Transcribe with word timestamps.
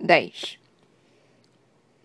10. 0.00 0.58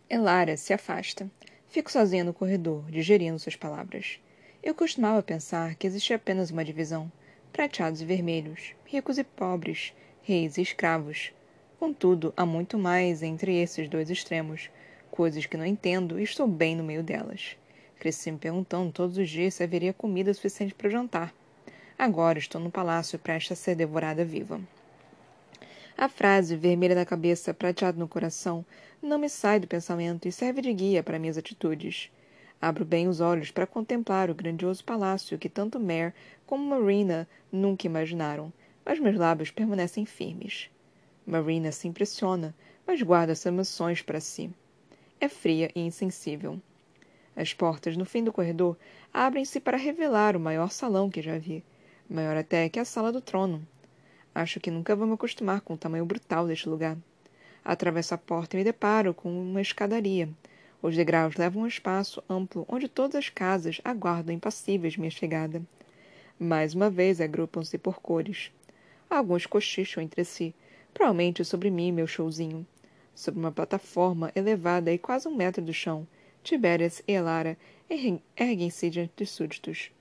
Elara 0.09 0.55
se 0.55 0.71
afasta. 0.71 1.29
Fico 1.67 1.91
sozinha 1.91 2.23
no 2.23 2.33
corredor, 2.33 2.89
digerindo 2.89 3.39
suas 3.39 3.55
palavras. 3.55 4.19
Eu 4.63 4.75
costumava 4.75 5.23
pensar 5.23 5.75
que 5.75 5.87
existia 5.87 6.15
apenas 6.15 6.51
uma 6.51 6.63
divisão: 6.63 7.11
prateados 7.51 8.01
e 8.01 8.05
vermelhos, 8.05 8.73
ricos 8.85 9.17
e 9.17 9.23
pobres, 9.23 9.91
reis 10.21 10.57
e 10.57 10.61
escravos. 10.61 11.33
Contudo, 11.79 12.31
há 12.37 12.45
muito 12.45 12.77
mais 12.77 13.23
entre 13.23 13.55
esses 13.59 13.89
dois 13.89 14.09
extremos, 14.09 14.69
coisas 15.09 15.45
que 15.47 15.57
não 15.57 15.65
entendo 15.65 16.19
e 16.19 16.23
estou 16.23 16.47
bem 16.47 16.75
no 16.75 16.83
meio 16.83 17.03
delas. 17.03 17.57
Cresci 17.99 18.31
me 18.31 18.37
perguntando 18.37 18.93
todos 18.93 19.17
os 19.17 19.29
dias 19.29 19.55
se 19.55 19.63
haveria 19.63 19.93
comida 19.93 20.33
suficiente 20.33 20.75
para 20.75 20.89
jantar. 20.91 21.33
Agora 21.97 22.37
estou 22.39 22.61
no 22.61 22.71
palácio 22.71 23.19
prestes 23.19 23.53
a 23.53 23.61
ser 23.61 23.75
devorada 23.75 24.23
viva. 24.23 24.61
A 26.01 26.07
frase, 26.07 26.55
vermelha 26.55 26.95
na 26.95 27.05
cabeça, 27.05 27.53
prateado 27.53 27.99
no 27.99 28.07
coração, 28.07 28.65
não 29.01 29.19
me 29.19 29.27
sai 29.27 29.59
do 29.59 29.67
pensamento 29.67 30.29
e 30.29 30.31
serve 30.31 30.61
de 30.61 30.73
guia 30.73 31.03
para 31.03 31.19
minhas 31.19 31.37
atitudes. 31.37 32.09
Abro 32.61 32.85
bem 32.85 33.09
os 33.09 33.19
olhos 33.19 33.51
para 33.51 33.67
contemplar 33.67 34.29
o 34.29 34.33
grandioso 34.33 34.81
palácio 34.81 35.37
que 35.37 35.49
tanto 35.49 35.77
Mare 35.77 36.13
como 36.45 36.63
Marina 36.63 37.27
nunca 37.51 37.85
imaginaram, 37.85 38.49
mas 38.85 38.97
meus 38.97 39.17
lábios 39.17 39.51
permanecem 39.51 40.05
firmes. 40.05 40.69
Marina 41.27 41.69
se 41.69 41.85
impressiona, 41.85 42.55
mas 42.87 43.01
guarda 43.01 43.35
suas 43.35 43.53
emoções 43.53 44.01
para 44.01 44.21
si. 44.21 44.49
É 45.19 45.27
fria 45.27 45.69
e 45.75 45.81
insensível. 45.81 46.61
As 47.35 47.53
portas 47.53 47.97
no 47.97 48.05
fim 48.05 48.23
do 48.23 48.31
corredor 48.31 48.77
abrem-se 49.13 49.59
para 49.59 49.75
revelar 49.75 50.37
o 50.37 50.39
maior 50.39 50.71
salão 50.71 51.09
que 51.09 51.21
já 51.21 51.37
vi, 51.37 51.61
maior 52.09 52.37
até 52.37 52.69
que 52.69 52.79
a 52.79 52.85
sala 52.85 53.11
do 53.11 53.19
trono. 53.19 53.67
Acho 54.33 54.59
que 54.59 54.71
nunca 54.71 54.95
vou 54.95 55.07
me 55.07 55.13
acostumar 55.13 55.61
com 55.61 55.73
o 55.73 55.77
tamanho 55.77 56.05
brutal 56.05 56.47
deste 56.47 56.69
lugar. 56.69 56.97
Atravesso 57.63 58.13
a 58.13 58.17
porta 58.17 58.55
e 58.55 58.59
me 58.59 58.63
deparo 58.63 59.13
com 59.13 59.29
uma 59.29 59.61
escadaria. 59.61 60.29
Os 60.81 60.95
degraus 60.95 61.35
levam 61.35 61.61
a 61.61 61.65
um 61.65 61.67
espaço 61.67 62.23
amplo 62.29 62.65
onde 62.67 62.87
todas 62.87 63.15
as 63.15 63.29
casas 63.29 63.81
aguardam 63.83 64.33
impassíveis 64.33 64.95
minha 64.95 65.11
chegada. 65.11 65.61
Mais 66.39 66.73
uma 66.73 66.89
vez 66.89 67.19
agrupam-se 67.19 67.77
por 67.77 67.99
cores. 67.99 68.51
Alguns 69.09 69.45
cochicham 69.45 70.01
entre 70.01 70.23
si, 70.23 70.55
provavelmente 70.93 71.43
sobre 71.43 71.69
mim 71.69 71.89
e 71.89 71.91
meu 71.91 72.07
showzinho. 72.07 72.65
Sobre 73.13 73.39
uma 73.39 73.51
plataforma 73.51 74.31
elevada 74.33 74.91
e 74.93 74.97
quase 74.97 75.27
um 75.27 75.35
metro 75.35 75.61
do 75.61 75.73
chão, 75.73 76.07
Tibérias 76.41 77.03
e 77.05 77.11
Elara 77.11 77.57
erguem-se 78.37 78.89
diante 78.89 79.11
dos 79.17 79.31
súditos. 79.31 79.91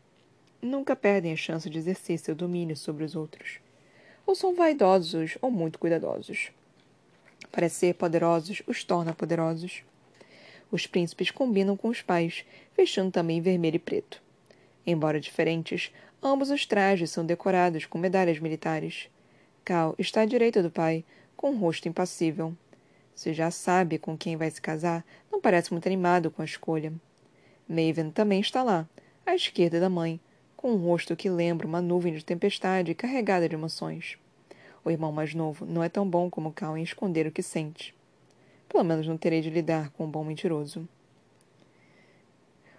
Nunca 0.63 0.95
perdem 0.95 1.33
a 1.33 1.37
chance 1.37 1.69
de 1.69 1.79
exercer 1.79 2.19
seu 2.19 2.35
domínio 2.35 2.77
sobre 2.77 3.03
os 3.03 3.17
outros. 3.17 3.59
Ou 4.29 4.35
são 4.35 4.55
vaidosos 4.55 5.39
ou 5.41 5.51
muito 5.51 5.79
cuidadosos. 5.79 6.51
Parecer 7.51 7.95
poderosos 7.95 8.61
os 8.67 8.85
torna 8.85 9.15
poderosos. 9.15 9.83
Os 10.71 10.87
príncipes 10.87 11.31
combinam 11.31 11.79
com 11.79 11.89
os 11.89 12.03
pais, 12.03 12.45
vestindo 12.77 13.11
também 13.11 13.41
vermelho 13.41 13.77
e 13.77 13.79
preto. 13.79 14.23
Embora 14.87 15.19
diferentes, 15.19 15.91
ambos 16.23 16.51
os 16.51 16.67
trajes 16.67 17.11
são 17.11 17.25
decorados 17.25 17.87
com 17.87 17.97
medalhas 17.97 18.39
militares. 18.39 19.09
Cal 19.65 19.95
está 19.99 20.21
à 20.21 20.27
direita 20.27 20.63
do 20.63 20.71
pai, 20.71 21.07
com 21.35 21.53
um 21.53 21.59
rosto 21.59 21.89
impassível. 21.89 22.55
Se 23.15 23.33
já 23.33 23.51
sabe 23.51 23.99
com 23.99 24.15
quem 24.15 24.37
vai 24.37 24.51
se 24.51 24.61
casar, 24.61 25.07
não 25.33 25.41
parece 25.41 25.73
muito 25.73 25.87
animado 25.87 26.31
com 26.31 26.43
a 26.43 26.45
escolha. 26.45 26.93
Maven 27.67 28.11
também 28.11 28.41
está 28.41 28.63
lá, 28.63 28.87
à 29.25 29.35
esquerda 29.35 29.81
da 29.81 29.89
mãe, 29.89 30.21
com 30.59 30.73
um 30.73 30.77
rosto 30.77 31.15
que 31.15 31.31
lembra 31.31 31.69
uma 31.69 31.81
nuvem 31.81 32.13
de 32.13 32.25
tempestade 32.25 32.93
carregada 32.93 33.49
de 33.49 33.55
emoções. 33.55 34.19
O 34.85 34.91
irmão 34.91 35.13
mais 35.13 35.33
novo 35.33 35.65
não 35.65 35.85
é 35.85 35.89
tão 35.89 36.05
bom 36.05 36.29
como 36.29 36.53
Cal 36.53 36.77
em 36.77 36.83
esconder 36.83 37.29
o 37.29 37.31
que 37.31 37.45
sente. 37.45 37.95
Pelo 38.69 38.83
menos 38.83 39.07
não 39.07 39.17
terei 39.17 39.41
de 39.41 39.51
lidar 39.51 39.91
com 39.91 40.05
um 40.05 40.11
bom 40.11 40.25
mentiroso. 40.25 40.87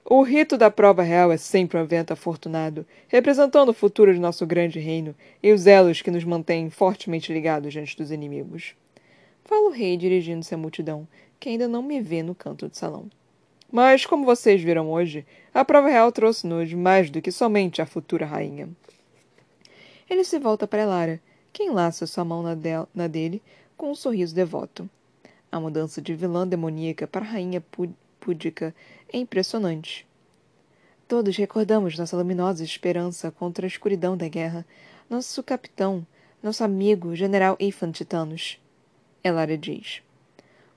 O 0.04 0.22
rito 0.24 0.58
da 0.58 0.70
prova 0.70 1.04
real 1.04 1.32
é 1.32 1.38
sempre 1.38 1.78
um 1.78 1.82
evento 1.82 2.12
afortunado, 2.12 2.86
representando 3.08 3.70
o 3.70 3.74
futuro 3.74 4.14
de 4.14 4.20
nosso 4.20 4.46
grande 4.46 4.78
reino 4.78 5.16
e 5.42 5.54
os 5.54 5.66
elos 5.66 6.02
que 6.02 6.12
nos 6.12 6.26
mantêm 6.26 6.70
fortemente 6.70 7.32
ligados 7.32 7.72
diante 7.72 7.96
dos 7.96 8.12
inimigos. 8.12 8.76
Fala 9.46 9.70
o 9.70 9.72
rei 9.72 9.96
dirigindo-se 9.96 10.54
à 10.54 10.58
multidão, 10.58 11.08
que 11.40 11.48
ainda 11.48 11.66
não 11.66 11.82
me 11.82 12.02
vê 12.02 12.22
no 12.24 12.36
canto 12.36 12.68
do 12.68 12.76
salão. 12.76 13.10
Mas, 13.72 14.06
como 14.06 14.26
vocês 14.26 14.62
viram 14.62 14.92
hoje, 14.92 15.26
a 15.54 15.64
prova 15.64 15.90
real 15.90 16.12
trouxe-nos 16.12 16.74
mais 16.74 17.10
do 17.10 17.22
que 17.22 17.32
somente 17.32 17.82
a 17.82 17.86
futura 17.86 18.26
rainha. 18.26 18.70
Ele 20.10 20.24
se 20.24 20.40
volta 20.40 20.68
para 20.68 20.86
Lara, 20.86 21.22
quem 21.54 21.70
laça 21.70 22.08
sua 22.08 22.26
mão 22.26 22.42
na, 22.42 22.58
na 22.96 23.08
dele 23.08 23.42
com 23.78 23.92
um 23.92 23.96
sorriso 23.96 24.34
devoto. 24.34 24.90
A 25.52 25.60
mudança 25.60 26.02
de 26.02 26.16
vilã 26.16 26.48
demoníaca 26.48 27.08
para 27.08 27.26
rainha 27.26 27.64
púdica 28.20 28.74
é 29.12 29.18
impressionante. 29.18 30.08
Todos 31.08 31.36
recordamos 31.38 31.98
nossa 31.98 32.16
luminosa 32.18 32.64
esperança 32.64 33.32
contra 33.32 33.66
a 33.66 33.68
escuridão 33.68 34.16
da 34.16 34.28
guerra, 34.28 34.66
nosso 35.10 35.42
capitão, 35.42 36.06
nosso 36.42 36.64
amigo, 36.64 37.16
general 37.16 37.56
Ethan 37.60 37.92
Titanos. 37.92 38.60
Elara 39.24 39.58
diz. 39.58 40.04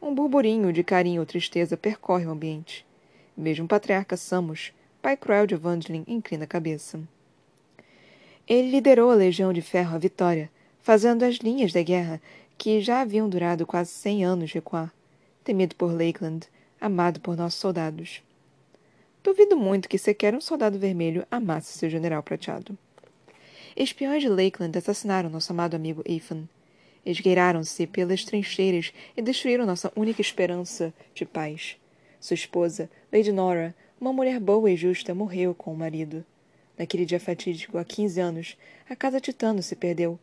Um 0.03 0.13
burburinho 0.13 0.73
de 0.73 0.83
carinho 0.83 1.21
ou 1.21 1.27
tristeza 1.27 1.77
percorre 1.77 2.27
o 2.27 2.31
ambiente. 2.31 2.85
Mesmo 3.37 3.67
o 3.67 3.69
patriarca 3.69 4.17
Samos, 4.17 4.73
pai 5.01 5.17
cruel 5.17 5.47
de 5.47 5.55
Evangeline, 5.55 6.05
inclina 6.09 6.43
a 6.43 6.47
cabeça. 6.49 7.01
Ele 8.49 8.73
liderou 8.73 9.13
a 9.13 9.15
Legião 9.15 9.53
de 9.53 9.63
Ferro 9.63 9.95
à 9.95 9.99
vitória, 9.99 10.51
fazendo 10.81 11.23
as 11.23 11.37
linhas 11.37 11.73
da 11.73 11.81
guerra, 11.83 12.21
que 12.59 12.81
já 12.81 13.01
haviam 13.01 13.29
durado 13.29 13.65
quase 13.65 13.91
cem 13.91 14.25
anos, 14.25 14.53
recuar, 14.53 14.93
temido 15.45 15.77
por 15.77 15.93
Lakeland, 15.93 16.49
amado 16.81 17.21
por 17.21 17.37
nossos 17.37 17.61
soldados. 17.61 18.25
Duvido 19.23 19.57
muito 19.57 19.89
que 19.89 19.99
sequer 19.99 20.35
um 20.35 20.41
soldado 20.41 20.81
vermelho 20.81 21.25
amasse 21.31 21.79
seu 21.79 21.89
general 21.89 22.25
prateado. 22.25 22.77
Espiões 23.77 24.21
de 24.21 24.29
Lakeland 24.29 24.77
assassinaram 24.77 25.31
nosso 25.31 25.53
amado 25.53 25.77
amigo 25.77 26.03
Ethan. 26.05 26.49
Esgueiraram-se 27.05 27.87
pelas 27.87 28.25
trincheiras 28.25 28.93
e 29.17 29.23
destruíram 29.23 29.67
nossa 29.67 29.93
única 29.97 30.21
esperança 30.21 30.95
de 31.15 31.25
paz. 31.25 31.77
Sua 32.21 32.35
esposa, 32.35 32.89
Lady 33.13 33.33
Nora, 33.33 33.75
uma 34.01 34.13
mulher 34.13 34.39
boa 34.39 34.71
e 34.71 34.77
justa, 34.77 35.15
morreu 35.15 35.55
com 35.55 35.73
o 35.73 35.77
marido. 35.77 36.25
Naquele 36.79 37.05
dia 37.05 37.19
fatídico, 37.19 37.79
há 37.79 37.85
quinze 37.85 38.21
anos, 38.21 38.57
a 38.89 38.95
casa 38.95 39.21
Titano 39.21 39.63
se 39.63 39.75
perdeu. 39.75 40.19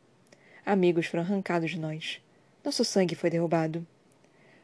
Amigos 0.66 1.06
foram 1.08 1.24
arrancados 1.24 1.72
de 1.72 1.80
nós. 1.80 2.22
Nosso 2.64 2.86
sangue 2.86 3.16
foi 3.16 3.30
derrubado. 3.30 3.86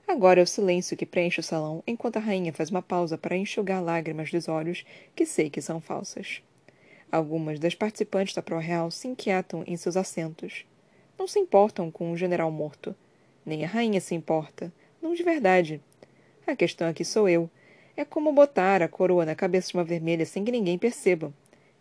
Agora 0.08 0.40
é 0.40 0.44
o 0.44 0.48
silêncio 0.48 0.96
que 0.96 1.06
preenche 1.06 1.40
o 1.40 1.44
salão 1.44 1.84
enquanto 1.88 2.18
a 2.18 2.20
rainha 2.20 2.54
faz 2.54 2.70
uma 2.70 2.81
pausa 2.81 3.18
para 3.18 3.36
enxugar 3.36 3.84
lágrimas 3.84 4.31
dos 4.31 4.48
olhos 4.48 4.86
que 5.16 5.25
sei 5.25 5.50
que 5.50 5.62
são 5.62 5.81
falsas. 5.81 6.42
Algumas 7.12 7.59
das 7.59 7.75
participantes 7.75 8.36
da 8.36 8.42
Pro 8.42 8.59
Real 8.59 8.92
se 8.92 9.08
inquietam 9.08 9.64
em 9.66 9.75
seus 9.75 9.98
assentos. 9.98 10.66
Não 11.18 11.28
se 11.28 11.40
importam 11.40 11.90
com 11.90 12.12
um 12.12 12.18
general 12.18 12.52
morto. 12.52 12.96
Nem 13.46 13.64
a 13.64 13.68
rainha 13.68 14.02
se 14.02 14.14
importa. 14.14 14.72
Não 15.02 15.14
de 15.14 15.24
verdade. 15.24 15.81
A 16.46 16.56
questão 16.56 16.88
aqui 16.90 17.06
sou 17.06 17.30
eu. 17.30 17.50
É 17.98 18.03
como 18.03 18.34
botar 18.34 18.81
a 18.81 18.88
coroa 18.88 19.25
na 19.25 19.36
cabeça 19.36 19.70
de 19.70 19.78
uma 19.78 19.84
vermelha 19.84 20.25
sem 20.25 20.44
que 20.44 20.52
ninguém 20.52 20.78
perceba. 20.78 21.34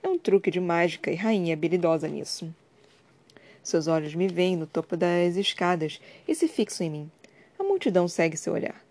É 0.02 0.08
um 0.08 0.18
truque 0.18 0.50
de 0.50 0.60
mágica 0.60 1.10
e 1.10 1.14
rainha 1.14 1.52
é 1.52 1.54
habilidosa 1.54 2.06
nisso. 2.06 2.54
Seus 3.62 3.86
olhos 3.86 4.14
me 4.14 4.28
veem 4.28 4.56
no 4.56 4.66
topo 4.66 4.96
das 4.96 5.36
escadas 5.36 6.00
e 6.28 6.34
se 6.34 6.46
fixam 6.46 6.86
em 6.86 6.90
mim. 6.90 7.10
A 7.58 7.64
multidão 7.64 8.06
segue 8.06 8.36
seu 8.36 8.52
olhar. 8.52 8.84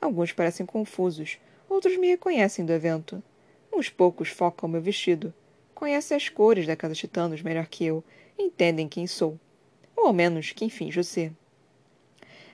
Alguns 0.00 0.32
parecem 0.32 0.64
confusos, 0.64 1.38
outros 1.68 1.96
me 1.96 2.08
reconhecem 2.08 2.64
do 2.64 2.72
evento. 2.72 3.22
Uns 3.72 3.88
poucos 3.88 4.28
focam 4.28 4.68
meu 4.68 4.80
vestido. 4.80 5.34
Conhecem 5.74 6.16
as 6.16 6.28
cores 6.28 6.66
da 6.66 6.76
Casa 6.76 6.94
Titanos 6.94 7.42
melhor 7.42 7.66
que 7.66 7.84
eu 7.84 8.04
entendem 8.38 8.88
quem 8.88 9.06
sou. 9.06 9.38
Ou 9.96 10.06
ao 10.06 10.12
menos 10.12 10.52
quem 10.52 10.68
finjo 10.68 11.02
ser. 11.02 11.32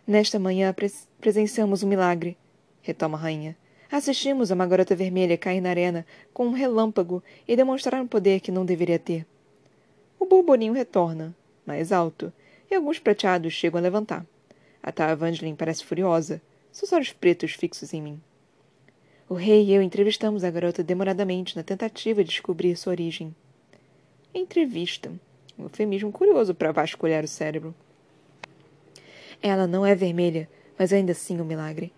Nesta 0.06 0.38
manhã 0.38 0.72
pres 0.72 1.06
presenciamos 1.20 1.82
um 1.82 1.88
milagre, 1.88 2.36
retoma 2.80 3.18
a 3.18 3.20
rainha. 3.20 3.56
Assistimos 3.90 4.50
a 4.50 4.54
uma 4.54 4.66
garota 4.66 4.94
vermelha 4.94 5.36
cair 5.36 5.60
na 5.60 5.70
arena 5.70 6.06
com 6.32 6.46
um 6.46 6.52
relâmpago 6.52 7.22
e 7.46 7.56
demonstrar 7.56 8.00
um 8.00 8.06
poder 8.06 8.40
que 8.40 8.52
não 8.52 8.64
deveria 8.64 8.98
ter. 8.98 9.26
O 10.18 10.26
burburinho 10.26 10.72
retorna, 10.72 11.34
mais 11.66 11.90
alto, 11.92 12.32
e 12.70 12.74
alguns 12.74 12.98
prateados 12.98 13.52
chegam 13.52 13.78
a 13.78 13.82
levantar. 13.82 14.26
A 14.82 14.92
tal 14.92 15.10
Evangeline 15.10 15.56
parece 15.56 15.84
furiosa, 15.84 16.40
seus 16.70 16.92
olhos 16.92 17.12
pretos 17.12 17.52
fixos 17.52 17.92
em 17.92 18.02
mim. 18.02 18.20
O 19.28 19.34
rei 19.34 19.64
e 19.64 19.74
eu 19.74 19.82
entrevistamos 19.82 20.44
a 20.44 20.50
garota 20.50 20.82
demoradamente 20.82 21.56
na 21.56 21.62
tentativa 21.62 22.22
de 22.24 22.30
descobrir 22.30 22.76
sua 22.76 22.92
origem. 22.92 23.34
Entrevista. 24.34 25.12
Um 25.58 25.64
eufemismo 25.64 26.12
curioso 26.12 26.54
para 26.54 26.70
vasculhar 26.70 27.24
o 27.24 27.28
cérebro. 27.28 27.74
Ela 29.42 29.66
não 29.66 29.84
é 29.84 29.94
vermelha, 29.94 30.48
mas 30.78 30.92
ainda 30.92 31.12
assim 31.12 31.40
um 31.40 31.44
milagre. 31.44 31.92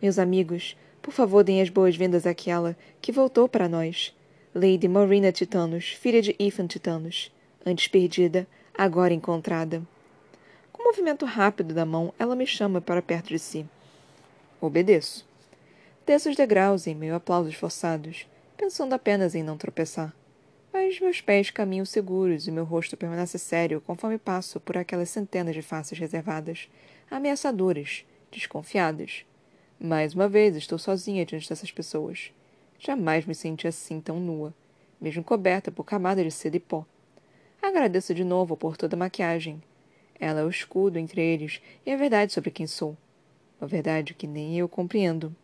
Meus 0.00 0.18
amigos, 0.18 0.76
por 1.02 1.12
favor 1.12 1.44
deem 1.44 1.60
as 1.60 1.68
boas-vindas 1.68 2.26
àquela 2.26 2.76
que 3.00 3.12
voltou 3.12 3.48
para 3.48 3.68
nós. 3.68 4.14
Lady 4.54 4.88
Morina 4.88 5.30
Titanos, 5.30 5.88
filha 5.88 6.22
de 6.22 6.34
Ethan 6.38 6.66
Titanos. 6.66 7.30
Antes 7.64 7.88
perdida, 7.88 8.46
agora 8.76 9.12
encontrada. 9.12 9.82
Como 10.72 10.88
movimento 10.88 11.24
rápido 11.26 11.74
da 11.74 11.84
mão, 11.84 12.12
ela 12.18 12.34
me 12.34 12.46
chama 12.46 12.80
para 12.80 13.02
perto 13.02 13.28
de 13.28 13.38
si. 13.38 13.66
Obedeço. 14.60 15.26
Desço 16.06 16.30
os 16.30 16.36
degraus 16.36 16.86
em 16.86 16.94
meio 16.94 17.14
a 17.14 17.16
aplausos 17.16 17.54
forçados, 17.54 18.26
pensando 18.56 18.94
apenas 18.94 19.34
em 19.34 19.42
não 19.42 19.56
tropeçar. 19.56 20.14
Mas 20.72 20.98
meus 20.98 21.20
pés 21.20 21.50
caminham 21.50 21.84
seguros 21.84 22.48
e 22.48 22.50
meu 22.50 22.64
rosto 22.64 22.96
permanece 22.96 23.38
sério 23.38 23.80
conforme 23.82 24.16
passo 24.16 24.58
por 24.58 24.78
aquelas 24.78 25.10
centenas 25.10 25.54
de 25.54 25.60
faces 25.60 25.98
reservadas, 25.98 26.68
ameaçadoras, 27.10 28.06
desconfiadas. 28.30 29.26
Mais 29.78 30.14
uma 30.14 30.28
vez 30.28 30.56
estou 30.56 30.78
sozinha 30.78 31.26
diante 31.26 31.46
dessas 31.46 31.70
pessoas. 31.70 32.32
Jamais 32.78 33.26
me 33.26 33.34
senti 33.34 33.68
assim 33.68 34.00
tão 34.00 34.18
nua, 34.18 34.54
mesmo 34.98 35.22
coberta 35.22 35.70
por 35.70 35.84
camadas 35.84 36.24
de 36.24 36.30
seda 36.30 36.56
e 36.56 36.60
pó. 36.60 36.86
Agradeço 37.60 38.14
de 38.14 38.24
novo 38.24 38.56
por 38.56 38.76
toda 38.76 38.96
a 38.96 38.98
maquiagem. 38.98 39.62
Ela 40.18 40.40
é 40.40 40.44
o 40.44 40.48
escudo 40.48 40.98
entre 40.98 41.20
eles 41.20 41.60
e 41.84 41.92
a 41.92 41.96
verdade 41.96 42.32
sobre 42.32 42.50
quem 42.50 42.66
sou. 42.66 42.96
Uma 43.60 43.68
verdade 43.68 44.14
que 44.14 44.26
nem 44.26 44.58
eu 44.58 44.68
compreendo. 44.68 45.34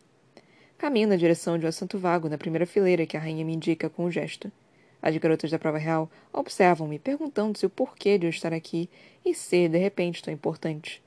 Caminho 0.77 1.07
na 1.07 1.15
direção 1.15 1.57
de 1.57 1.65
um 1.65 1.69
assento 1.69 1.99
vago 1.99 2.27
na 2.27 2.37
primeira 2.37 2.65
fileira 2.65 3.05
que 3.05 3.15
a 3.15 3.19
rainha 3.19 3.45
me 3.45 3.53
indica 3.53 3.89
com 3.89 4.05
um 4.05 4.11
gesto. 4.11 4.51
As 5.01 5.15
garotas 5.17 5.49
da 5.49 5.57
prova 5.57 5.77
real 5.77 6.09
observam-me, 6.33 6.99
perguntando-se 6.99 7.65
o 7.65 7.69
porquê 7.69 8.17
de 8.17 8.25
eu 8.25 8.29
estar 8.29 8.53
aqui 8.53 8.89
e 9.25 9.33
ser, 9.33 9.69
de 9.69 9.77
repente, 9.77 10.21
tão 10.21 10.33
importante. 10.33 11.01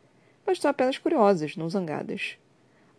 Mas 0.46 0.58
estão 0.58 0.70
apenas 0.70 0.98
curiosas, 0.98 1.56
não 1.56 1.68
zangadas. 1.68 2.38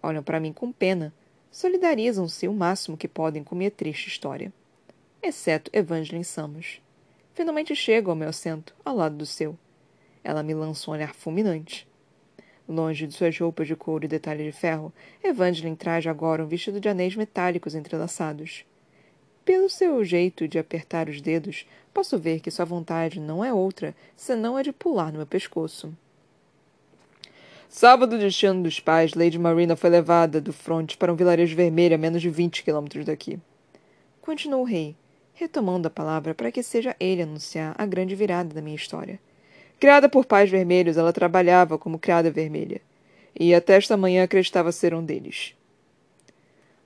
Olham 0.01 0.21
para 0.21 0.39
mim 0.39 0.53
com 0.53 0.71
pena, 0.71 1.13
solidarizam-se 1.51 2.47
o 2.47 2.53
máximo 2.53 2.97
que 2.97 3.07
podem 3.07 3.43
com 3.43 3.55
minha 3.55 3.71
triste 3.71 4.07
história. 4.07 4.53
Exceto 5.21 5.71
Evangeline 5.73 6.23
Samos. 6.25 6.81
Finalmente 7.33 7.75
chego 7.75 8.09
ao 8.09 8.15
meu 8.15 8.29
assento, 8.29 8.75
ao 8.85 8.95
lado 8.95 9.15
do 9.15 9.25
seu. 9.25 9.57
Ela 10.23 10.43
me 10.43 10.53
lança 10.53 10.89
um 10.89 10.93
olhar 10.93 11.13
fulminante. 11.13 11.87
Longe 12.67 13.07
de 13.07 13.13
suas 13.13 13.37
roupas 13.37 13.67
de 13.67 13.75
couro 13.75 14.05
e 14.05 14.07
detalhe 14.07 14.43
de 14.43 14.51
ferro, 14.51 14.93
Evangeline 15.23 15.75
traz 15.75 16.05
agora 16.07 16.43
um 16.43 16.47
vestido 16.47 16.79
de 16.79 16.87
anéis 16.87 17.15
metálicos 17.15 17.75
entrelaçados. 17.75 18.65
Pelo 19.45 19.69
seu 19.69 20.03
jeito 20.05 20.47
de 20.47 20.57
apertar 20.57 21.09
os 21.09 21.19
dedos, 21.19 21.65
posso 21.93 22.17
ver 22.17 22.39
que 22.39 22.49
sua 22.49 22.63
vontade 22.63 23.19
não 23.19 23.43
é 23.43 23.53
outra 23.53 23.93
senão 24.15 24.55
a 24.55 24.61
de 24.61 24.71
pular 24.71 25.11
no 25.11 25.17
meu 25.17 25.27
pescoço. 25.27 25.93
Sábado, 27.67 28.17
destino 28.17 28.63
dos 28.63 28.79
pais, 28.79 29.15
Lady 29.15 29.37
Marina 29.37 29.75
foi 29.75 29.89
levada 29.89 30.39
do 30.39 30.53
fronte 30.53 30.95
para 30.95 31.11
um 31.11 31.15
vilarejo 31.15 31.55
vermelho 31.55 31.95
a 31.95 31.97
menos 31.97 32.21
de 32.21 32.29
vinte 32.29 32.63
quilômetros 32.63 33.05
daqui. 33.05 33.37
Continuou 34.21 34.61
o 34.61 34.65
rei, 34.65 34.95
retomando 35.33 35.87
a 35.87 35.91
palavra 35.91 36.33
para 36.33 36.51
que 36.51 36.63
seja 36.63 36.95
ele 36.99 37.23
anunciar 37.23 37.75
a 37.77 37.85
grande 37.85 38.15
virada 38.15 38.53
da 38.53 38.61
minha 38.61 38.75
história. 38.75 39.19
Criada 39.79 40.07
por 40.07 40.25
pais 40.25 40.49
vermelhos, 40.49 40.95
ela 40.95 41.11
trabalhava 41.11 41.77
como 41.77 41.99
criada 41.99 42.31
vermelha. 42.31 42.79
E 43.37 43.53
até 43.53 43.75
esta 43.75 43.97
manhã 43.97 44.23
acreditava 44.23 44.71
ser 44.71 44.93
um 44.93 45.03
deles. 45.03 45.55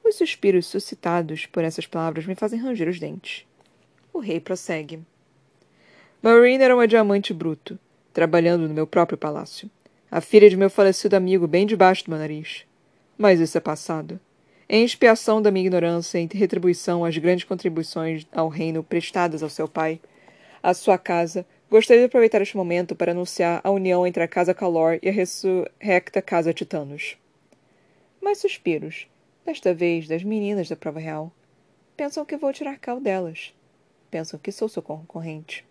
Os 0.07 0.15
suspiros 0.15 0.65
suscitados 0.67 1.45
por 1.47 1.65
essas 1.65 1.85
palavras 1.85 2.25
me 2.25 2.33
fazem 2.33 2.57
ranger 2.57 2.87
os 2.87 2.97
dentes. 2.97 3.45
O 4.13 4.19
rei 4.19 4.39
prossegue. 4.39 5.01
Marina 6.21 6.63
era 6.63 6.73
uma 6.73 6.87
diamante 6.87 7.33
bruto, 7.33 7.77
trabalhando 8.13 8.69
no 8.69 8.73
meu 8.73 8.87
próprio 8.87 9.17
palácio. 9.17 9.69
A 10.09 10.21
filha 10.21 10.49
de 10.49 10.55
meu 10.55 10.69
falecido 10.69 11.17
amigo 11.17 11.45
bem 11.45 11.65
debaixo 11.65 12.05
do 12.05 12.11
meu 12.11 12.19
nariz. 12.19 12.65
Mas 13.17 13.41
isso 13.41 13.57
é 13.57 13.61
passado. 13.61 14.17
Em 14.69 14.85
expiação 14.85 15.41
da 15.41 15.51
minha 15.51 15.65
ignorância 15.65 16.19
e 16.19 16.29
retribuição 16.31 17.03
às 17.03 17.17
grandes 17.17 17.43
contribuições 17.43 18.25
ao 18.31 18.47
reino 18.47 18.81
prestadas 18.81 19.43
ao 19.43 19.49
seu 19.49 19.67
pai, 19.67 19.99
à 20.63 20.73
sua 20.73 20.97
casa, 20.97 21.45
Gostaria 21.69 22.03
de 22.03 22.05
aproveitar 22.05 22.41
este 22.41 22.55
momento 22.55 22.95
para 22.95 23.11
anunciar 23.11 23.59
a 23.61 23.69
união 23.69 24.07
entre 24.07 24.23
a 24.23 24.27
Casa 24.27 24.53
Calor 24.53 24.99
e 25.03 25.09
a 25.09 25.11
ressurrecta 25.11 26.21
Casa 26.21 26.53
Titanos. 26.53 27.17
Mais 28.21 28.37
suspiros, 28.37 29.05
desta 29.47 29.73
vez 29.73 30.09
das 30.09 30.23
meninas 30.23 30.67
da 30.67 30.75
prova 30.75 30.99
real. 30.99 31.31
Pensam 31.95 32.25
que 32.25 32.35
vou 32.35 32.51
tirar 32.51 32.77
cal 32.77 32.99
delas. 32.99 33.55
Pensam 34.11 34.37
que 34.37 34.51
sou 34.51 34.67
seu 34.67 34.81
concorrente. 34.81 35.65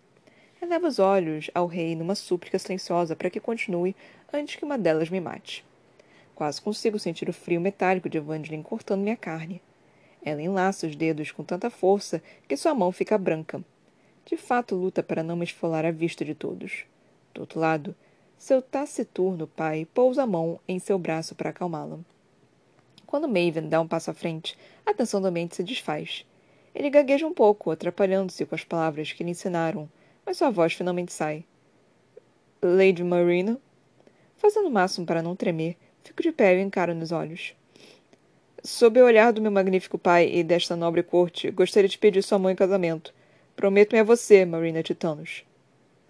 Eleva 0.59 0.87
os 0.87 0.97
olhos 0.97 1.51
ao 1.53 1.67
rei 1.67 1.95
numa 1.95 2.15
súplica 2.15 2.57
silenciosa 2.57 3.15
para 3.15 3.29
que 3.29 3.39
continue 3.39 3.95
antes 4.33 4.55
que 4.55 4.65
uma 4.65 4.79
delas 4.79 5.11
me 5.11 5.21
mate. 5.21 5.63
Quase 6.33 6.59
consigo 6.59 6.97
sentir 6.97 7.29
o 7.29 7.33
frio 7.33 7.61
metálico 7.61 8.09
de 8.09 8.17
Evangeline 8.17 8.63
cortando 8.63 9.03
minha 9.03 9.15
carne. 9.15 9.61
Ela 10.25 10.41
enlaça 10.41 10.87
os 10.87 10.95
dedos 10.95 11.31
com 11.31 11.43
tanta 11.43 11.69
força 11.69 12.19
que 12.47 12.57
sua 12.57 12.73
mão 12.73 12.91
fica 12.91 13.15
branca 13.15 13.63
de 14.25 14.35
fato 14.35 14.75
luta 14.75 15.03
para 15.03 15.23
não 15.23 15.37
me 15.37 15.45
esfolar 15.45 15.85
à 15.85 15.91
vista 15.91 16.25
de 16.25 16.33
todos. 16.33 16.83
Do 17.31 17.41
outro 17.41 17.59
lado, 17.59 17.95
seu 18.39 18.59
taciturno 18.59 19.45
pai 19.47 19.87
pousa 19.93 20.23
a 20.23 20.27
mão 20.27 20.59
em 20.67 20.79
seu 20.79 20.97
braço 20.99 21.35
para 21.35 21.51
acalmá-la. 21.51 21.99
Quando 23.07 23.27
Maven 23.27 23.67
dá 23.67 23.81
um 23.81 23.87
passo 23.87 24.11
à 24.11 24.13
frente, 24.13 24.55
a 24.85 24.93
tensão 24.93 25.19
do 25.19 25.27
ambiente 25.27 25.55
se 25.55 25.63
desfaz. 25.63 26.23
Ele 26.75 26.91
gagueja 26.91 27.25
um 27.25 27.33
pouco, 27.33 27.71
atrapalhando-se 27.71 28.45
com 28.45 28.53
as 28.53 28.63
palavras 28.63 29.11
que 29.11 29.23
lhe 29.23 29.31
ensinaram, 29.31 29.89
mas 30.23 30.37
sua 30.37 30.51
voz 30.51 30.73
finalmente 30.73 31.11
sai. 31.11 31.43
Lady 32.61 33.03
Marina? 33.03 33.59
Fazendo 34.35 34.67
o 34.67 34.71
máximo 34.71 35.07
para 35.07 35.23
não 35.23 35.35
tremer, 35.35 35.75
fico 36.03 36.21
de 36.21 36.31
pé 36.31 36.55
e 36.55 36.61
encaro 36.61 36.93
nos 36.93 37.11
olhos. 37.11 37.55
Sob 38.63 39.01
o 39.01 39.05
olhar 39.05 39.33
do 39.33 39.41
meu 39.41 39.51
magnífico 39.51 39.97
pai 39.97 40.29
e 40.31 40.43
desta 40.43 40.75
nobre 40.75 41.01
corte, 41.01 41.49
gostaria 41.49 41.89
de 41.89 41.97
pedir 41.97 42.21
sua 42.21 42.37
mão 42.37 42.51
em 42.51 42.55
casamento, 42.55 43.11
Prometo-me 43.57 43.99
a 43.99 44.03
você, 44.03 44.45
Marina 44.45 44.83
Titanos. 44.83 45.43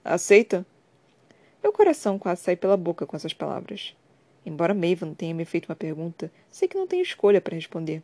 Aceita? 0.04 0.66
Meu 1.64 1.72
coração 1.72 2.20
quase 2.20 2.42
sai 2.42 2.58
pela 2.58 2.76
boca 2.76 3.06
com 3.06 3.16
essas 3.16 3.32
palavras. 3.32 3.96
Embora 4.48 4.74
Maven 4.74 5.14
tenha 5.14 5.34
me 5.34 5.44
feito 5.44 5.68
uma 5.68 5.76
pergunta, 5.76 6.32
sei 6.50 6.70
que 6.70 6.78
não 6.78 6.88
tenho 6.88 7.04
escolha 7.04 7.42
para 7.42 7.54
responder. 7.54 8.02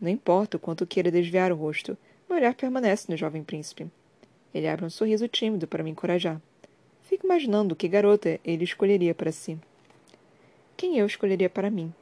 Não 0.00 0.08
importa 0.08 0.56
o 0.56 0.60
quanto 0.60 0.86
queira 0.86 1.10
desviar 1.10 1.52
o 1.52 1.54
rosto, 1.54 1.98
meu 2.26 2.38
olhar 2.38 2.54
permanece 2.54 3.12
no 3.12 3.16
jovem 3.16 3.44
príncipe. 3.44 3.86
Ele 4.54 4.66
abre 4.68 4.86
um 4.86 4.90
sorriso 4.90 5.28
tímido 5.28 5.66
para 5.66 5.84
me 5.84 5.90
encorajar. 5.90 6.40
Fico 7.02 7.26
imaginando 7.26 7.76
que 7.76 7.88
garota 7.88 8.40
ele 8.42 8.64
escolheria 8.64 9.14
para 9.14 9.30
si. 9.30 9.58
Quem 10.78 10.96
eu 10.96 11.04
escolheria 11.04 11.50
para 11.50 11.70
mim? 11.70 11.92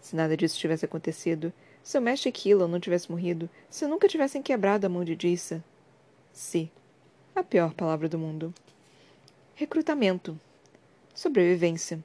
Se 0.00 0.16
nada 0.16 0.34
disso 0.34 0.58
tivesse 0.58 0.86
acontecido, 0.86 1.52
se 1.82 1.98
o 1.98 2.00
mestre 2.00 2.32
Killan 2.32 2.68
não 2.68 2.80
tivesse 2.80 3.10
morrido, 3.10 3.50
se 3.68 3.86
nunca 3.86 4.08
tivessem 4.08 4.40
quebrado 4.40 4.86
a 4.86 4.88
mão 4.88 5.04
de 5.04 5.14
Dissa, 5.14 5.62
se. 6.32 6.72
A 7.36 7.42
pior 7.42 7.74
palavra 7.74 8.08
do 8.08 8.18
mundo. 8.18 8.54
Recrutamento. 9.54 10.40
Sobrevivência. 11.14 12.02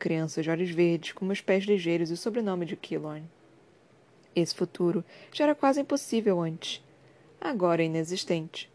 Criança 0.00 0.42
de 0.42 0.48
olhos 0.48 0.70
verdes, 0.70 1.12
com 1.12 1.26
meus 1.26 1.42
pés 1.42 1.64
ligeiros 1.64 2.08
e 2.08 2.14
o 2.14 2.16
sobrenome 2.16 2.64
de 2.64 2.74
Killorn. 2.74 3.22
Esse 4.34 4.54
futuro 4.54 5.04
já 5.30 5.44
era 5.44 5.54
quase 5.54 5.82
impossível 5.82 6.40
antes. 6.40 6.82
Agora 7.38 7.82
é 7.82 7.84
inexistente. 7.84 8.70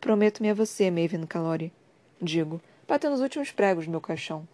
Prometo-me 0.00 0.50
a 0.50 0.54
você, 0.54 0.90
Maven 0.90 1.24
Calori. 1.26 1.72
Digo, 2.20 2.60
batendo 2.88 3.14
os 3.14 3.20
últimos 3.20 3.52
pregos 3.52 3.86
no 3.86 3.92
meu 3.92 4.00
caixão. 4.00 4.48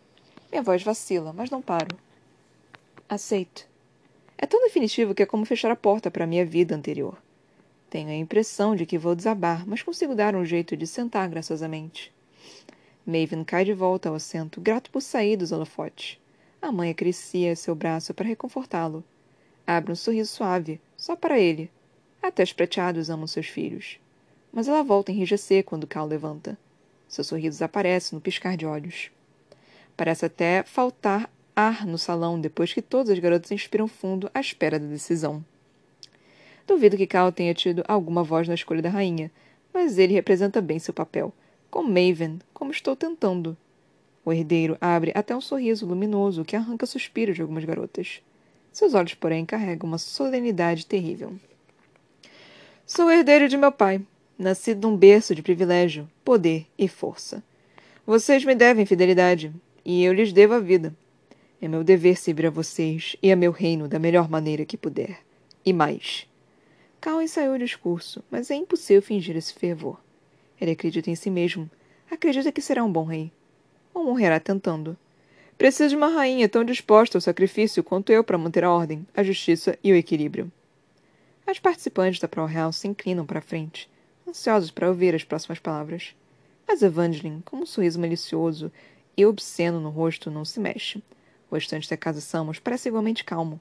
Minha 0.53 0.63
voz 0.63 0.83
vacila, 0.83 1.33
mas 1.33 1.49
não 1.49 1.63
paro. 1.63 1.97
Aceito. 3.09 3.67
É 4.37 4.45
tão 4.45 4.61
definitivo 4.61 5.15
que 5.15 5.23
é 5.23 5.27
como 5.27 5.47
fechar 5.47 5.71
a 5.71 5.77
porta 5.77 6.11
para 6.11 6.25
a 6.25 6.27
minha 6.27 6.45
vida 6.45 6.77
anterior. 6.77 7.17
Tenho 7.89 8.11
a 8.11 8.15
impressão 8.15 8.77
de 8.77 8.85
que 8.85 8.99
vou 8.99 9.15
desabar, 9.15 9.67
mas 9.67 9.83
consigo 9.83 10.15
dar 10.15 10.37
um 10.37 10.45
jeito 10.45 10.77
de 10.77 10.87
sentar 10.87 11.31
graciosamente. 11.31 12.13
Maven 13.07 13.45
cai 13.45 13.65
de 13.65 13.75
volta 13.75 14.09
ao 14.09 14.15
assento, 14.15 14.61
grato 14.61 14.91
por 14.91 15.03
sair 15.03 15.37
dos 15.37 15.53
holofotes. 15.53 16.19
A 16.61 16.73
mãe 16.73 16.91
acrescia 16.91 17.55
seu 17.55 17.75
braço 17.75 18.15
para 18.15 18.27
reconfortá-lo. 18.27 19.05
Abre 19.67 19.93
um 19.93 19.97
sorriso 19.97 20.31
suave, 20.33 20.81
só 20.97 21.15
para 21.15 21.39
ele. 21.39 21.71
Até 22.23 22.43
os 22.43 22.55
prateados 22.55 23.11
amam 23.11 23.27
seus 23.27 23.47
filhos. 23.47 23.99
Mas 24.51 24.69
ela 24.69 24.83
volta 24.83 25.13
a 25.13 25.15
enrijecer 25.15 25.63
quando 25.65 25.87
Cal 25.87 26.07
levanta. 26.07 26.57
Seu 27.07 27.23
sorriso 27.23 27.57
desaparece 27.59 28.15
no 28.15 28.21
piscar 28.21 28.57
de 28.57 28.65
olhos. 28.65 29.11
Parece 29.95 30.25
até 30.25 30.63
faltar 30.63 31.31
ar 31.55 31.87
no 31.87 31.99
salão 31.99 32.41
depois 32.41 32.73
que 32.73 32.81
todas 32.81 33.11
as 33.11 33.19
garotas 33.19 33.53
inspiram 33.53 33.87
fundo 33.87 34.31
à 34.33 34.41
espera 34.41 34.79
da 34.79 34.87
decisão. 34.87 35.45
Duvido 36.67 36.97
que 36.97 37.07
Cal 37.07 37.31
tenha 37.31 37.53
tido 37.53 37.85
alguma 37.87 38.25
voz 38.25 38.49
na 38.49 38.55
escolha 38.55 38.81
da 38.81 38.89
rainha, 38.89 39.31
mas 39.73 39.99
ele 39.99 40.15
representa 40.15 40.63
bem 40.63 40.79
seu 40.79 40.95
papel, 40.95 41.33
como 41.75 41.89
Maven, 41.89 42.39
como 42.53 42.71
estou 42.71 42.95
tentando. 42.95 43.57
O 44.25 44.33
herdeiro 44.33 44.79
abre 44.81 45.11
até 45.13 45.35
um 45.35 45.41
sorriso 45.41 45.85
luminoso 45.85 46.45
que 46.45 46.55
arranca 46.55 46.87
suspiros 46.87 47.35
de 47.35 47.43
algumas 47.43 47.65
garotas. 47.65 48.23
Seus 48.71 48.95
olhos, 48.95 49.15
porém, 49.15 49.45
carregam 49.45 49.89
uma 49.89 49.99
solenidade 49.99 50.87
terrível. 50.87 51.35
Sou 52.87 53.11
herdeiro 53.11 53.49
de 53.49 53.57
meu 53.57 53.73
pai, 53.73 54.01
nascido 54.39 54.87
num 54.87 54.97
berço 54.97 55.35
de 55.35 55.43
privilégio, 55.43 56.09
poder 56.25 56.65
e 56.79 56.87
força. 56.87 57.43
Vocês 58.07 58.45
me 58.45 58.55
devem 58.55 58.87
fidelidade, 58.87 59.53
e 59.85 60.05
eu 60.05 60.13
lhes 60.13 60.33
devo 60.33 60.55
a 60.55 60.61
vida. 60.61 60.95
É 61.61 61.67
meu 61.67 61.83
dever 61.83 62.17
servir 62.17 62.47
a 62.47 62.51
vocês 62.51 63.17
e 63.21 63.33
a 63.33 63.37
meu 63.37 63.51
reino 63.51 63.89
da 63.89 63.99
melhor 63.99 64.31
maneira 64.31 64.65
que 64.65 64.77
puder. 64.77 65.19
E 65.67 65.73
mais. 65.73 66.25
Cal 67.01 67.21
ensaiou 67.21 67.57
o 67.57 67.59
discurso, 67.59 68.23
mas 68.31 68.49
é 68.49 68.55
impossível 68.55 69.03
fingir 69.03 69.37
esse 69.37 69.53
fervor. 69.53 70.04
Ele 70.61 70.73
acredita 70.73 71.11
em 71.11 71.15
si 71.15 71.31
mesmo. 71.31 71.71
Acredita 72.11 72.53
que 72.53 72.63
será 72.63 72.85
um 72.85 72.93
bom 72.93 73.05
rei. 73.05 73.33
ou 73.93 74.05
morrerá 74.05 74.41
tentando. 74.41 74.97
Preciso 75.57 75.91
de 75.91 75.97
uma 75.97 76.09
rainha 76.09 76.49
tão 76.49 76.65
disposta 76.65 77.17
ao 77.17 77.23
sacrifício 77.23 77.85
quanto 77.85 78.11
eu 78.11 78.25
para 78.25 78.37
manter 78.37 78.65
a 78.65 78.73
ordem, 78.73 79.07
a 79.15 79.23
justiça 79.23 79.79
e 79.85 79.93
o 79.93 79.97
equilíbrio. 79.97 80.51
As 81.47 81.59
participantes 81.59 82.19
da 82.19 82.27
Pro 82.27 82.45
Real 82.45 82.73
se 82.73 82.89
inclinam 82.89 83.25
para 83.25 83.41
frente, 83.41 83.89
ansiosos 84.27 84.71
para 84.71 84.89
ouvir 84.89 85.15
as 85.15 85.23
próximas 85.23 85.61
palavras. 85.61 86.15
Mas 86.67 86.83
Evangeline, 86.83 87.43
com 87.43 87.59
um 87.59 87.67
sorriso 87.67 88.01
malicioso 88.01 88.73
e 89.17 89.25
obsceno 89.25 89.79
no 89.79 89.91
rosto, 89.91 90.31
não 90.31 90.45
se 90.45 90.59
mexe. 90.59 91.03
O 91.51 91.55
restante 91.55 91.89
da 91.89 91.97
casa 91.97 92.21
Samos 92.21 92.59
parece 92.59 92.89
igualmente 92.89 93.23
calmo. 93.23 93.61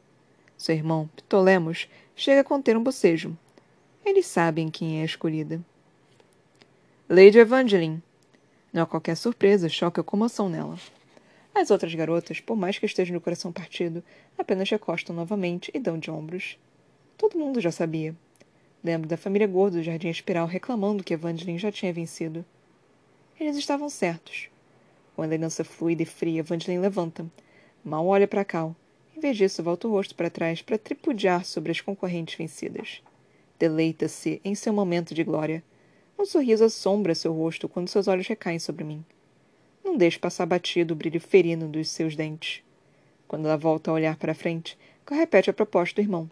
Seu 0.57 0.73
irmão, 0.73 1.09
Ptolemos, 1.15 1.87
chega 2.15 2.41
a 2.41 2.43
conter 2.43 2.75
um 2.75 2.83
bocejo. 2.83 3.37
Eles 4.05 4.25
sabem 4.25 4.69
quem 4.69 4.99
é 4.99 5.01
a 5.03 5.05
escolhida. 5.05 5.61
Lady 7.09 7.37
Evangeline. 7.37 8.01
Não 8.71 8.83
há 8.83 8.85
qualquer 8.85 9.17
surpresa, 9.17 9.67
choque 9.67 9.99
ou 9.99 10.05
comoção 10.05 10.47
nela. 10.47 10.79
As 11.53 11.69
outras 11.69 11.93
garotas, 11.93 12.39
por 12.39 12.55
mais 12.55 12.79
que 12.79 12.85
estejam 12.85 13.13
no 13.13 13.19
coração 13.19 13.51
partido, 13.51 14.01
apenas 14.37 14.69
recostam 14.69 15.13
novamente 15.13 15.69
e 15.73 15.79
dão 15.79 15.99
de 15.99 16.09
ombros. 16.09 16.57
Todo 17.17 17.37
mundo 17.37 17.59
já 17.59 17.71
sabia. 17.71 18.15
Lembro 18.81 19.09
da 19.09 19.17
família 19.17 19.45
gorda 19.45 19.77
do 19.77 19.83
Jardim 19.83 20.07
Espiral 20.07 20.47
reclamando 20.47 21.03
que 21.03 21.13
Evangeline 21.13 21.59
já 21.59 21.69
tinha 21.73 21.91
vencido. 21.91 22.45
Eles 23.37 23.57
estavam 23.57 23.89
certos. 23.89 24.47
Com 25.13 25.23
a 25.23 25.25
elegância 25.25 25.65
fluida 25.65 26.03
e 26.03 26.05
fria, 26.05 26.39
Evangeline 26.39 26.81
levanta. 26.81 27.25
Mal 27.83 28.07
olha 28.07 28.29
para 28.29 28.45
Cal. 28.45 28.73
Em 29.15 29.19
vez 29.19 29.35
disso, 29.35 29.61
volta 29.61 29.89
o 29.89 29.91
rosto 29.91 30.15
para 30.15 30.29
trás 30.29 30.61
para 30.61 30.77
tripudiar 30.77 31.43
sobre 31.43 31.73
as 31.73 31.81
concorrentes 31.81 32.35
vencidas. 32.35 33.03
Deleita-se 33.59 34.39
em 34.43 34.55
seu 34.55 34.71
momento 34.71 35.13
de 35.13 35.23
glória. 35.25 35.61
Um 36.17 36.25
sorriso 36.25 36.63
assombra 36.63 37.15
seu 37.15 37.33
rosto 37.33 37.67
quando 37.67 37.89
seus 37.89 38.07
olhos 38.07 38.27
recaem 38.27 38.59
sobre 38.59 38.83
mim. 38.83 39.03
Não 39.83 39.97
deixe 39.97 40.17
passar 40.17 40.45
batido 40.45 40.93
o 40.93 40.97
brilho 40.97 41.19
ferino 41.19 41.67
dos 41.67 41.89
seus 41.89 42.15
dentes. 42.15 42.63
Quando 43.27 43.47
ela 43.47 43.57
volta 43.57 43.91
a 43.91 43.93
olhar 43.93 44.15
para 44.15 44.33
frente, 44.33 44.77
repete 45.11 45.49
a 45.49 45.53
proposta 45.53 45.95
do 45.95 46.05
irmão. 46.05 46.29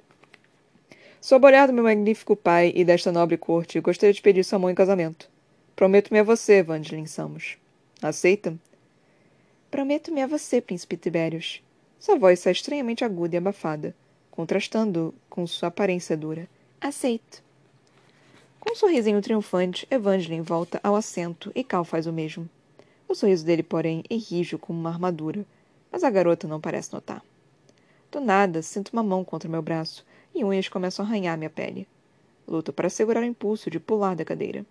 Sob 1.19 1.45
o 1.45 1.47
olhar 1.47 1.67
do 1.67 1.73
meu 1.73 1.83
magnífico 1.83 2.35
pai 2.35 2.71
e 2.75 2.83
desta 2.83 3.11
nobre 3.11 3.37
corte, 3.37 3.79
gostaria 3.79 4.13
de 4.13 4.21
pedir 4.21 4.43
sua 4.43 4.57
mão 4.57 4.69
em 4.69 4.75
casamento. 4.75 5.29
Prometo-me 5.75 6.19
a 6.19 6.23
você, 6.23 6.53
Evangeline 6.55 7.07
Samos. 7.07 7.57
Aceita? 8.01 8.57
Prometo-me 9.69 10.21
a 10.21 10.27
você, 10.27 10.59
príncipe 10.59 10.97
Tibérios. 10.97 11.61
Sua 11.99 12.17
voz 12.17 12.39
sai 12.39 12.53
estranhamente 12.53 13.03
aguda 13.03 13.35
e 13.35 13.37
abafada, 13.37 13.95
contrastando 14.31 15.13
com 15.29 15.45
sua 15.45 15.69
aparência 15.69 16.17
dura. 16.17 16.49
Aceito. 16.79 17.43
Com 18.61 18.73
um 18.73 18.75
sorrisinho 18.75 19.19
triunfante, 19.23 19.87
Evangeline 19.89 20.43
volta 20.43 20.79
ao 20.83 20.95
assento 20.95 21.51
e 21.55 21.63
Cal 21.63 21.83
faz 21.83 22.05
o 22.05 22.13
mesmo. 22.13 22.47
O 23.07 23.15
sorriso 23.15 23.43
dele, 23.43 23.63
porém, 23.63 24.03
é 24.07 24.15
rijo 24.15 24.59
como 24.59 24.79
uma 24.79 24.91
armadura, 24.91 25.43
mas 25.91 26.03
a 26.03 26.11
garota 26.11 26.47
não 26.47 26.61
parece 26.61 26.93
notar. 26.93 27.23
Do 28.11 28.21
nada, 28.21 28.61
sinto 28.61 28.89
uma 28.93 29.01
mão 29.01 29.25
contra 29.25 29.49
meu 29.49 29.63
braço 29.63 30.05
e 30.33 30.45
unhas 30.45 30.69
começam 30.69 31.03
a 31.03 31.07
arranhar 31.07 31.35
minha 31.39 31.49
pele. 31.49 31.87
Luto 32.47 32.71
para 32.71 32.87
segurar 32.87 33.21
o 33.21 33.25
impulso 33.25 33.67
de 33.67 33.79
pular 33.79 34.15
da 34.15 34.23
cadeira. 34.23 34.63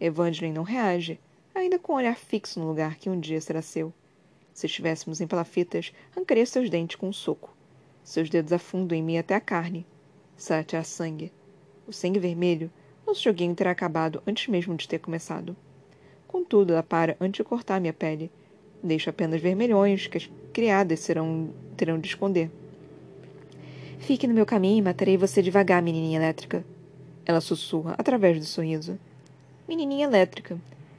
Evangeline 0.00 0.54
não 0.54 0.62
reage, 0.62 1.20
ainda 1.54 1.78
com 1.78 1.92
o 1.92 1.96
olhar 1.96 2.16
fixo 2.16 2.58
no 2.58 2.66
lugar 2.66 2.96
que 2.96 3.10
um 3.10 3.20
dia 3.20 3.40
será 3.42 3.60
seu. 3.60 3.92
Se 4.54 4.64
estivéssemos 4.64 5.20
em 5.20 5.26
palafitas, 5.26 5.92
arrancaria 6.16 6.46
seus 6.46 6.70
dentes 6.70 6.96
com 6.96 7.08
um 7.08 7.12
soco. 7.12 7.54
Seus 8.02 8.30
dedos 8.30 8.54
afundam 8.54 8.96
em 8.96 9.02
mim 9.02 9.18
até 9.18 9.34
a 9.34 9.40
carne. 9.40 9.86
Sate 10.34 10.82
sangue. 10.82 11.30
O 11.86 11.92
sangue 11.92 12.18
vermelho, 12.18 12.70
nosso 13.08 13.22
joguinho 13.22 13.54
terá 13.54 13.70
acabado 13.70 14.22
antes 14.26 14.48
mesmo 14.48 14.76
de 14.76 14.86
ter 14.86 14.98
começado. 14.98 15.56
Contudo, 16.26 16.74
ela 16.74 16.82
para 16.82 17.16
antes 17.18 17.38
de 17.38 17.44
cortar 17.44 17.80
minha 17.80 17.92
pele. 17.92 18.30
Deixo 18.82 19.08
apenas 19.08 19.40
vermelhões 19.40 20.06
que 20.06 20.18
as 20.18 20.30
criadas 20.52 21.00
serão, 21.00 21.48
terão 21.74 21.98
de 21.98 22.06
esconder. 22.06 22.50
Fique 23.98 24.26
no 24.26 24.34
meu 24.34 24.44
caminho 24.44 24.78
e 24.78 24.82
matarei 24.82 25.16
você 25.16 25.40
devagar, 25.40 25.82
menininha 25.82 26.18
elétrica. 26.18 26.62
Ela 27.24 27.40
sussurra 27.40 27.94
através 27.96 28.38
do 28.38 28.44
sorriso. 28.44 28.98
Menininha 29.66 30.04
elétrica. 30.04 30.58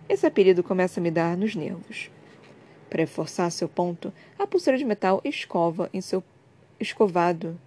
Esse 0.09 0.25
apelido 0.25 0.63
começa 0.63 0.99
a 0.99 1.03
me 1.03 1.11
dar 1.11 1.37
nos 1.37 1.55
nervos. 1.55 2.09
Para 2.89 3.01
reforçar 3.01 3.51
seu 3.51 3.69
ponto, 3.69 4.11
a 4.37 4.47
pulseira 4.47 4.79
de 4.79 4.83
metal 4.83 5.21
escova 5.23 5.91
em 5.93 6.01
seu 6.01 6.23
escovado 6.79 7.59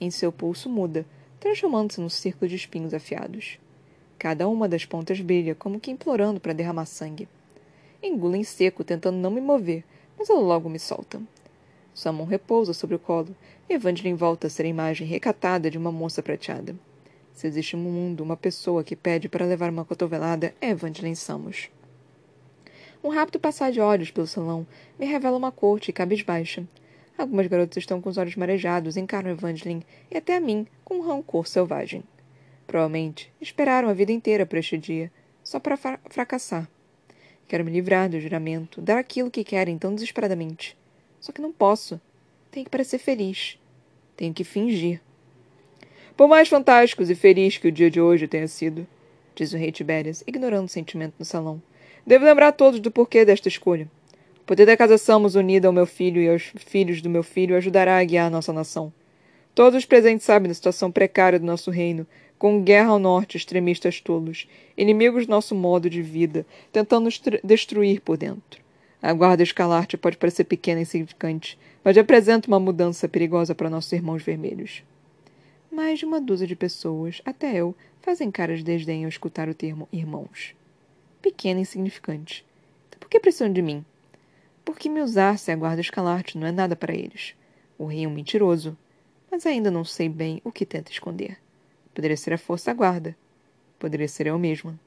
em 0.00 0.08
seu 0.08 0.30
pulso 0.30 0.68
muda, 0.68 1.04
transformando-se 1.40 2.00
num 2.00 2.08
círculo 2.08 2.48
de 2.48 2.54
espinhos 2.54 2.94
afiados. 2.94 3.58
Cada 4.18 4.48
uma 4.48 4.68
das 4.68 4.84
pontas 4.84 5.20
brilha, 5.20 5.54
como 5.54 5.78
que 5.78 5.92
implorando 5.92 6.40
para 6.40 6.52
derramar 6.52 6.86
sangue. 6.86 7.28
Engulo 8.02 8.34
em 8.34 8.42
seco, 8.42 8.82
tentando 8.82 9.16
não 9.16 9.30
me 9.30 9.40
mover, 9.40 9.84
mas 10.18 10.28
ela 10.28 10.40
logo 10.40 10.68
me 10.68 10.78
solta. 10.78 11.20
Sua 11.94 12.12
mão 12.12 12.26
repousa 12.26 12.72
sobre 12.72 12.96
o 12.96 12.98
colo, 12.98 13.34
e 13.68 13.74
Evangeline 13.74 14.16
volta 14.16 14.48
a 14.48 14.50
ser 14.50 14.64
a 14.64 14.68
imagem 14.68 15.06
recatada 15.06 15.70
de 15.70 15.78
uma 15.78 15.92
moça 15.92 16.20
prateada. 16.20 16.74
Se 17.32 17.46
existe 17.46 17.76
no 17.76 17.82
mundo 17.84 18.20
uma 18.20 18.36
pessoa 18.36 18.82
que 18.82 18.96
pede 18.96 19.28
para 19.28 19.46
levar 19.46 19.70
uma 19.70 19.84
cotovelada, 19.84 20.52
é 20.60 20.70
Evangeline 20.70 21.14
Samos. 21.14 21.70
Um 23.02 23.10
rápido 23.10 23.38
passar 23.38 23.70
de 23.70 23.80
olhos 23.80 24.10
pelo 24.10 24.26
salão 24.26 24.66
me 24.98 25.06
revela 25.06 25.36
uma 25.36 25.52
corte 25.52 25.92
cabisbaixa. 25.92 26.66
Algumas 27.16 27.46
garotas 27.46 27.76
estão 27.76 28.00
com 28.00 28.08
os 28.08 28.18
olhos 28.18 28.34
marejados, 28.34 28.96
encaram 28.96 29.30
Evangeline 29.30 29.86
e 30.10 30.16
até 30.16 30.36
a 30.36 30.40
mim 30.40 30.66
com 30.84 30.96
um 30.96 31.06
rancor 31.06 31.46
selvagem. 31.46 32.02
Provavelmente 32.68 33.32
esperaram 33.40 33.88
a 33.88 33.94
vida 33.94 34.12
inteira 34.12 34.44
por 34.44 34.58
este 34.58 34.76
dia, 34.76 35.10
só 35.42 35.58
para 35.58 35.74
fra 35.74 35.98
fracassar. 36.10 36.68
Quero 37.48 37.64
me 37.64 37.70
livrar 37.70 38.10
do 38.10 38.20
juramento, 38.20 38.82
dar 38.82 38.98
aquilo 38.98 39.30
que 39.30 39.42
querem 39.42 39.78
tão 39.78 39.94
desesperadamente. 39.94 40.76
Só 41.18 41.32
que 41.32 41.40
não 41.40 41.50
posso. 41.50 41.98
Tenho 42.50 42.64
que 42.64 42.70
parecer 42.70 42.98
feliz. 42.98 43.58
Tenho 44.14 44.34
que 44.34 44.44
fingir. 44.44 45.00
Por 46.14 46.28
mais 46.28 46.46
fantásticos 46.48 47.08
e 47.08 47.14
feliz 47.14 47.56
que 47.56 47.68
o 47.68 47.72
dia 47.72 47.90
de 47.90 48.02
hoje 48.02 48.28
tenha 48.28 48.46
sido, 48.46 48.86
diz 49.34 49.54
o 49.54 49.56
rei 49.56 49.72
Tibérias, 49.72 50.22
ignorando 50.26 50.66
o 50.66 50.70
sentimento 50.70 51.14
no 51.18 51.24
salão, 51.24 51.62
devo 52.06 52.26
lembrar 52.26 52.48
a 52.48 52.52
todos 52.52 52.80
do 52.80 52.90
porquê 52.90 53.24
desta 53.24 53.48
escolha. 53.48 53.88
O 54.42 54.44
poder 54.44 54.66
da 54.66 54.76
casa 54.76 54.98
Samos 54.98 55.36
unida 55.36 55.68
ao 55.68 55.72
meu 55.72 55.86
filho 55.86 56.20
e 56.20 56.28
aos 56.28 56.52
filhos 56.56 57.00
do 57.00 57.08
meu 57.08 57.22
filho 57.22 57.56
ajudará 57.56 57.98
a 57.98 58.04
guiar 58.04 58.26
a 58.26 58.30
nossa 58.30 58.52
nação. 58.52 58.92
Todos 59.54 59.78
os 59.78 59.84
presentes 59.84 60.24
sabem 60.24 60.48
da 60.48 60.54
situação 60.54 60.92
precária 60.92 61.38
do 61.38 61.46
nosso 61.46 61.70
reino, 61.70 62.06
com 62.38 62.62
guerra 62.62 62.90
ao 62.90 62.98
norte, 62.98 63.36
extremistas 63.36 64.00
tolos, 64.00 64.48
inimigos 64.76 65.26
do 65.26 65.30
nosso 65.30 65.54
modo 65.54 65.90
de 65.90 66.00
vida, 66.00 66.46
tentando 66.72 67.04
nos 67.04 67.20
destruir 67.42 68.00
por 68.00 68.16
dentro. 68.16 68.62
A 69.02 69.12
guarda 69.12 69.42
escalarte 69.42 69.96
pode 69.96 70.16
parecer 70.16 70.44
pequena 70.44 70.80
e 70.80 70.82
insignificante, 70.82 71.58
mas 71.84 71.96
representa 71.96 72.48
uma 72.48 72.60
mudança 72.60 73.08
perigosa 73.08 73.54
para 73.54 73.70
nossos 73.70 73.92
irmãos 73.92 74.22
vermelhos. 74.22 74.82
Mais 75.70 75.98
de 75.98 76.04
uma 76.04 76.20
dúzia 76.20 76.46
de 76.46 76.56
pessoas, 76.56 77.20
até 77.24 77.54
eu, 77.54 77.74
fazem 78.00 78.30
cara 78.30 78.56
de 78.56 78.62
desdém 78.62 79.04
ao 79.04 79.08
escutar 79.08 79.48
o 79.48 79.54
termo 79.54 79.88
irmãos. 79.92 80.54
Pequena 81.20 81.60
e 81.60 81.62
insignificante. 81.62 82.44
Então 82.88 82.98
por 82.98 83.08
que 83.08 83.20
precisam 83.20 83.52
de 83.52 83.62
mim? 83.62 83.84
Porque 84.64 84.88
me 84.88 85.00
usar 85.00 85.38
se 85.38 85.50
a 85.50 85.56
guarda 85.56 85.80
escalarte 85.80 86.36
não 86.36 86.46
é 86.46 86.52
nada 86.52 86.74
para 86.74 86.94
eles. 86.94 87.34
O 87.76 87.86
rei 87.86 88.04
é 88.04 88.08
um 88.08 88.12
mentiroso, 88.12 88.76
mas 89.30 89.46
ainda 89.46 89.70
não 89.70 89.84
sei 89.84 90.08
bem 90.08 90.40
o 90.44 90.50
que 90.50 90.66
tenta 90.66 90.90
esconder. 90.90 91.38
Poderia 91.98 92.16
ser 92.16 92.32
a 92.32 92.38
força 92.38 92.70
da 92.70 92.74
guarda. 92.74 93.16
Poderia 93.76 94.06
ser 94.06 94.28
eu 94.28 94.38
mesma. 94.38 94.78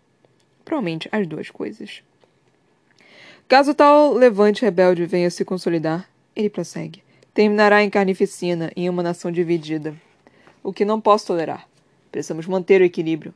Provavelmente 0.64 1.10
as 1.12 1.28
duas 1.28 1.50
coisas. 1.50 2.02
Caso 3.50 3.74
tal 3.74 4.14
levante 4.14 4.62
rebelde 4.62 5.06
venha 5.06 5.30
se 5.30 5.44
consolidar, 5.44 6.10
ele 6.34 6.50
prossegue, 6.50 7.04
terminará 7.34 7.84
em 7.84 7.90
carnificina 7.90 8.72
em 8.78 8.88
uma 8.88 9.04
nação 9.04 9.30
dividida 9.30 9.94
o 10.64 10.72
que 10.72 10.86
não 10.86 11.02
posso 11.02 11.28
tolerar. 11.28 11.68
Precisamos 12.10 12.48
manter 12.48 12.80
o 12.80 12.86
equilíbrio. 12.86 13.34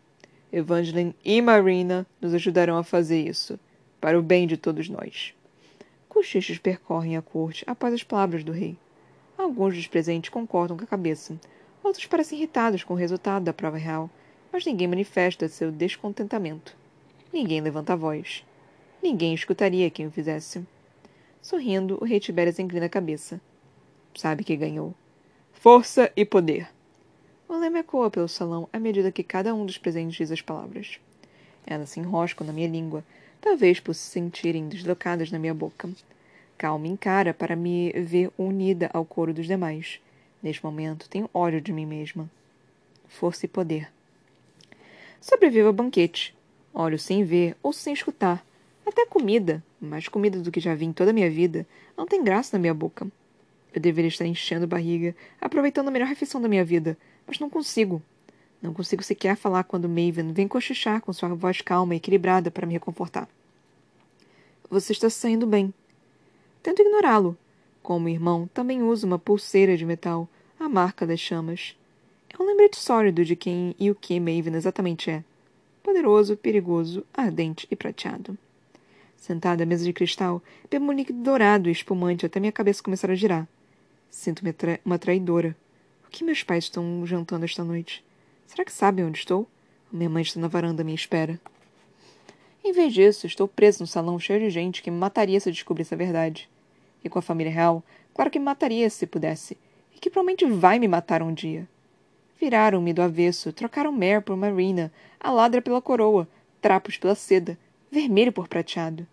Evangeline 0.53 1.13
e 1.25 1.41
Marina 1.41 2.08
nos 2.22 2.34
ajudarão 2.34 2.77
a 2.77 2.84
fazer 2.84 3.27
isso, 3.27 3.60
para 4.00 4.17
o 4.17 4.24
bem 4.24 4.48
de 4.48 4.55
todos 4.55 4.88
nós. 4.88 5.34
Cochichos 6.08 6.60
percorrem 6.60 7.17
a 7.17 7.22
corte 7.22 7.65
após 7.67 7.94
as 7.94 8.03
palavras 8.03 8.41
do 8.41 8.53
rei. 8.53 8.77
Alguns 9.38 9.75
dos 9.75 9.86
presentes 9.86 10.29
concordam 10.29 10.77
com 10.77 10.86
a 10.86 10.88
cabeça. 10.88 11.38
Outros 11.86 12.08
parecem 12.08 12.39
irritados 12.39 12.84
com 12.84 12.96
o 12.96 12.98
resultado 12.98 13.44
da 13.44 13.54
prova 13.54 13.77
real, 13.77 14.10
mas 14.51 14.65
ninguém 14.65 14.88
manifesta 14.88 15.48
seu 15.48 15.72
descontentamento. 15.72 16.75
Ninguém 17.32 17.62
levanta 17.62 17.94
a 17.94 17.96
voz. 17.96 18.44
Ninguém 19.04 19.36
escutaria 19.36 19.92
quem 19.92 20.08
o 20.08 20.12
fizesse. 20.12 20.65
Sorrindo, 21.44 22.00
o 22.01 22.04
rei 22.04 22.20
Tibérias 22.20 22.58
inclina 22.58 22.88
a 22.88 22.89
cabeça. 22.89 23.39
Sabe 24.15 24.44
que 24.44 24.56
ganhou. 24.56 24.96
Força 25.54 26.12
e 26.15 26.25
poder. 26.25 26.68
O 27.48 27.56
lema 27.56 27.77
ecoa 27.77 28.10
pelo 28.10 28.27
salão 28.27 28.68
à 28.74 28.80
medida 28.80 29.12
que 29.12 29.22
cada 29.22 29.54
um 29.54 29.63
dos 29.63 29.77
presentes 29.77 30.18
diz 30.18 30.32
as 30.32 30.42
palavras. 30.42 31.00
Elas 31.68 31.92
se 31.92 32.00
enroscam 32.00 32.48
na 32.48 32.51
minha 32.51 32.68
língua, 32.68 33.04
talvez 33.39 33.80
por 33.80 33.94
se 33.94 34.10
sentirem 34.10 34.68
deslocadas 34.68 35.30
na 35.30 35.38
minha 35.38 35.54
boca. 35.54 35.88
Calma 36.58 36.88
encara 36.88 37.32
para 37.32 37.56
me 37.56 37.92
ver 37.92 38.32
unida 38.39 38.89
ao 38.92 39.06
coro 39.06 39.32
dos 39.32 39.46
demais. 39.46 40.00
Neste 40.46 40.64
momento, 40.64 41.10
tenho 41.10 41.28
ódio 41.34 41.60
de 41.60 41.74
mim 41.74 41.88
mesma. 41.88 42.30
Força 43.08 43.48
e 43.48 43.50
poder. 43.50 43.92
Sobrevivo 45.20 45.70
ao 45.70 45.74
banquete. 45.74 46.36
Olho 46.72 47.00
sem 47.00 47.24
ver 47.24 47.58
ou 47.64 47.74
sem 47.74 47.96
escutar. 47.96 48.46
Até 48.86 49.08
comida, 49.08 49.64
mais 49.82 50.08
comida 50.08 50.40
do 50.40 50.52
que 50.52 50.60
já 50.60 50.75
vi 50.75 50.86
em 50.86 50.94
toda 50.94 51.10
a 51.10 51.14
minha 51.16 51.32
vida, 51.32 51.66
não 51.98 52.06
tem 52.06 52.24
graça 52.24 52.56
na 52.56 52.62
minha 52.62 52.75
boca. 52.75 53.08
Eu 53.74 53.82
deveria 53.82 54.08
estar 54.08 54.28
enchendo 54.28 54.68
barriga, 54.68 55.16
aproveitando 55.42 55.88
a 55.88 55.92
melhor 55.92 56.08
refeição 56.08 56.40
da 56.40 56.48
minha 56.48 56.64
vida, 56.64 56.96
mas 57.25 57.40
não 57.40 57.50
consigo. 57.50 58.00
Não 58.62 58.72
consigo 58.72 59.02
sequer 59.02 59.36
falar 59.36 59.64
quando 59.64 59.90
Maven 59.90 60.32
vem 60.32 60.48
cochichar 60.48 61.02
com 61.02 61.12
sua 61.12 61.30
voz 61.30 61.60
calma 61.62 61.96
e 61.96 61.98
equilibrada 61.98 62.52
para 62.52 62.68
me 62.68 62.74
reconfortar. 62.75 63.28
Você 64.70 64.92
está 64.92 65.10
saindo 65.10 65.48
bem. 65.48 65.74
Tento 66.62 66.84
ignorá-lo. 66.84 67.36
Como 67.82 68.10
irmão, 68.10 68.48
também 68.54 68.84
uso 68.84 69.08
uma 69.08 69.18
pulseira 69.18 69.75
de 69.75 69.86
metal, 69.86 70.30
a 70.66 70.70
marca 70.70 71.06
das 71.06 71.20
chamas. 71.20 71.78
É 72.28 72.42
um 72.42 72.46
lembrete 72.48 72.80
sólido 72.80 73.24
de 73.24 73.36
quem 73.36 73.76
e 73.80 73.92
o 73.92 73.96
que 73.96 74.20
Maven 74.20 74.56
exatamente 74.56 75.12
é. 75.12 75.24
Poderoso, 75.84 76.36
perigoso, 76.36 77.06
ardente 77.14 77.68
e 77.70 77.76
prateado. 77.76 78.36
Sentada 79.16 79.62
à 79.62 79.66
mesa 79.66 79.86
de 79.86 79.94
cristal, 79.94 80.42
bebo 80.70 80.86
um 80.86 80.92
líquido 80.92 81.22
dourado 81.22 81.70
e 81.70 81.72
espumante 81.72 82.26
até 82.26 82.40
minha 82.40 82.52
cabeça 82.52 82.82
começar 82.82 83.12
a 83.12 83.16
girar. 83.16 83.48
Sinto-me 84.10 84.52
tra 84.52 84.80
uma 84.84 84.98
traidora. 84.98 85.56
O 86.08 86.10
que 86.10 86.24
meus 86.24 86.42
pais 86.42 86.64
estão 86.64 87.06
jantando 87.06 87.46
esta 87.46 87.64
noite? 87.64 88.04
Será 88.48 88.66
que 88.66 88.74
sabem 88.74 89.06
onde 89.06 89.20
estou? 89.20 89.48
Minha 89.92 90.10
mãe 90.10 90.24
está 90.24 90.40
na 90.40 90.48
varanda 90.48 90.82
à 90.82 90.84
minha 90.84 90.96
espera. 90.96 91.40
Em 92.64 92.74
vez 92.74 92.92
disso, 92.92 93.28
estou 93.28 93.48
preso 93.48 93.84
num 93.84 93.88
salão 93.88 94.18
cheio 94.18 94.40
de 94.40 94.50
gente 94.50 94.82
que 94.82 94.90
me 94.90 94.98
mataria 94.98 95.40
se 95.40 95.52
descobrisse 95.52 95.94
a 95.94 95.98
verdade. 95.98 96.50
E 97.04 97.10
com 97.10 97.20
a 97.20 97.22
família 97.22 97.54
real, 97.54 97.84
claro 98.16 98.32
que 98.32 98.40
me 98.40 98.46
mataria 98.46 98.90
se 98.90 99.06
pudesse. 99.06 99.56
E 99.96 100.00
que 100.00 100.10
provavelmente 100.10 100.46
vai 100.46 100.78
me 100.78 100.88
matar 100.88 101.24
um 101.24 101.34
dia. 101.34 101.68
Viraram-me 102.40 102.94
do 102.94 103.02
avesso, 103.02 103.54
trocaram 103.54 103.92
Mare 103.92 104.22
por 104.22 104.36
Marina, 104.36 104.92
a 105.20 105.32
ladra 105.32 105.62
pela 105.62 105.82
coroa, 105.82 106.28
trapos 106.62 106.98
pela 106.98 107.16
seda, 107.16 107.58
vermelho 107.90 108.32
por 108.32 108.48
prateado. 108.48 109.08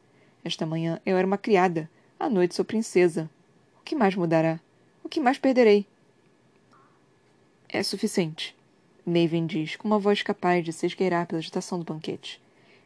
Esta 0.44 0.66
manhã 0.66 1.00
eu 1.06 1.16
era 1.16 1.26
uma 1.26 1.38
criada, 1.38 1.88
à 2.18 2.28
noite 2.28 2.54
sou 2.54 2.64
princesa. 2.64 3.30
O 3.80 3.84
que 3.84 3.94
mais 3.94 4.16
mudará? 4.16 4.60
O 5.04 5.08
que 5.08 5.20
mais 5.20 5.38
perderei? 5.38 5.86
É 7.68 7.82
suficiente, 7.82 8.54
Maven 9.06 9.46
diz, 9.46 9.76
com 9.76 9.88
uma 9.88 9.98
voz 9.98 10.22
capaz 10.22 10.64
de 10.64 10.72
se 10.72 10.84
esgueirar 10.84 11.26
pela 11.26 11.38
agitação 11.38 11.78
do 11.78 11.84
banquete. 11.84 12.40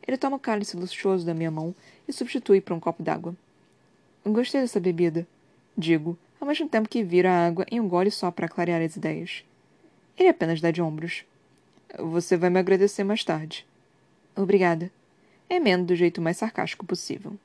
Ele 0.06 0.16
toma 0.16 0.36
o 0.36 0.40
cálice 0.40 0.76
luxuoso 0.76 1.26
da 1.26 1.34
minha 1.34 1.50
mão 1.50 1.74
e 2.06 2.12
substitui 2.12 2.60
por 2.60 2.72
um 2.72 2.80
copo 2.80 3.02
d'água. 3.02 3.34
Gostei 4.24 4.60
dessa 4.60 4.78
bebida, 4.78 5.26
digo, 5.76 6.16
ao 6.46 6.48
mesmo 6.48 6.68
tempo 6.68 6.88
que 6.88 7.02
viro 7.02 7.26
a 7.26 7.44
água 7.44 7.66
em 7.68 7.80
um 7.80 7.88
gole 7.88 8.08
só 8.08 8.30
para 8.30 8.48
clarear 8.48 8.80
as 8.80 8.94
ideias. 8.94 9.44
Ele 10.16 10.28
apenas 10.28 10.60
dá 10.60 10.70
de 10.70 10.80
ombros. 10.80 11.24
Você 11.98 12.36
vai 12.36 12.48
me 12.48 12.60
agradecer 12.60 13.02
mais 13.02 13.24
tarde. 13.24 13.66
Obrigada. 14.36 14.92
Emendo 15.50 15.86
do 15.86 15.96
jeito 15.96 16.22
mais 16.22 16.36
sarcástico 16.36 16.86
possível. 16.86 17.36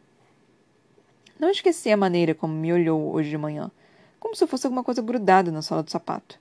Não 1.40 1.50
esqueci 1.50 1.90
a 1.90 1.98
maneira 1.98 2.36
como 2.36 2.54
me 2.54 2.72
olhou 2.72 3.12
hoje 3.12 3.32
de 3.32 3.38
manhã, 3.40 3.72
como 4.20 4.36
se 4.36 4.46
fosse 4.46 4.68
alguma 4.68 4.84
coisa 4.84 5.02
grudada 5.02 5.52
na 5.52 5.64
sola 5.64 5.82
do 5.82 5.90
sapato. 5.90 6.40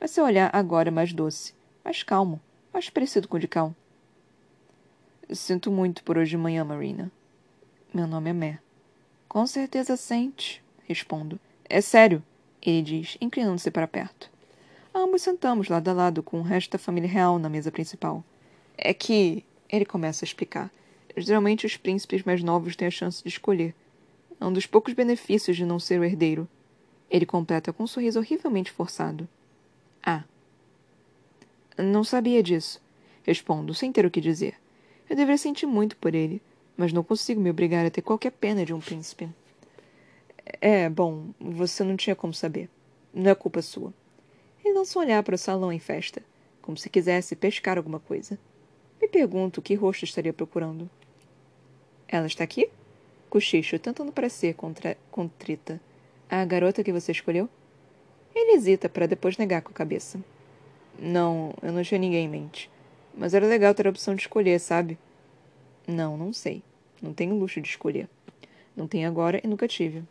Mas 0.00 0.10
seu 0.10 0.24
olhar 0.24 0.50
agora 0.52 0.88
é 0.88 0.90
mais 0.90 1.12
doce, 1.12 1.54
mais 1.84 2.02
calmo, 2.02 2.40
mais 2.72 2.90
parecido 2.90 3.28
com 3.28 3.36
o 3.36 3.40
de 3.40 3.46
Cal. 3.46 3.72
Sinto 5.30 5.70
muito 5.70 6.02
por 6.02 6.18
hoje 6.18 6.30
de 6.30 6.36
manhã, 6.36 6.64
Marina. 6.64 7.08
Meu 7.94 8.08
nome 8.08 8.30
é 8.30 8.32
Mer. 8.32 8.60
Com 9.28 9.46
certeza 9.46 9.96
sente, 9.96 10.60
respondo. 10.88 11.38
É 11.72 11.80
sério, 11.80 12.20
ele 12.60 12.82
diz, 12.82 13.16
inclinando-se 13.20 13.70
para 13.70 13.86
perto. 13.86 14.28
Ambos 14.92 15.22
sentamos 15.22 15.68
lado 15.68 15.86
a 15.86 15.92
lado 15.92 16.20
com 16.20 16.40
o 16.40 16.42
resto 16.42 16.72
da 16.72 16.78
família 16.80 17.08
real 17.08 17.38
na 17.38 17.48
mesa 17.48 17.70
principal. 17.70 18.24
É 18.76 18.92
que, 18.92 19.44
ele 19.68 19.84
começa 19.84 20.24
a 20.24 20.26
explicar, 20.26 20.68
geralmente 21.16 21.64
os 21.64 21.76
príncipes 21.76 22.24
mais 22.24 22.42
novos 22.42 22.74
têm 22.74 22.88
a 22.88 22.90
chance 22.90 23.22
de 23.22 23.28
escolher. 23.28 23.72
É 24.40 24.44
um 24.44 24.52
dos 24.52 24.66
poucos 24.66 24.94
benefícios 24.94 25.56
de 25.56 25.64
não 25.64 25.78
ser 25.78 26.00
o 26.00 26.04
herdeiro. 26.04 26.48
Ele 27.08 27.24
completa 27.24 27.72
com 27.72 27.84
um 27.84 27.86
sorriso 27.86 28.18
horrivelmente 28.18 28.72
forçado. 28.72 29.28
Ah. 30.02 30.24
Não 31.78 32.02
sabia 32.02 32.42
disso. 32.42 32.82
Respondo, 33.22 33.74
sem 33.74 33.92
ter 33.92 34.04
o 34.04 34.10
que 34.10 34.20
dizer. 34.20 34.56
Eu 35.08 35.14
deveria 35.14 35.38
sentir 35.38 35.66
muito 35.66 35.96
por 35.98 36.16
ele, 36.16 36.42
mas 36.76 36.92
não 36.92 37.04
consigo 37.04 37.40
me 37.40 37.48
obrigar 37.48 37.86
a 37.86 37.90
ter 37.90 38.02
qualquer 38.02 38.32
pena 38.32 38.66
de 38.66 38.74
um 38.74 38.80
príncipe. 38.80 39.28
É, 40.60 40.88
bom, 40.88 41.30
você 41.38 41.84
não 41.84 41.96
tinha 41.96 42.16
como 42.16 42.34
saber. 42.34 42.68
Não 43.12 43.30
é 43.30 43.34
culpa 43.34 43.62
sua. 43.62 43.92
Ele 44.64 44.74
lança 44.74 44.98
um 44.98 45.02
olhar 45.02 45.22
para 45.22 45.34
o 45.34 45.38
salão 45.38 45.72
em 45.72 45.78
festa, 45.78 46.22
como 46.60 46.76
se 46.76 46.90
quisesse 46.90 47.34
pescar 47.34 47.76
alguma 47.76 47.98
coisa. 47.98 48.38
Me 49.00 49.08
pergunto 49.08 49.62
que 49.62 49.74
rosto 49.74 50.04
estaria 50.04 50.32
procurando. 50.32 50.88
Ela 52.06 52.26
está 52.26 52.44
aqui? 52.44 52.68
Cochicho, 53.28 53.78
tentando 53.78 54.12
parecer 54.12 54.54
contra... 54.54 54.96
contrita. 55.10 55.80
A 56.28 56.44
garota 56.44 56.84
que 56.84 56.92
você 56.92 57.12
escolheu? 57.12 57.48
Ele 58.34 58.52
hesita 58.52 58.88
para 58.88 59.06
depois 59.06 59.36
negar 59.36 59.62
com 59.62 59.70
a 59.70 59.74
cabeça. 59.74 60.20
Não, 60.98 61.54
eu 61.62 61.72
não 61.72 61.82
tinha 61.82 61.98
ninguém 61.98 62.26
em 62.26 62.28
mente. 62.28 62.70
Mas 63.14 63.34
era 63.34 63.46
legal 63.46 63.74
ter 63.74 63.86
a 63.86 63.90
opção 63.90 64.14
de 64.14 64.22
escolher, 64.22 64.60
sabe? 64.60 64.98
Não, 65.86 66.16
não 66.16 66.32
sei. 66.32 66.62
Não 67.00 67.12
tenho 67.12 67.34
luxo 67.36 67.60
de 67.60 67.68
escolher. 67.68 68.08
Não 68.76 68.86
tenho 68.86 69.08
agora 69.08 69.40
e 69.42 69.46
nunca 69.46 69.66
tive. 69.66 70.04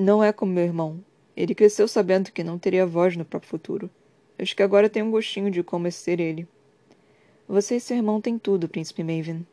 Não 0.00 0.22
é 0.22 0.32
como 0.32 0.52
meu 0.52 0.62
irmão. 0.62 1.04
Ele 1.36 1.56
cresceu 1.56 1.88
sabendo 1.88 2.30
que 2.30 2.44
não 2.44 2.56
teria 2.56 2.86
voz 2.86 3.16
no 3.16 3.24
próprio 3.24 3.50
futuro. 3.50 3.90
Acho 4.38 4.54
que 4.54 4.62
agora 4.62 4.88
tenho 4.88 5.06
um 5.06 5.10
gostinho 5.10 5.50
de 5.50 5.60
como 5.64 5.88
é 5.88 5.90
ser 5.90 6.20
ele. 6.20 6.46
Você 7.48 7.74
e 7.74 7.80
seu 7.80 7.96
irmão 7.96 8.20
têm 8.20 8.38
tudo, 8.38 8.68
príncipe 8.68 9.02
Maven. 9.02 9.44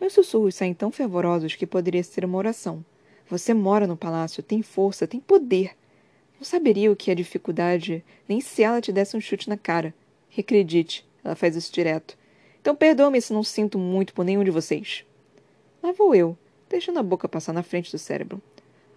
Meus 0.00 0.12
sussurros 0.12 0.54
saem 0.54 0.74
tão 0.74 0.92
fervorosos 0.92 1.56
que 1.56 1.66
poderia 1.66 2.04
ser 2.04 2.24
uma 2.24 2.38
oração. 2.38 2.84
Você 3.28 3.52
mora 3.52 3.84
no 3.84 3.96
palácio, 3.96 4.44
tem 4.44 4.62
força, 4.62 5.08
tem 5.08 5.18
poder. 5.18 5.76
Não 6.38 6.44
saberia 6.44 6.92
o 6.92 6.96
que 6.96 7.10
é 7.10 7.14
dificuldade, 7.16 8.04
nem 8.28 8.40
se 8.40 8.62
ela 8.62 8.80
te 8.80 8.92
desse 8.92 9.16
um 9.16 9.20
chute 9.20 9.48
na 9.48 9.56
cara. 9.56 9.92
E 10.36 10.40
acredite, 10.40 11.04
ela 11.24 11.34
faz 11.34 11.56
isso 11.56 11.72
direto. 11.72 12.16
Então 12.60 12.76
perdoe-me 12.76 13.20
se 13.20 13.32
não 13.32 13.42
sinto 13.42 13.76
muito 13.76 14.14
por 14.14 14.24
nenhum 14.24 14.44
de 14.44 14.52
vocês. 14.52 15.04
Lá 15.82 15.90
vou 15.90 16.14
eu, 16.14 16.38
deixando 16.68 17.00
a 17.00 17.02
boca 17.02 17.28
passar 17.28 17.52
na 17.52 17.64
frente 17.64 17.90
do 17.90 17.98
cérebro. 17.98 18.40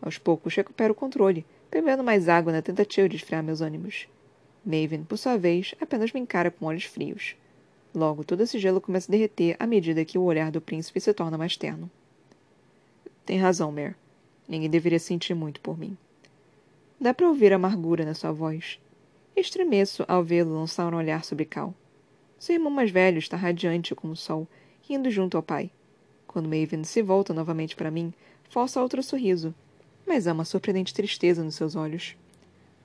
Aos 0.04 0.18
poucos 0.18 0.54
recupero 0.54 0.92
o 0.92 0.96
controle, 0.96 1.46
bebendo 1.72 2.04
mais 2.04 2.28
água 2.28 2.52
na 2.52 2.62
tentativa 2.62 3.08
de 3.08 3.16
esfriar 3.16 3.42
meus 3.42 3.62
ânimos. 3.62 4.10
Maven, 4.66 5.06
por 5.06 5.18
sua 5.18 5.38
vez, 5.38 5.74
apenas 5.80 6.12
me 6.12 6.20
encara 6.20 6.52
com 6.52 6.66
olhos 6.66 6.84
frios. 6.84 7.38
Logo, 7.96 8.26
todo 8.26 8.42
esse 8.42 8.60
gelo 8.60 8.82
começa 8.82 9.10
a 9.10 9.14
derreter 9.14 9.56
à 9.58 9.66
medida 9.66 10.04
que 10.04 10.18
o 10.18 10.24
olhar 10.24 10.52
do 10.52 10.60
príncipe 10.60 11.00
se 11.00 11.14
torna 11.14 11.38
mais 11.38 11.56
terno. 11.56 11.90
Tem 13.26 13.40
razão, 13.40 13.72
Mare. 13.72 13.96
Ninguém 14.46 14.70
deveria 14.70 15.00
sentir 15.00 15.34
muito 15.34 15.62
por 15.62 15.80
mim. 15.80 15.98
Dá 17.00 17.14
para 17.14 17.30
ouvir 17.30 17.54
a 17.54 17.56
amargura 17.56 18.04
na 18.04 18.14
sua 18.14 18.34
voz. 18.34 18.82
Estremeço 19.38 20.04
ao 20.06 20.22
vê-lo 20.22 20.54
lançar 20.54 20.94
um 20.94 20.98
olhar 20.98 21.24
sobre 21.24 21.46
Cal. 21.46 21.74
Seu 22.38 22.56
irmão 22.56 22.70
mais 22.70 22.92
velho 22.92 23.20
está 23.20 23.38
radiante 23.38 23.96
como 23.96 24.12
o 24.12 24.18
sol, 24.18 24.50
rindo 24.82 25.10
junto 25.10 25.38
ao 25.38 25.44
pai. 25.44 25.72
Quando 26.28 26.50
Maven 26.50 26.84
se 26.84 27.02
volta 27.02 27.34
novamente 27.34 27.74
para 27.74 27.90
mim, 27.90 28.14
força 28.50 28.82
outro 28.82 29.02
sorriso, 29.02 29.56
mas 30.06 30.28
há 30.28 30.34
uma 30.34 30.46
surpreendente 30.46 30.94
tristeza 30.94 31.44
nos 31.44 31.56
seus 31.56 31.76
olhos. 31.76 32.16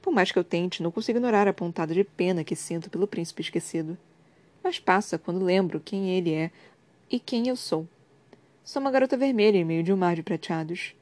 Por 0.01 0.13
mais 0.13 0.31
que 0.31 0.39
eu 0.39 0.45
tente, 0.45 0.83
não 0.83 0.91
consigo 0.91 1.19
ignorar 1.19 1.49
a 1.49 1.53
pontada 1.53 1.93
de 1.93 2.05
pena 2.05 2.45
que 2.45 2.57
sinto 2.57 2.89
pelo 2.89 3.07
príncipe 3.07 3.43
esquecido. 3.43 3.99
Mas 4.63 4.79
passa 4.79 5.19
quando 5.19 5.45
lembro 5.45 5.81
quem 5.81 6.11
ele 6.11 6.33
é 6.33 6.51
e 7.11 7.19
quem 7.19 7.49
eu 7.49 7.57
sou. 7.57 7.87
Sou 8.65 8.81
uma 8.81 8.91
garota 8.91 9.17
vermelha 9.17 9.59
em 9.59 9.65
meio 9.65 9.83
de 9.83 9.93
um 9.93 9.97
mar 9.97 10.15
de 10.15 10.23
prateados. 10.23 10.95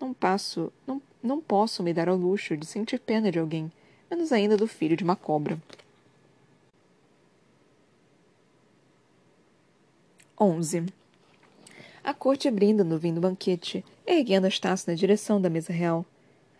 Não 0.00 0.12
passo, 0.12 0.72
não 0.86 1.00
não 1.26 1.40
posso 1.40 1.82
me 1.82 1.92
dar 1.92 2.08
ao 2.08 2.16
luxo 2.16 2.56
de 2.56 2.64
sentir 2.64 3.00
pena 3.00 3.32
de 3.32 3.38
alguém, 3.38 3.70
menos 4.08 4.32
ainda 4.32 4.56
do 4.56 4.68
filho 4.68 4.96
de 4.96 5.02
uma 5.02 5.16
cobra. 5.16 5.60
11. 10.40 10.86
A 12.04 12.14
corte 12.14 12.50
brinda 12.50 12.84
no 12.84 12.98
vinho 12.98 13.16
do 13.16 13.20
banquete, 13.20 13.84
erguendo 14.06 14.48
taças 14.60 14.86
na 14.86 14.94
direção 14.94 15.40
da 15.40 15.50
mesa 15.50 15.72
real. 15.72 16.06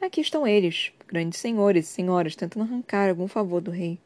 Aqui 0.00 0.20
estão 0.20 0.46
eles, 0.46 0.92
grandes 1.06 1.38
senhores 1.38 1.87
e 1.87 1.88
senhoras, 1.88 2.35
tentando 2.35 2.64
arrancar 2.64 3.09
algum 3.09 3.28
favor 3.28 3.61
do 3.61 3.70
rei. 3.70 3.98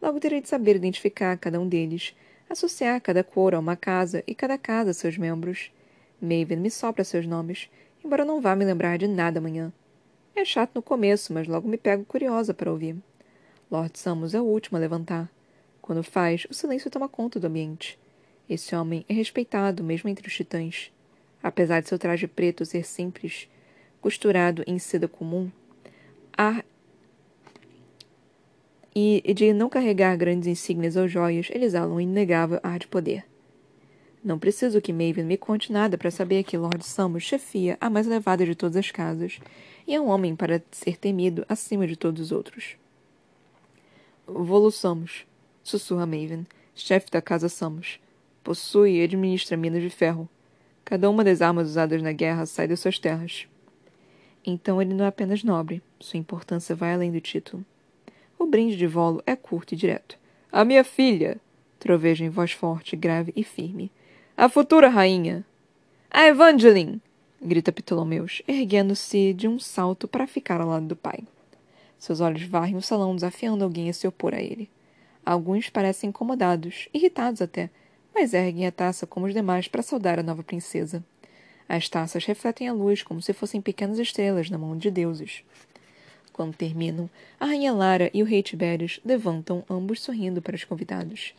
Logo 0.00 0.18
terei 0.18 0.40
de 0.40 0.48
saber 0.48 0.76
identificar 0.76 1.36
cada 1.36 1.60
um 1.60 1.68
deles, 1.68 2.14
associar 2.48 3.00
cada 3.00 3.22
cor 3.22 3.54
a 3.54 3.58
uma 3.58 3.76
casa 3.76 4.24
e 4.26 4.34
cada 4.34 4.56
casa 4.56 4.90
a 4.90 4.94
seus 4.94 5.18
membros. 5.18 5.70
Maven 6.20 6.56
me 6.56 6.70
sopra 6.70 7.04
seus 7.04 7.26
nomes, 7.26 7.68
embora 8.02 8.24
não 8.24 8.40
vá 8.40 8.56
me 8.56 8.64
lembrar 8.64 8.96
de 8.96 9.06
nada 9.06 9.38
amanhã. 9.38 9.72
É 10.34 10.44
chato 10.44 10.74
no 10.74 10.82
começo, 10.82 11.32
mas 11.32 11.46
logo 11.46 11.68
me 11.68 11.76
pego 11.76 12.04
curiosa 12.04 12.54
para 12.54 12.70
ouvir. 12.70 12.96
Lord 13.70 13.98
Samus 13.98 14.34
é 14.34 14.40
o 14.40 14.44
último 14.44 14.78
a 14.78 14.80
levantar. 14.80 15.30
Quando 15.82 16.02
faz, 16.02 16.46
o 16.50 16.54
silêncio 16.54 16.90
toma 16.90 17.08
conta 17.08 17.38
do 17.38 17.46
ambiente. 17.46 17.98
Esse 18.48 18.74
homem 18.74 19.04
é 19.08 19.12
respeitado 19.12 19.84
mesmo 19.84 20.08
entre 20.08 20.26
os 20.26 20.34
titãs. 20.34 20.90
Apesar 21.48 21.80
de 21.80 21.88
seu 21.88 21.98
traje 21.98 22.28
preto 22.28 22.66
ser 22.66 22.84
simples, 22.84 23.48
costurado 24.02 24.62
em 24.66 24.78
seda 24.78 25.08
comum, 25.08 25.50
e 28.94 29.32
de 29.32 29.54
não 29.54 29.70
carregar 29.70 30.14
grandes 30.18 30.46
insígnias 30.46 30.94
ou 30.94 31.08
joias, 31.08 31.48
ele 31.50 31.64
exala 31.64 31.90
um 31.90 31.98
inegável 31.98 32.60
ar 32.62 32.78
de 32.78 32.86
poder. 32.86 33.24
Não 34.22 34.38
preciso 34.38 34.82
que 34.82 34.92
Maven 34.92 35.24
me 35.24 35.38
conte 35.38 35.72
nada 35.72 35.96
para 35.96 36.10
saber 36.10 36.44
que 36.44 36.58
Lord 36.58 36.84
Samus 36.84 37.22
chefia 37.22 37.78
a 37.80 37.88
mais 37.88 38.06
elevada 38.06 38.44
de 38.44 38.54
todas 38.54 38.76
as 38.76 38.90
casas 38.90 39.40
e 39.86 39.94
é 39.94 40.00
um 40.00 40.08
homem 40.08 40.36
para 40.36 40.62
ser 40.70 40.98
temido 40.98 41.46
acima 41.48 41.86
de 41.86 41.96
todos 41.96 42.20
os 42.20 42.30
outros. 42.30 42.76
Volo 44.26 44.70
Samus, 44.70 45.24
sussurra 45.64 46.04
Maven, 46.04 46.46
chefe 46.74 47.10
da 47.10 47.22
casa 47.22 47.48
Samus. 47.48 47.98
Possui 48.44 48.98
e 48.98 49.02
administra 49.02 49.56
minas 49.56 49.80
de 49.82 49.88
ferro. 49.88 50.28
Cada 50.88 51.10
uma 51.10 51.22
das 51.22 51.42
armas 51.42 51.68
usadas 51.68 52.00
na 52.00 52.12
guerra 52.12 52.46
sai 52.46 52.66
das 52.66 52.80
suas 52.80 52.98
terras. 52.98 53.46
Então 54.42 54.80
ele 54.80 54.94
não 54.94 55.04
é 55.04 55.08
apenas 55.08 55.44
nobre, 55.44 55.82
sua 56.00 56.18
importância 56.18 56.74
vai 56.74 56.94
além 56.94 57.12
do 57.12 57.20
título. 57.20 57.62
O 58.38 58.46
brinde 58.46 58.74
de 58.74 58.86
Volo 58.86 59.22
é 59.26 59.36
curto 59.36 59.74
e 59.74 59.76
direto. 59.76 60.16
A 60.50 60.64
minha 60.64 60.82
filha! 60.82 61.36
Troveja 61.78 62.24
em 62.24 62.30
voz 62.30 62.52
forte, 62.52 62.96
grave 62.96 63.34
e 63.36 63.44
firme. 63.44 63.92
A 64.34 64.48
futura 64.48 64.88
rainha! 64.88 65.44
A 66.10 66.26
Evangeline! 66.26 67.02
grita 67.38 67.70
Ptolomeus, 67.70 68.40
erguendo-se 68.48 69.34
de 69.34 69.46
um 69.46 69.58
salto 69.58 70.08
para 70.08 70.26
ficar 70.26 70.58
ao 70.62 70.68
lado 70.68 70.86
do 70.86 70.96
pai. 70.96 71.18
Seus 71.98 72.20
olhos 72.20 72.44
varrem 72.44 72.76
o 72.76 72.82
salão, 72.82 73.14
desafiando 73.14 73.62
alguém 73.62 73.90
a 73.90 73.92
se 73.92 74.08
opor 74.08 74.32
a 74.32 74.40
ele. 74.40 74.70
Alguns 75.22 75.68
parecem 75.68 76.08
incomodados, 76.08 76.88
irritados 76.94 77.42
até, 77.42 77.68
mas 78.18 78.34
erguem 78.34 78.66
a 78.66 78.72
taça 78.72 79.06
como 79.06 79.26
os 79.26 79.32
demais 79.32 79.68
para 79.68 79.80
saudar 79.80 80.18
a 80.18 80.24
nova 80.24 80.42
princesa. 80.42 81.04
As 81.68 81.88
taças 81.88 82.24
refletem 82.24 82.66
a 82.66 82.72
luz 82.72 83.00
como 83.00 83.22
se 83.22 83.32
fossem 83.32 83.60
pequenas 83.60 83.96
estrelas 83.96 84.50
na 84.50 84.58
mão 84.58 84.76
de 84.76 84.90
deuses. 84.90 85.44
Quando 86.32 86.56
terminam, 86.56 87.08
a 87.38 87.46
rainha 87.46 87.72
Lara 87.72 88.10
e 88.12 88.20
o 88.20 88.26
rei 88.26 88.42
Tibérios 88.42 88.98
levantam, 89.04 89.62
ambos 89.70 90.00
sorrindo 90.00 90.42
para 90.42 90.56
os 90.56 90.64
convidados. 90.64 91.32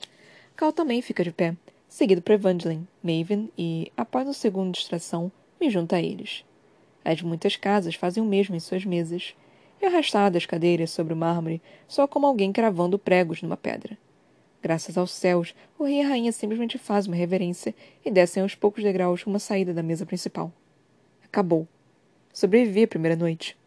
Cal 0.56 0.72
também 0.72 1.02
fica 1.02 1.22
de 1.22 1.34
pé, 1.34 1.54
seguido 1.90 2.22
por 2.22 2.32
Evangeline, 2.32 2.88
Maven 3.04 3.52
e, 3.58 3.92
após 3.98 4.26
um 4.26 4.34
segundo 4.34 4.72
de 4.72 4.80
distração, 4.80 5.30
me 5.60 5.70
junta 5.70 5.98
a 5.98 6.02
eles. 6.02 6.46
As 7.04 7.22
muitas 7.22 7.58
casas 7.58 7.96
fazem 7.96 8.24
o 8.24 8.26
mesmo 8.26 8.56
em 8.56 8.60
suas 8.62 8.86
mesas, 8.86 9.36
e 9.82 9.86
arrastar 9.86 10.32
das 10.32 10.46
cadeiras 10.46 10.92
sobre 10.92 11.14
o 11.14 11.18
mármore 11.18 11.62
só 11.90 12.08
como 12.08 12.26
alguém 12.26 12.54
cravando 12.54 12.98
pregos 12.98 13.42
numa 13.42 13.58
pedra. 13.58 13.98
Graças 14.62 14.98
aos 14.98 15.12
céus, 15.12 15.56
o 15.78 15.86
rei 15.86 16.00
e 16.00 16.02
a 16.02 16.08
rainha 16.10 16.32
simplesmente 16.32 16.78
fazem 16.78 17.12
uma 17.12 17.18
reverência 17.18 17.74
e 18.04 18.12
descem 18.12 18.44
aos 18.44 18.56
poucos 18.56 18.84
degraus 18.84 19.26
uma 19.26 19.40
saída 19.40 19.74
da 19.74 19.82
mesa 19.82 20.06
principal. 20.06 20.52
Acabou. 21.24 21.68
Sobrevivi 22.34 22.84
a 22.84 22.88
primeira 22.88 23.16
noite. 23.16 23.58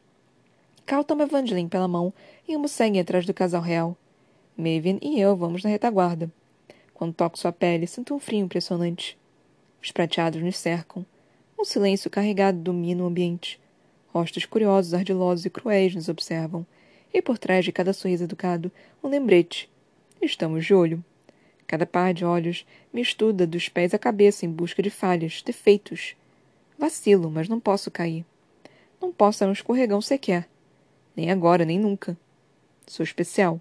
Cal 0.84 1.02
toma 1.02 1.22
Evangeline 1.22 1.68
pela 1.68 1.88
mão 1.88 2.12
e 2.46 2.54
ambos 2.54 2.72
seguem 2.72 3.00
atrás 3.00 3.24
do 3.24 3.32
casal 3.32 3.62
real. 3.62 3.96
Maven 4.56 4.98
e 5.00 5.18
eu 5.18 5.34
vamos 5.34 5.62
na 5.62 5.70
retaguarda. 5.70 6.30
Quando 6.92 7.14
toco 7.14 7.38
sua 7.38 7.52
pele, 7.52 7.86
sinto 7.86 8.14
um 8.14 8.18
frio 8.18 8.40
impressionante. 8.40 9.16
Os 9.82 9.90
prateados 9.90 10.42
nos 10.42 10.58
cercam. 10.58 11.06
Um 11.58 11.64
silêncio 11.64 12.10
carregado 12.10 12.58
domina 12.58 13.02
o 13.02 13.06
ambiente. 13.06 13.58
Rostos 14.08 14.44
curiosos, 14.44 14.92
ardilosos 14.92 15.46
e 15.46 15.50
cruéis 15.50 15.94
nos 15.94 16.08
observam. 16.08 16.66
E 17.14 17.22
por 17.22 17.38
trás 17.38 17.64
de 17.64 17.72
cada 17.72 17.94
sorriso 17.94 18.24
educado, 18.24 18.70
um 19.02 19.08
lembrete. 19.08 19.71
Estamos 20.22 20.64
de 20.64 20.72
olho. 20.72 21.04
Cada 21.66 21.84
par 21.84 22.14
de 22.14 22.24
olhos 22.24 22.64
me 22.92 23.02
estuda 23.02 23.44
dos 23.44 23.68
pés 23.68 23.92
à 23.92 23.98
cabeça 23.98 24.46
em 24.46 24.50
busca 24.50 24.80
de 24.80 24.88
falhas, 24.88 25.42
defeitos. 25.42 26.14
Vacilo, 26.78 27.28
mas 27.28 27.48
não 27.48 27.58
posso 27.58 27.90
cair. 27.90 28.24
Não 29.00 29.12
posso 29.12 29.40
dar 29.40 29.48
um 29.48 29.52
escorregão 29.52 30.00
sequer. 30.00 30.48
Nem 31.16 31.32
agora, 31.32 31.64
nem 31.64 31.76
nunca. 31.76 32.16
Sou 32.86 33.02
especial. 33.02 33.60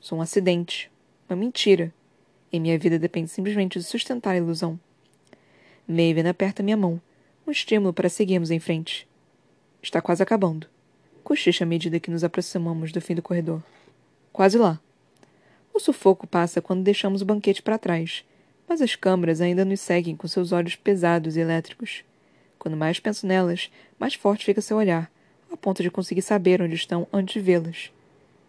Sou 0.00 0.18
um 0.18 0.22
acidente. 0.22 0.90
Uma 1.28 1.36
mentira. 1.36 1.92
E 2.50 2.58
minha 2.58 2.78
vida 2.78 2.98
depende 2.98 3.30
simplesmente 3.30 3.78
de 3.78 3.84
sustentar 3.84 4.30
a 4.30 4.38
ilusão. 4.38 4.80
Maven 5.86 6.26
aperta 6.26 6.62
minha 6.62 6.78
mão. 6.78 6.98
Um 7.46 7.50
estímulo 7.50 7.92
para 7.92 8.08
seguirmos 8.08 8.50
em 8.50 8.58
frente. 8.58 9.06
Está 9.82 10.00
quase 10.00 10.22
acabando. 10.22 10.66
Cochicha 11.22 11.64
à 11.64 11.66
medida 11.66 12.00
que 12.00 12.10
nos 12.10 12.24
aproximamos 12.24 12.90
do 12.90 13.02
fim 13.02 13.14
do 13.14 13.22
corredor. 13.22 13.62
Quase 14.32 14.56
lá. 14.56 14.80
O 15.74 15.80
sufoco 15.80 16.24
passa 16.24 16.62
quando 16.62 16.84
deixamos 16.84 17.20
o 17.20 17.24
banquete 17.24 17.60
para 17.60 17.76
trás, 17.76 18.24
mas 18.68 18.80
as 18.80 18.94
câmaras 18.94 19.40
ainda 19.40 19.64
nos 19.64 19.80
seguem 19.80 20.14
com 20.14 20.28
seus 20.28 20.52
olhos 20.52 20.76
pesados 20.76 21.36
e 21.36 21.40
elétricos. 21.40 22.04
Quando 22.60 22.76
mais 22.76 23.00
penso 23.00 23.26
nelas, 23.26 23.72
mais 23.98 24.14
forte 24.14 24.44
fica 24.44 24.60
seu 24.60 24.76
olhar, 24.76 25.10
a 25.50 25.56
ponto 25.56 25.82
de 25.82 25.90
conseguir 25.90 26.22
saber 26.22 26.62
onde 26.62 26.76
estão 26.76 27.08
antes 27.12 27.34
de 27.34 27.40
vê-las. 27.40 27.90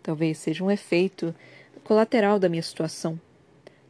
Talvez 0.03 0.37
seja 0.37 0.63
um 0.63 0.69
efeito 0.69 1.33
colateral 1.83 2.37
da 2.37 2.47
minha 2.47 2.61
situação. 2.61 3.19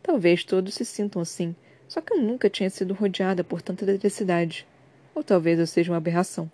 Talvez 0.02 0.45
todos 0.45 0.74
se 0.74 0.86
sintam 0.86 1.21
assim, 1.21 1.54
só 1.89 2.00
que 2.00 2.13
eu 2.13 2.21
nunca 2.21 2.50
tinha 2.50 2.69
sido 2.69 2.93
rodeada 2.93 3.43
por 3.43 3.62
tanta 3.62 3.84
eletricidade. 3.84 4.65
Ou 5.13 5.21
talvez 5.21 5.60
eu 5.60 5.67
seja 5.67 5.91
uma 5.91 5.98
aberração. 5.98 6.50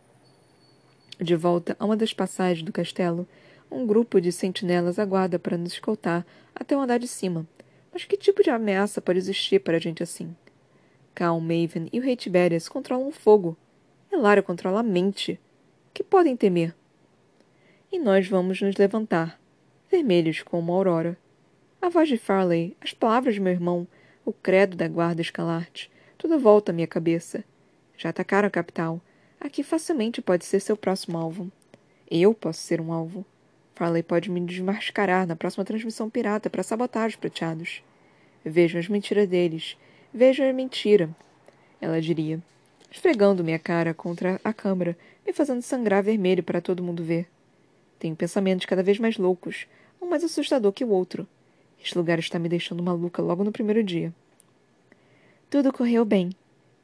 De 1.19 1.35
volta 1.35 1.75
a 1.79 1.85
uma 1.85 1.95
das 1.95 2.11
passagens 2.11 2.65
do 2.65 2.73
castelo, 2.73 3.27
um 3.71 3.85
grupo 3.85 4.19
de 4.19 4.31
sentinelas 4.31 4.99
aguarda 4.99 5.39
para 5.39 5.57
nos 5.57 5.73
escoltar 5.73 6.25
até 6.53 6.75
o 6.75 6.79
andar 6.81 6.99
de 6.99 7.07
cima. 7.07 7.47
Mas 7.93 8.03
que 8.03 8.17
tipo 8.17 8.43
de 8.43 8.49
ameaça 8.49 9.01
pode 9.01 9.19
existir 9.19 9.59
para 9.59 9.79
gente 9.79 10.03
assim? 10.03 10.35
Cal, 11.15 11.39
Maven 11.39 11.89
e 11.91 11.99
o 11.99 12.03
rei 12.03 12.15
Tiberias 12.15 12.67
controlam 12.69 13.07
o 13.07 13.11
fogo. 13.11 13.57
Elara 14.11 14.41
controla 14.43 14.81
a 14.81 14.83
mente. 14.83 15.39
Que 15.93 16.03
podem 16.03 16.35
temer? 16.35 16.75
E 17.91 17.99
nós 17.99 18.27
vamos 18.27 18.61
nos 18.61 18.75
levantar, 18.75 19.39
vermelhos 19.89 20.41
como 20.41 20.71
a 20.71 20.75
aurora. 20.75 21.17
A 21.81 21.89
voz 21.89 22.07
de 22.07 22.17
Farley, 22.17 22.77
as 22.79 22.93
palavras 22.93 23.35
de 23.35 23.41
meu 23.41 23.51
irmão, 23.51 23.87
o 24.23 24.31
credo 24.31 24.77
da 24.77 24.87
guarda 24.87 25.21
escalarte, 25.21 25.89
tudo 26.17 26.39
volta 26.39 26.71
à 26.71 26.73
minha 26.73 26.87
cabeça. 26.87 27.43
Já 27.97 28.09
atacaram 28.09 28.47
a 28.47 28.51
capital, 28.51 29.01
Aqui 29.41 29.63
facilmente 29.63 30.21
pode 30.21 30.45
ser 30.45 30.59
seu 30.59 30.77
próximo 30.77 31.17
alvo. 31.17 31.51
Eu 32.09 32.31
posso 32.31 32.59
ser 32.59 32.79
um 32.79 32.93
alvo. 32.93 33.25
Farley 33.81 34.03
pode 34.03 34.29
me 34.29 34.39
desmascarar 34.41 35.25
na 35.25 35.35
próxima 35.35 35.65
transmissão 35.65 36.07
pirata 36.07 36.51
para 36.51 36.61
sabotar 36.61 37.07
os 37.07 37.15
prateados. 37.15 37.81
Vejam 38.45 38.79
as 38.79 38.87
mentiras 38.87 39.27
deles. 39.27 39.75
Vejam 40.13 40.47
a 40.47 40.53
mentira. 40.53 41.09
Ela 41.81 41.99
diria, 41.99 42.39
esfregando 42.91 43.43
minha 43.43 43.57
cara 43.57 43.91
contra 43.91 44.39
a 44.43 44.53
câmara, 44.53 44.95
me 45.25 45.33
fazendo 45.33 45.63
sangrar 45.63 46.03
vermelho 46.03 46.43
para 46.43 46.61
todo 46.61 46.83
mundo 46.83 47.03
ver. 47.03 47.27
Tenho 47.97 48.15
pensamentos 48.15 48.67
cada 48.67 48.83
vez 48.83 48.99
mais 48.99 49.17
loucos, 49.17 49.65
um 49.99 50.07
mais 50.07 50.23
assustador 50.23 50.71
que 50.71 50.85
o 50.85 50.89
outro. 50.89 51.27
Este 51.83 51.97
lugar 51.97 52.19
está 52.19 52.37
me 52.37 52.47
deixando 52.47 52.83
maluca 52.83 53.19
logo 53.19 53.43
no 53.43 53.51
primeiro 53.51 53.83
dia. 53.83 54.13
Tudo 55.49 55.73
correu 55.73 56.05
bem, 56.05 56.29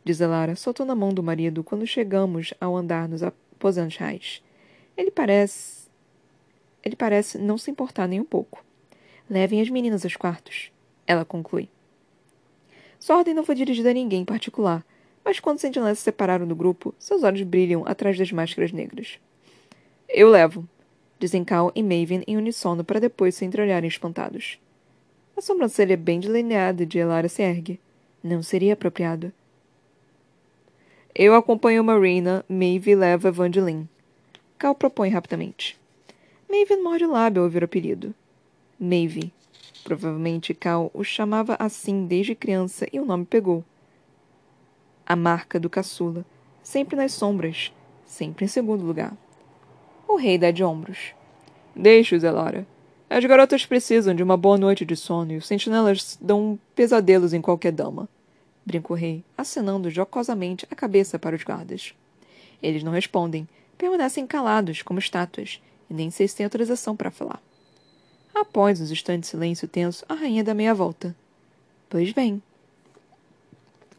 diz 0.04 0.20
Elara, 0.20 0.56
soltando 0.56 0.94
a 0.94 0.96
mão 0.96 1.14
do 1.14 1.22
marido 1.22 1.64
quando 1.64 1.86
chegamos 1.86 2.56
ao 2.60 2.76
andar 2.76 3.08
nos 3.08 3.22
aposentos 3.22 3.98
reais. 3.98 4.42
Ele 4.98 5.12
parece. 5.12 5.77
Ele 6.84 6.96
parece 6.96 7.38
não 7.38 7.58
se 7.58 7.72
importar 7.72 8.08
nem 8.08 8.20
um 8.20 8.26
pouco. 8.26 8.63
Levem 9.30 9.62
as 9.62 9.70
meninas 9.70 10.04
aos 10.04 10.16
quartos. 10.16 10.72
Ela 11.06 11.26
conclui. 11.26 11.70
Sua 13.00 13.18
ordem 13.18 13.34
não 13.34 13.44
foi 13.44 13.56
dirigida 13.56 13.92
a 13.92 13.94
ninguém 13.94 14.22
em 14.22 14.26
particular, 14.26 14.86
mas 15.24 15.40
quando 15.40 15.60
sentinelas 15.60 16.00
se 16.00 16.06
separaram 16.06 16.48
do 16.48 16.56
grupo, 16.56 16.96
seus 16.98 17.24
olhos 17.24 17.44
brilham 17.44 17.84
atrás 17.86 18.18
das 18.18 18.32
máscaras 18.32 18.72
negras. 18.72 19.20
Eu 20.08 20.30
levo, 20.30 20.68
dizem 21.20 21.44
Cal 21.44 21.72
e 21.76 21.84
Maven 21.84 22.24
em 22.26 22.38
unissono 22.38 22.84
para 22.84 23.00
depois 23.00 23.36
se 23.36 23.46
entreolharem 23.46 23.88
espantados. 23.88 24.60
A 25.36 25.42
sobrancelha 25.42 25.96
bem 25.96 26.20
delineada 26.20 26.86
de 26.86 26.98
Elara 26.98 27.30
se 27.30 27.44
ergue. 27.44 27.80
Não 28.24 28.42
seria 28.42 28.74
apropriado. 28.74 29.32
Eu 31.13 31.36
acompanho 31.36 31.84
Marina, 31.84 32.44
Maeve 32.48 32.96
leva 32.96 33.28
Evangeline. 33.28 33.88
Cal 34.58 34.74
propõe 34.74 35.10
rapidamente. 35.10 35.78
Maeve 36.50 36.78
morde 36.78 37.06
o 37.06 37.12
lábio 37.12 37.42
ao 37.42 37.46
ouvir 37.46 37.64
o 37.64 37.66
apelido. 37.66 38.14
Maeve. 38.80 39.32
Provavelmente 39.84 40.54
Cal 40.54 40.92
o 40.94 41.04
chamava 41.04 41.56
assim 41.60 42.06
desde 42.06 42.36
criança 42.36 42.88
e 42.92 43.00
o 43.00 43.06
nome 43.06 43.26
pegou. 43.26 43.64
A 45.06 45.16
marca 45.16 45.60
do 45.60 45.70
caçula, 45.70 46.26
sempre 46.62 46.96
nas 46.96 47.14
sombras, 47.14 47.72
sempre 48.06 48.46
em 48.46 48.48
segundo 48.48 48.86
lugar. 48.86 49.16
O 50.08 50.16
rei 50.16 50.38
dá 50.38 50.52
de 50.52 50.64
ombros. 50.64 51.14
Deixe-os, 51.76 52.24
Elara. 52.24 52.68
As 53.10 53.24
garotas 53.24 53.66
precisam 53.66 54.14
de 54.14 54.24
uma 54.24 54.36
boa 54.36 54.58
noite 54.58 54.86
de 54.86 54.96
sono 54.96 55.32
e 55.32 55.38
os 55.38 55.48
sentinelas 55.48 56.18
dão 56.22 56.60
pesadelos 56.76 57.34
em 57.34 57.42
qualquer 57.42 57.72
dama 57.72 58.10
brinca 58.68 58.92
o 58.92 58.96
rei, 58.98 59.24
acenando 59.38 59.90
jocosamente 59.90 60.68
a 60.70 60.76
cabeça 60.76 61.18
para 61.18 61.38
os 61.38 61.44
guardas. 61.44 61.94
Eles 62.62 62.84
não 62.84 62.92
respondem, 62.92 63.48
permanecem 63.78 64.28
calados 64.28 64.82
como 64.82 65.00
estátuas, 65.00 65.62
e 65.89 65.93
nem 65.93 66.10
sei 66.10 66.28
se 66.28 66.36
têm 66.36 66.43
autorização 66.43 66.95
para 66.95 67.12
falar. 67.12 67.41
Após 68.34 68.80
uns 68.80 68.91
instantes 68.91 69.30
de 69.30 69.32
silêncio 69.32 69.67
tenso, 69.67 70.06
a 70.08 70.13
rainha 70.13 70.43
dá 70.43 70.54
meia 70.54 70.73
volta. 70.73 71.15
Pois 71.89 72.12
bem. 72.12 72.41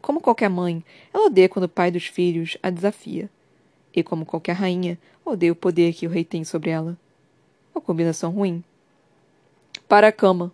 Como 0.00 0.20
qualquer 0.20 0.48
mãe, 0.48 0.84
ela 1.12 1.26
odeia 1.26 1.48
quando 1.48 1.64
o 1.64 1.68
pai 1.68 1.90
dos 1.90 2.06
filhos 2.06 2.56
a 2.62 2.70
desafia. 2.70 3.28
E 3.94 4.02
como 4.02 4.24
qualquer 4.24 4.52
rainha, 4.52 4.98
odeia 5.24 5.52
o 5.52 5.56
poder 5.56 5.92
que 5.92 6.06
o 6.06 6.10
rei 6.10 6.24
tem 6.24 6.44
sobre 6.44 6.70
ela. 6.70 6.96
Uma 7.74 7.80
combinação 7.80 8.30
ruim. 8.30 8.62
Para 9.88 10.08
a 10.08 10.12
cama, 10.12 10.52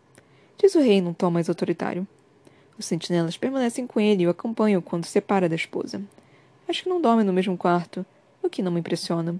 diz 0.57 0.75
o 0.75 0.81
rei 0.81 1.01
num 1.01 1.12
tom 1.12 1.31
mais 1.31 1.49
autoritário. 1.49 2.07
Os 2.79 2.87
sentinelas 2.87 3.37
permanecem 3.37 3.87
com 3.87 4.01
ele 4.01 4.23
e 4.23 4.27
o 4.27 4.31
acompanham 4.31 4.81
quando 4.81 5.05
se 5.05 5.12
separa 5.12 5.49
da 5.49 5.55
esposa. 5.55 6.03
Acho 6.66 6.85
que 6.85 6.88
não 6.88 7.01
dorme 7.01 7.23
no 7.23 7.33
mesmo 7.33 7.57
quarto, 7.57 8.05
o 8.42 8.49
que 8.49 8.62
não 8.62 8.73
me 8.73 8.81
impressiona. 8.81 9.38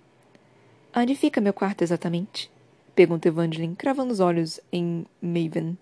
Onde 0.96 1.16
fica 1.16 1.40
meu 1.40 1.52
quarto 1.52 1.83
exatamente? 1.83 2.48
Pergunta 2.94 3.26
Evangeline, 3.26 3.74
cravando 3.74 4.12
os 4.12 4.20
olhos 4.20 4.61
em 4.72 5.04
Maven. 5.20 5.76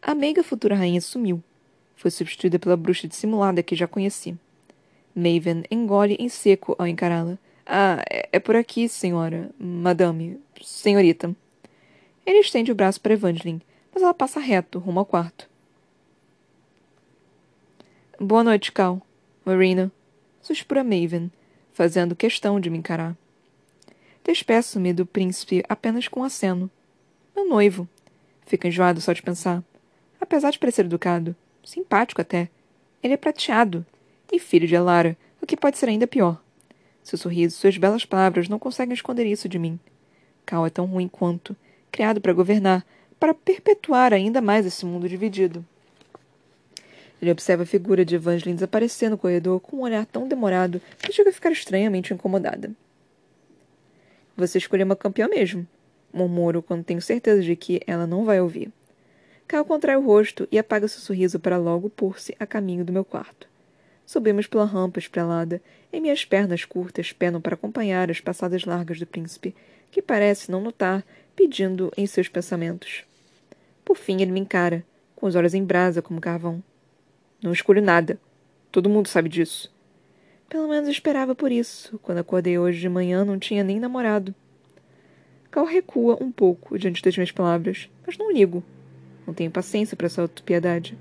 A 0.00 0.14
meiga 0.14 0.44
futura 0.44 0.76
rainha 0.76 1.00
sumiu. 1.00 1.42
Foi 1.96 2.08
substituída 2.08 2.56
pela 2.60 2.76
bruxa 2.76 3.08
dissimulada 3.08 3.60
que 3.60 3.74
já 3.74 3.88
conheci. 3.88 4.38
Maven 5.12 5.64
engole 5.72 6.16
em 6.20 6.28
seco 6.28 6.76
ao 6.78 6.86
encará-la. 6.86 7.36
Ah, 7.66 8.00
é, 8.08 8.28
é 8.30 8.38
por 8.38 8.54
aqui, 8.54 8.88
senhora. 8.88 9.50
Madame. 9.58 10.38
Senhorita. 10.62 11.34
Ele 12.24 12.38
estende 12.38 12.70
o 12.70 12.76
braço 12.76 13.00
para 13.00 13.14
Evangeline, 13.14 13.60
mas 13.92 14.04
ela 14.04 14.14
passa 14.14 14.38
reto, 14.38 14.78
rumo 14.78 15.00
ao 15.00 15.06
quarto. 15.06 15.50
Boa 18.20 18.44
noite, 18.44 18.70
Cal. 18.70 19.02
Marina. 19.44 19.90
Suspura 20.40 20.84
Maven, 20.84 21.28
fazendo 21.72 22.14
questão 22.14 22.60
de 22.60 22.70
me 22.70 22.78
encarar. 22.78 23.16
Despeço-me 24.24 24.92
do 24.92 25.04
príncipe 25.04 25.64
apenas 25.68 26.06
com 26.06 26.20
um 26.20 26.24
aceno. 26.24 26.70
Meu 27.34 27.48
noivo. 27.48 27.88
Fica 28.46 28.68
enjoado 28.68 29.00
só 29.00 29.12
de 29.12 29.22
pensar. 29.22 29.62
Apesar 30.20 30.50
de 30.50 30.58
parecer 30.58 30.84
educado, 30.84 31.34
simpático 31.64 32.20
até, 32.20 32.48
ele 33.02 33.14
é 33.14 33.16
prateado 33.16 33.84
e 34.30 34.38
filho 34.38 34.66
de 34.66 34.74
Elara, 34.74 35.16
o 35.40 35.46
que 35.46 35.56
pode 35.56 35.76
ser 35.76 35.88
ainda 35.88 36.06
pior. 36.06 36.40
Seu 37.02 37.18
sorriso, 37.18 37.56
suas 37.56 37.76
belas 37.76 38.04
palavras 38.04 38.48
não 38.48 38.58
conseguem 38.58 38.94
esconder 38.94 39.26
isso 39.26 39.48
de 39.48 39.58
mim. 39.58 39.78
Cal 40.46 40.64
é 40.64 40.70
tão 40.70 40.86
ruim 40.86 41.08
quanto, 41.08 41.56
criado 41.90 42.20
para 42.20 42.32
governar, 42.32 42.86
para 43.18 43.34
perpetuar 43.34 44.12
ainda 44.12 44.40
mais 44.40 44.64
esse 44.64 44.86
mundo 44.86 45.08
dividido. 45.08 45.64
Ele 47.20 47.30
observa 47.30 47.64
a 47.64 47.66
figura 47.66 48.04
de 48.04 48.14
Evangeline 48.14 48.54
desaparecer 48.54 49.10
no 49.10 49.18
corredor 49.18 49.60
com 49.60 49.76
um 49.76 49.82
olhar 49.82 50.06
tão 50.06 50.26
demorado 50.26 50.80
que 50.98 51.12
chega 51.12 51.30
a 51.30 51.32
ficar 51.32 51.52
estranhamente 51.52 52.14
incomodada. 52.14 52.72
Você 54.36 54.58
escolheu 54.58 54.86
uma 54.86 54.96
campeã 54.96 55.28
mesmo, 55.28 55.66
murmuro 56.12 56.62
quando 56.62 56.84
tenho 56.84 57.02
certeza 57.02 57.42
de 57.42 57.54
que 57.56 57.80
ela 57.86 58.06
não 58.06 58.24
vai 58.24 58.40
ouvir. 58.40 58.72
Cal 59.46 59.64
contrai 59.64 59.96
o 59.96 60.00
rosto 60.00 60.48
e 60.50 60.58
apaga 60.58 60.88
seu 60.88 61.00
sorriso 61.00 61.38
para 61.38 61.58
logo 61.58 61.90
pôr-se 61.90 62.34
a 62.38 62.46
caminho 62.46 62.84
do 62.84 62.92
meu 62.92 63.04
quarto. 63.04 63.46
Subimos 64.06 64.46
pela 64.46 64.64
rampa 64.64 64.98
esprelada, 64.98 65.60
e 65.92 66.00
minhas 66.00 66.24
pernas 66.24 66.64
curtas 66.64 67.12
penam 67.12 67.40
para 67.40 67.54
acompanhar 67.54 68.10
as 68.10 68.20
passadas 68.20 68.64
largas 68.64 68.98
do 68.98 69.06
príncipe, 69.06 69.54
que 69.90 70.02
parece 70.02 70.50
não 70.50 70.60
notar, 70.60 71.04
pedindo 71.36 71.92
em 71.96 72.06
seus 72.06 72.28
pensamentos. 72.28 73.04
Por 73.84 73.96
fim, 73.96 74.20
ele 74.20 74.32
me 74.32 74.40
encara, 74.40 74.84
com 75.16 75.26
os 75.26 75.34
olhos 75.34 75.54
em 75.54 75.64
brasa 75.64 76.02
como 76.02 76.20
carvão. 76.20 76.62
Não 77.42 77.52
escolho 77.52 77.82
nada. 77.82 78.18
Todo 78.70 78.88
mundo 78.88 79.08
sabe 79.08 79.28
disso. 79.28 79.71
Pelo 80.52 80.68
menos 80.68 80.90
esperava 80.90 81.34
por 81.34 81.50
isso. 81.50 81.98
Quando 82.00 82.18
acordei 82.18 82.58
hoje 82.58 82.78
de 82.78 82.86
manhã, 82.86 83.24
não 83.24 83.38
tinha 83.38 83.64
nem 83.64 83.80
namorado. 83.80 84.34
Cal 85.50 85.64
recua 85.64 86.22
um 86.22 86.30
pouco 86.30 86.78
diante 86.78 87.02
das 87.02 87.16
minhas 87.16 87.32
palavras, 87.32 87.88
mas 88.06 88.18
não 88.18 88.30
ligo. 88.30 88.62
Não 89.26 89.32
tenho 89.32 89.50
paciência 89.50 89.96
para 89.96 90.08
essa 90.08 90.20
autopiedade. 90.20 90.94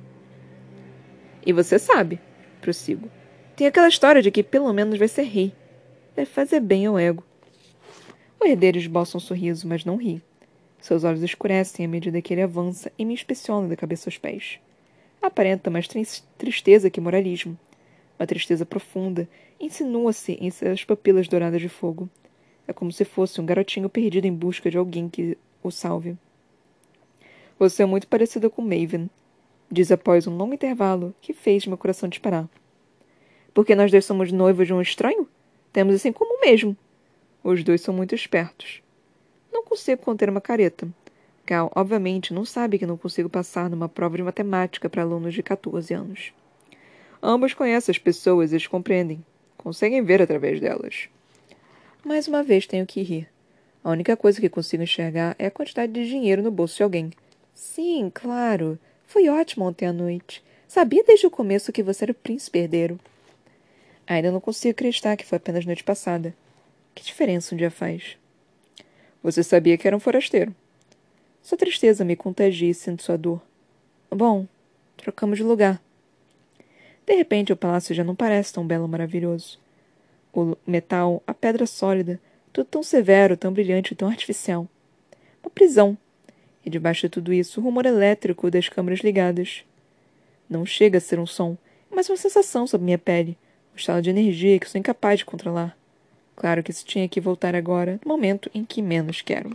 E 1.46 1.52
você 1.52 1.78
sabe, 1.78 2.18
prossigo. 2.62 3.12
Tem 3.54 3.68
aquela 3.68 3.90
história 3.90 4.22
de 4.22 4.32
que 4.32 4.42
pelo 4.42 4.72
menos 4.72 4.98
vai 4.98 5.10
ser 5.10 5.24
rei. 5.24 5.54
Deve 6.16 6.32
fazer 6.32 6.62
bem 6.62 6.86
ao 6.86 6.98
ego. 6.98 7.22
O 8.40 8.46
herdeiro 8.46 8.78
esboça 8.78 9.18
um 9.18 9.20
sorriso, 9.20 9.68
mas 9.68 9.84
não 9.84 9.98
ri. 9.98 10.22
Seus 10.80 11.04
olhos 11.04 11.24
escurecem 11.24 11.86
à 11.86 11.90
medida 11.90 12.22
que 12.22 12.34
ele 12.34 12.42
avança 12.42 12.90
e 12.98 13.04
me 13.04 13.14
inspeciona 13.14 13.68
da 13.68 13.76
cabeça 13.76 14.08
aos 14.08 14.18
pés. 14.18 14.62
Aparenta 15.22 15.70
mais 15.70 15.90
tristeza 16.38 16.90
que 16.90 17.02
moralismo. 17.02 17.60
Uma 18.22 18.28
tristeza 18.28 18.68
profunda 18.68 19.28
insinua-se 19.60 20.34
em 20.34 20.52
suas 20.52 20.84
papilas 20.86 21.28
douradas 21.28 21.60
de 21.60 21.68
fogo. 21.68 22.08
É 22.68 22.72
como 22.72 22.92
se 22.92 23.04
fosse 23.04 23.42
um 23.42 23.46
garotinho 23.48 23.90
perdido 23.90 24.28
em 24.28 24.32
busca 24.32 24.70
de 24.70 24.78
alguém 24.78 25.10
que 25.10 25.36
o 25.64 25.72
salve. 25.72 26.16
Você 27.58 27.82
é 27.82 27.86
muito 27.88 28.08
parecida 28.08 28.48
com 28.48 28.62
Maven, 28.62 29.10
diz 29.72 29.92
após 29.92 30.28
um 30.28 30.38
longo 30.38 30.54
intervalo 30.54 31.16
que 31.20 31.34
fez 31.34 31.66
meu 31.66 31.80
coração 31.80 32.08
disparar. 32.08 32.48
Porque 33.56 33.74
nós 33.74 33.90
dois 33.90 34.06
somos 34.06 34.32
noivos 34.32 34.68
de 34.68 34.74
um 34.76 34.82
estranho? 34.84 35.28
Temos 35.74 35.96
isso 35.96 36.08
em 36.08 36.14
comum 36.14 36.42
mesmo. 36.42 36.78
Os 37.44 37.64
dois 37.64 37.82
são 37.82 37.92
muito 37.92 38.14
espertos. 38.14 38.84
Não 39.52 39.64
consigo 39.64 40.04
conter 40.04 40.30
uma 40.30 40.40
careta. 40.40 40.88
Cal, 41.44 41.72
obviamente, 41.76 42.36
não 42.36 42.46
sabe 42.46 42.78
que 42.78 42.86
não 42.86 42.98
consigo 42.98 43.28
passar 43.28 43.68
numa 43.68 43.90
prova 43.90 44.16
de 44.16 44.22
matemática 44.22 44.88
para 44.88 45.02
alunos 45.02 45.34
de 45.34 45.42
14 45.42 45.92
anos. 45.96 46.32
Ambos 47.22 47.54
conhecem 47.54 47.92
as 47.92 48.00
pessoas 48.00 48.52
e 48.52 48.56
as 48.56 48.66
compreendem. 48.66 49.24
Conseguem 49.58 50.02
ver 50.02 50.22
através 50.22 50.60
delas. 50.60 51.08
Mais 52.04 52.28
uma 52.28 52.42
vez 52.42 52.66
tenho 52.66 52.86
que 52.86 53.04
rir. 53.04 53.30
A 53.84 53.92
única 53.92 54.18
coisa 54.18 54.42
que 54.42 54.50
consigo 54.50 54.82
enxergar 54.82 55.36
é 55.38 55.46
a 55.46 55.52
quantidade 55.52 55.92
de 55.92 56.08
dinheiro 56.08 56.42
no 56.42 56.50
bolso 56.50 56.78
de 56.78 56.84
alguém. 56.84 57.12
Sim, 57.54 58.12
claro. 58.14 58.80
Foi 59.06 59.30
ótimo 59.30 59.66
ontem 59.66 59.86
à 59.86 59.94
noite. 59.94 60.44
Sabia 60.68 61.04
desde 61.04 61.28
o 61.28 61.32
começo 61.32 61.72
que 61.72 61.84
você 61.84 62.06
era 62.06 62.12
o 62.12 62.16
príncipe 62.16 62.60
herdeiro. 62.60 63.00
Ainda 64.08 64.32
não 64.32 64.40
consigo 64.42 64.72
acreditar 64.72 65.16
que 65.16 65.26
foi 65.26 65.38
apenas 65.38 65.66
noite 65.66 65.84
passada. 65.84 66.36
Que 66.96 67.04
diferença 67.04 67.54
um 67.54 67.58
dia 67.58 67.70
faz? 67.70 68.18
Você 69.22 69.44
sabia 69.44 69.78
que 69.78 69.88
era 69.88 69.96
um 69.96 70.00
forasteiro. 70.00 70.56
Sua 71.42 71.58
tristeza 71.58 72.04
me 72.04 72.16
contagia 72.16 72.70
e 72.70 72.74
sinto 72.74 73.04
sua 73.04 73.18
dor. 73.18 73.42
Bom, 74.10 74.48
trocamos 74.98 75.38
de 75.38 75.44
lugar. 75.44 75.82
De 77.12 77.18
repente, 77.18 77.52
o 77.52 77.58
palácio 77.58 77.94
já 77.94 78.06
não 78.06 78.16
parece 78.16 78.54
tão 78.54 78.66
belo 78.66 78.88
maravilhoso. 78.88 79.60
O 80.34 80.56
metal, 80.66 81.22
a 81.28 81.34
pedra 81.34 81.66
sólida, 81.66 82.22
tudo 82.54 82.66
tão 82.68 82.82
severo, 82.82 83.36
tão 83.36 83.52
brilhante 83.52 83.94
tão 83.94 84.08
artificial. 84.08 84.66
Uma 85.44 85.50
prisão. 85.50 85.98
E 86.66 86.70
debaixo 86.70 87.02
de 87.02 87.10
tudo 87.10 87.34
isso, 87.34 87.60
o 87.60 87.64
rumor 87.66 87.86
elétrico 87.86 88.50
das 88.50 88.70
câmaras 88.70 89.02
ligadas. 89.02 89.66
Não 90.50 90.66
chega 90.66 91.00
a 91.00 91.02
ser 91.02 91.20
um 91.20 91.26
som, 91.26 91.58
mas 91.94 92.10
uma 92.10 92.16
sensação 92.16 92.66
sob 92.66 92.82
minha 92.82 92.98
pele, 92.98 93.38
um 93.74 93.76
estado 93.76 94.02
de 94.02 94.10
energia 94.10 94.58
que 94.58 94.70
sou 94.70 94.80
incapaz 94.80 95.20
de 95.20 95.26
controlar. 95.26 95.78
Claro 96.34 96.64
que 96.64 96.72
isso 96.72 96.86
tinha 96.86 97.10
que 97.10 97.20
voltar 97.20 97.56
agora, 97.56 98.00
no 98.06 98.10
momento 98.10 98.50
em 98.54 98.64
que 98.64 98.82
menos 98.82 99.22
quero. 99.22 99.50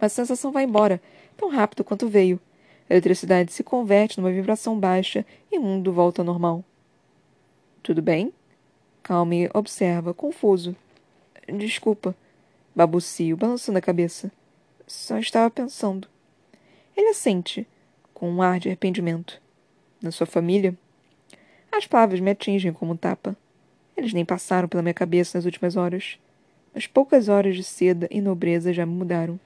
Mas 0.00 0.12
a 0.12 0.14
sensação 0.24 0.50
vai 0.50 0.64
embora, 0.64 1.02
tão 1.36 1.50
rápido 1.50 1.84
quanto 1.84 2.08
veio. 2.08 2.40
A 2.88 2.94
eletricidade 2.94 3.52
se 3.52 3.64
converte 3.64 4.18
numa 4.18 4.32
vibração 4.32 4.78
baixa 4.78 5.24
e 5.50 5.58
o 5.58 5.62
mundo 5.62 5.92
volta 5.92 6.22
ao 6.22 6.26
normal. 6.26 6.64
Tudo 7.82 8.00
bem? 8.00 8.32
Calme 9.02 9.48
observa, 9.54 10.14
confuso. 10.14 10.74
Desculpa, 11.48 12.14
babucio, 12.74 13.36
balançando 13.36 13.78
a 13.78 13.82
cabeça. 13.82 14.30
Só 14.86 15.18
estava 15.18 15.50
pensando. 15.50 16.08
Ele 16.96 17.10
assente, 17.10 17.66
com 18.14 18.30
um 18.30 18.40
ar 18.40 18.58
de 18.58 18.68
arrependimento. 18.68 19.40
Na 20.00 20.10
sua 20.10 20.26
família? 20.26 20.76
As 21.70 21.86
palavras 21.86 22.20
me 22.20 22.30
atingem 22.30 22.72
como 22.72 22.96
tapa. 22.96 23.36
Eles 23.96 24.12
nem 24.12 24.24
passaram 24.24 24.68
pela 24.68 24.82
minha 24.82 24.94
cabeça 24.94 25.38
nas 25.38 25.44
últimas 25.44 25.76
horas. 25.76 26.18
Mas 26.74 26.86
poucas 26.86 27.28
horas 27.28 27.56
de 27.56 27.64
seda 27.64 28.08
e 28.10 28.20
nobreza 28.20 28.72
já 28.72 28.84
me 28.86 28.92
mudaram. 28.92 29.38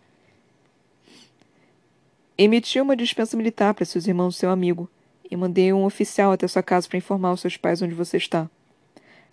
Emiti 2.42 2.80
uma 2.80 2.96
dispensa 2.96 3.36
militar 3.36 3.74
para 3.74 3.84
seus 3.84 4.06
irmãos 4.06 4.34
e 4.34 4.38
seu 4.38 4.48
amigo, 4.48 4.88
e 5.30 5.36
mandei 5.36 5.74
um 5.74 5.84
oficial 5.84 6.32
até 6.32 6.48
sua 6.48 6.62
casa 6.62 6.88
para 6.88 6.96
informar 6.96 7.34
os 7.34 7.42
seus 7.42 7.58
pais 7.58 7.82
onde 7.82 7.94
você 7.94 8.16
está. 8.16 8.48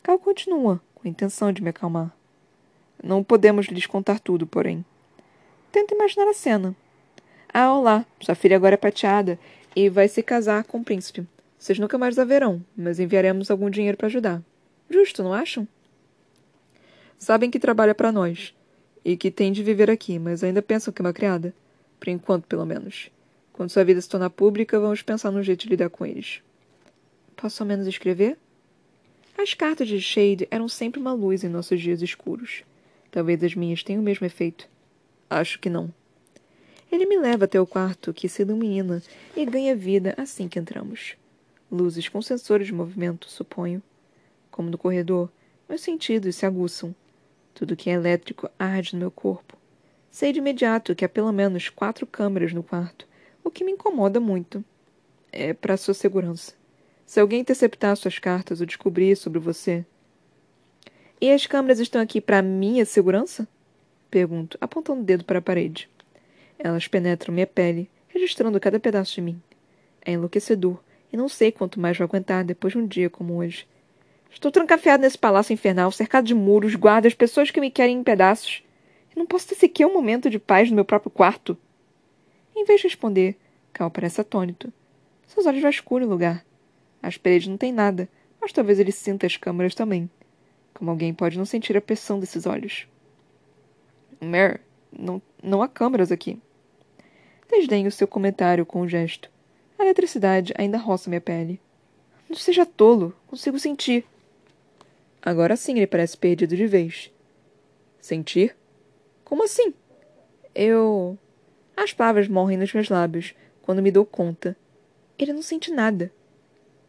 Cal 0.03 0.19
continua, 0.19 0.81
com 0.93 1.07
a 1.07 1.09
intenção 1.09 1.53
de 1.53 1.63
me 1.63 1.69
acalmar. 1.69 2.13
Não 3.01 3.23
podemos 3.23 3.67
lhes 3.67 3.85
contar 3.85 4.19
tudo, 4.19 4.45
porém. 4.45 4.83
Tento 5.71 5.93
imaginar 5.93 6.27
a 6.27 6.33
cena. 6.33 6.75
Ah, 7.53 7.73
olá, 7.73 8.05
sua 8.19 8.35
filha 8.35 8.57
agora 8.57 8.73
é 8.73 8.77
prateada 8.77 9.39
e 9.73 9.87
vai 9.87 10.09
se 10.09 10.21
casar 10.21 10.65
com 10.65 10.79
o 10.79 10.83
príncipe. 10.83 11.25
Vocês 11.57 11.79
nunca 11.79 11.97
mais 11.97 12.19
a 12.19 12.25
verão, 12.25 12.61
mas 12.75 12.99
enviaremos 12.99 13.49
algum 13.49 13.69
dinheiro 13.69 13.95
para 13.95 14.07
ajudar. 14.07 14.43
Justo, 14.89 15.23
não 15.23 15.33
acham? 15.33 15.65
Sabem 17.17 17.49
que 17.49 17.57
trabalha 17.57 17.95
para 17.95 18.11
nós 18.11 18.53
e 19.05 19.15
que 19.15 19.31
tem 19.31 19.53
de 19.53 19.63
viver 19.63 19.89
aqui, 19.89 20.19
mas 20.19 20.43
ainda 20.43 20.61
pensam 20.61 20.93
que 20.93 21.01
é 21.01 21.05
uma 21.05 21.13
criada. 21.13 21.55
Por 21.99 22.09
enquanto, 22.09 22.47
pelo 22.47 22.65
menos. 22.65 23.09
Quando 23.53 23.69
sua 23.69 23.83
vida 23.83 23.99
se 23.99 24.09
tornar 24.09 24.29
pública, 24.29 24.79
vamos 24.79 25.01
pensar 25.01 25.31
num 25.31 25.41
jeito 25.41 25.63
de 25.63 25.69
lidar 25.69 25.89
com 25.89 26.05
eles. 26.05 26.41
Posso 27.35 27.63
ao 27.63 27.67
menos 27.67 27.87
escrever? 27.87 28.37
As 29.37 29.53
cartas 29.53 29.87
de 29.87 29.99
Shade 29.99 30.47
eram 30.49 30.67
sempre 30.67 30.99
uma 30.99 31.13
luz 31.13 31.43
em 31.43 31.49
nossos 31.49 31.79
dias 31.79 32.01
escuros. 32.01 32.63
Talvez 33.11 33.43
as 33.43 33.55
minhas 33.55 33.83
tenham 33.83 34.01
o 34.01 34.05
mesmo 34.05 34.25
efeito. 34.25 34.67
Acho 35.29 35.59
que 35.59 35.69
não. 35.69 35.93
Ele 36.91 37.05
me 37.05 37.17
leva 37.17 37.45
até 37.45 37.59
o 37.59 37.67
quarto, 37.67 38.13
que 38.13 38.29
se 38.29 38.43
ilumina 38.43 39.01
e 39.35 39.45
ganha 39.45 39.75
vida 39.75 40.13
assim 40.17 40.47
que 40.47 40.57
entramos. 40.57 41.15
Luzes 41.71 42.07
com 42.07 42.21
sensores 42.21 42.67
de 42.67 42.73
movimento, 42.73 43.29
suponho. 43.29 43.81
Como 44.49 44.69
no 44.69 44.77
corredor, 44.77 45.29
meus 45.67 45.81
sentidos 45.81 46.35
se 46.35 46.45
aguçam. 46.45 46.95
Tudo 47.53 47.75
que 47.75 47.89
é 47.89 47.93
elétrico 47.93 48.49
arde 48.57 48.93
no 48.93 48.99
meu 48.99 49.11
corpo. 49.11 49.56
Sei 50.09 50.31
de 50.31 50.39
imediato 50.39 50.95
que 50.95 51.05
há 51.05 51.09
pelo 51.09 51.31
menos 51.31 51.69
quatro 51.69 52.07
câmeras 52.07 52.53
no 52.53 52.63
quarto, 52.63 53.07
o 53.43 53.51
que 53.51 53.63
me 53.63 53.71
incomoda 53.71 54.19
muito. 54.19 54.63
É 55.31 55.53
para 55.53 55.77
sua 55.77 55.93
segurança. 55.93 56.53
Se 57.05 57.19
alguém 57.19 57.41
interceptar 57.41 57.95
suas 57.95 58.19
cartas 58.19 58.59
ou 58.59 58.65
descobrir 58.65 59.15
sobre 59.15 59.39
você. 59.39 59.85
E 61.21 61.31
as 61.31 61.45
câmeras 61.45 61.79
estão 61.79 62.01
aqui 62.01 62.19
para 62.19 62.41
minha 62.41 62.85
segurança? 62.85 63.47
Pergunto, 64.09 64.57
apontando 64.59 65.01
o 65.01 65.03
dedo 65.03 65.23
para 65.23 65.39
a 65.39 65.41
parede. 65.41 65.89
Elas 66.59 66.87
penetram 66.87 67.33
minha 67.33 67.47
pele, 67.47 67.89
registrando 68.07 68.59
cada 68.59 68.79
pedaço 68.79 69.15
de 69.15 69.21
mim. 69.21 69.41
É 70.01 70.11
enlouquecedor, 70.13 70.79
e 71.11 71.17
não 71.17 71.29
sei 71.29 71.51
quanto 71.51 71.79
mais 71.79 71.97
vou 71.97 72.05
aguentar 72.05 72.43
depois 72.43 72.73
de 72.73 72.79
um 72.79 72.87
dia 72.87 73.09
como 73.09 73.37
hoje. 73.37 73.67
Estou 74.31 74.51
trancafiado 74.51 75.01
nesse 75.01 75.17
palácio 75.17 75.53
infernal, 75.53 75.91
cercado 75.91 76.25
de 76.25 76.33
muros, 76.33 76.75
guardas, 76.75 77.13
pessoas 77.13 77.51
que 77.51 77.61
me 77.61 77.71
querem 77.71 77.97
em 77.97 78.03
pedaços. 78.03 78.63
Não 79.17 79.25
posso 79.25 79.47
ter 79.47 79.55
sequer 79.55 79.87
um 79.87 79.93
momento 79.95 80.29
de 80.29 80.37
paz 80.37 80.69
no 80.69 80.75
meu 80.75 80.85
próprio 80.85 81.09
quarto. 81.09 81.57
Em 82.55 82.63
vez 82.63 82.81
de 82.81 82.87
responder, 82.87 83.35
Cal 83.73 83.89
parece 83.89 84.21
atônito. 84.21 84.71
Seus 85.25 85.47
olhos 85.47 85.63
vasculham 85.63 86.07
o 86.07 86.11
lugar. 86.11 86.45
As 87.01 87.17
paredes 87.17 87.47
não 87.47 87.57
têm 87.57 87.73
nada, 87.73 88.07
mas 88.39 88.51
talvez 88.51 88.79
ele 88.79 88.91
sinta 88.91 89.25
as 89.25 89.35
câmeras 89.35 89.73
também. 89.73 90.07
Como 90.71 90.91
alguém 90.91 91.15
pode 91.15 91.35
não 91.35 91.45
sentir 91.45 91.75
a 91.75 91.81
pressão 91.81 92.19
desses 92.19 92.45
olhos? 92.45 92.87
Mer, 94.21 94.61
não, 94.91 95.19
não 95.41 95.63
há 95.63 95.67
câmeras 95.67 96.11
aqui. 96.11 96.39
Desdenho 97.49 97.91
seu 97.91 98.07
comentário 98.07 98.67
com 98.67 98.81
um 98.81 98.87
gesto. 98.87 99.31
A 99.79 99.83
eletricidade 99.83 100.53
ainda 100.55 100.77
roça 100.77 101.09
minha 101.09 101.19
pele. 101.19 101.59
Não 102.29 102.37
seja 102.37 102.67
tolo, 102.67 103.15
consigo 103.25 103.57
sentir. 103.57 104.05
Agora 105.19 105.55
sim 105.55 105.75
ele 105.75 105.87
parece 105.87 106.15
perdido 106.15 106.55
de 106.55 106.67
vez. 106.67 107.11
Sentir? 107.99 108.55
Como 109.27 109.43
assim? 109.43 109.73
Eu. 110.55 111.17
As 111.75 111.91
palavras 111.91 112.29
morrem 112.29 112.57
nos 112.57 112.73
meus 112.73 112.87
lábios 112.87 113.35
quando 113.61 113.81
me 113.81 113.91
dou 113.91 114.05
conta. 114.05 114.55
Ele 115.19 115.33
não 115.33 115.41
sente 115.41 115.69
nada. 115.69 116.13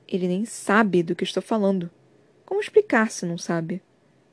Ele 0.07 0.29
nem 0.29 0.45
sabe 0.45 1.03
do 1.03 1.17
que 1.17 1.25
estou 1.25 1.43
falando. 1.43 1.91
Como 2.47 2.61
explicar 2.61 3.11
se 3.11 3.27
não 3.27 3.37
sabe? 3.37 3.83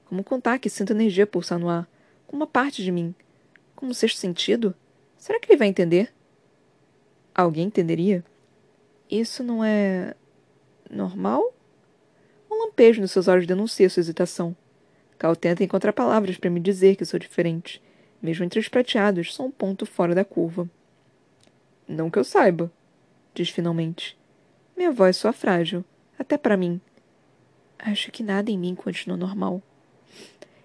Como 0.06 0.24
contar 0.24 0.60
que 0.60 0.70
sinto 0.70 0.94
energia 0.94 1.26
pulsar 1.26 1.58
no 1.58 1.68
ar, 1.68 1.90
com 2.28 2.36
uma 2.36 2.46
parte 2.46 2.84
de 2.84 2.92
mim? 2.92 3.16
Como 3.76 3.92
sexto 3.92 4.20
sentido? 4.20 4.76
Será 5.18 5.40
que 5.40 5.52
ele 5.52 5.58
vai 5.58 5.68
entender? 5.68 6.14
Alguém 7.34 7.66
entenderia? 7.66 8.24
Isso 9.10 9.44
não 9.44 9.64
é. 9.64 10.14
normal? 10.92 11.56
Um 12.52 12.66
lampejo 12.66 13.02
nos 13.02 13.10
seus 13.12 13.28
olhos 13.28 13.48
denuncia 13.48 13.90
sua 13.90 14.02
hesitação. 14.02 14.56
Cal 15.18 15.36
tenta 15.36 15.64
encontrar 15.64 15.92
palavras 15.92 16.38
para 16.38 16.52
me 16.52 16.60
dizer 16.60 16.96
que 16.98 17.04
sou 17.04 17.20
diferente. 17.20 17.84
Mesmo 18.26 18.44
entre 18.44 18.60
os 18.60 18.68
prateados, 18.68 19.36
sou 19.36 19.46
um 19.46 19.52
ponto 19.52 19.86
fora 19.86 20.16
da 20.16 20.26
curva. 20.26 20.68
Não 21.88 22.10
que 22.10 22.18
eu 22.18 22.24
saiba, 22.24 22.72
diz 23.36 23.52
finalmente. 23.52 24.18
Minha 24.76 24.92
voz 24.92 25.18
soa 25.18 25.32
frágil, 25.32 25.86
até 26.18 26.36
para 26.36 26.58
mim. 26.58 26.82
Acho 27.78 28.12
que 28.12 28.24
nada 28.24 28.50
em 28.50 28.58
mim 28.58 28.74
continua 28.74 29.16
normal. 29.16 29.62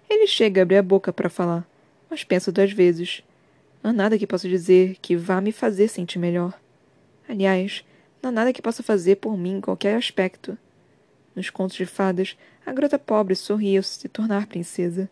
Ele 0.09 0.25
chega 0.25 0.59
a 0.59 0.63
abrir 0.63 0.77
a 0.77 0.81
boca 0.81 1.13
para 1.13 1.29
falar, 1.29 1.63
mas 2.09 2.23
pensa 2.23 2.51
duas 2.51 2.71
vezes. 2.71 3.21
Não 3.83 3.91
há 3.91 3.93
nada 3.93 4.17
que 4.17 4.25
possa 4.25 4.49
dizer 4.49 4.97
que 4.99 5.15
vá 5.15 5.39
me 5.39 5.51
fazer 5.51 5.87
sentir 5.87 6.17
melhor. 6.17 6.59
Aliás, 7.29 7.85
não 8.23 8.29
há 8.29 8.33
nada 8.33 8.51
que 8.51 8.61
possa 8.63 8.81
fazer 8.81 9.17
por 9.17 9.37
mim 9.37 9.57
em 9.57 9.61
qualquer 9.61 9.97
aspecto. 9.97 10.57
Nos 11.35 11.51
contos 11.51 11.77
de 11.77 11.85
fadas, 11.85 12.35
a 12.65 12.73
garota 12.73 12.97
pobre 12.97 13.35
sorria 13.35 13.77
ao 13.77 13.83
se 13.83 14.09
tornar 14.09 14.47
princesa. 14.47 15.07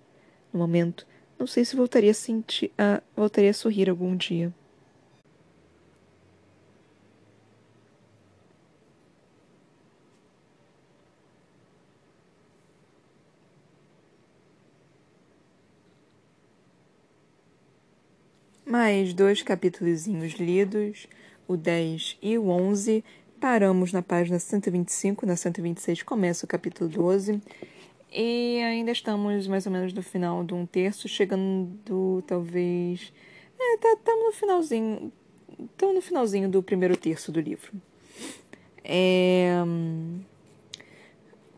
No 0.51 0.57
momento, 0.57 1.05
não 1.39 1.47
sei 1.47 1.63
se 1.63 1.75
voltaria 1.75 2.11
a 2.11 2.13
sentir, 2.13 2.71
a, 2.77 3.01
voltaria 3.15 3.49
a 3.49 3.53
sorrir 3.53 3.89
algum 3.89 4.15
dia. 4.15 4.53
Mais 18.65 19.13
dois 19.13 19.41
capítulos 19.41 20.05
lidos, 20.33 21.07
o 21.47 21.57
10 21.57 22.17
e 22.21 22.37
o 22.37 22.49
11. 22.49 23.03
Paramos 23.39 23.91
na 23.91 24.01
página 24.01 24.37
125, 24.37 25.25
na 25.25 25.35
126 25.35 26.03
começa 26.03 26.45
o 26.45 26.47
capítulo 26.47 26.89
12. 26.89 27.41
E 28.11 28.59
ainda 28.63 28.91
estamos 28.91 29.47
mais 29.47 29.65
ou 29.67 29.71
menos 29.71 29.93
no 29.93 30.01
final 30.01 30.43
de 30.43 30.53
um 30.53 30.65
terço, 30.65 31.07
chegando 31.07 32.23
talvez. 32.25 33.13
É, 33.59 33.77
tá, 33.77 34.15
no 34.15 34.31
finalzinho. 34.31 35.11
Estamos 35.59 35.95
no 35.95 36.01
finalzinho 36.01 36.49
do 36.49 36.63
primeiro 36.63 36.97
terço 36.97 37.31
do 37.31 37.39
livro. 37.39 37.71
É... 38.83 39.61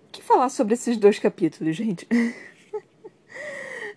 O 0.08 0.12
que 0.12 0.22
falar 0.22 0.50
sobre 0.50 0.74
esses 0.74 0.98
dois 0.98 1.20
capítulos, 1.20 1.76
gente? 1.76 2.06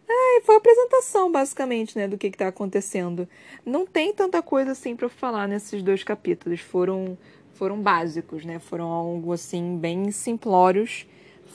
Ai, 0.06 0.40
foi 0.42 0.54
a 0.54 0.58
apresentação, 0.58 1.32
basicamente, 1.32 1.98
né, 1.98 2.06
do 2.06 2.16
que 2.16 2.28
está 2.28 2.46
acontecendo. 2.46 3.28
Não 3.66 3.84
tem 3.84 4.12
tanta 4.12 4.40
coisa 4.42 4.72
assim 4.72 4.94
para 4.94 5.08
falar 5.08 5.48
nesses 5.48 5.82
dois 5.82 6.04
capítulos. 6.04 6.60
Foram, 6.60 7.18
foram 7.54 7.80
básicos, 7.80 8.44
né? 8.44 8.60
Foram 8.60 8.86
algo 8.86 9.32
assim 9.32 9.76
bem 9.76 10.12
simplórios. 10.12 11.06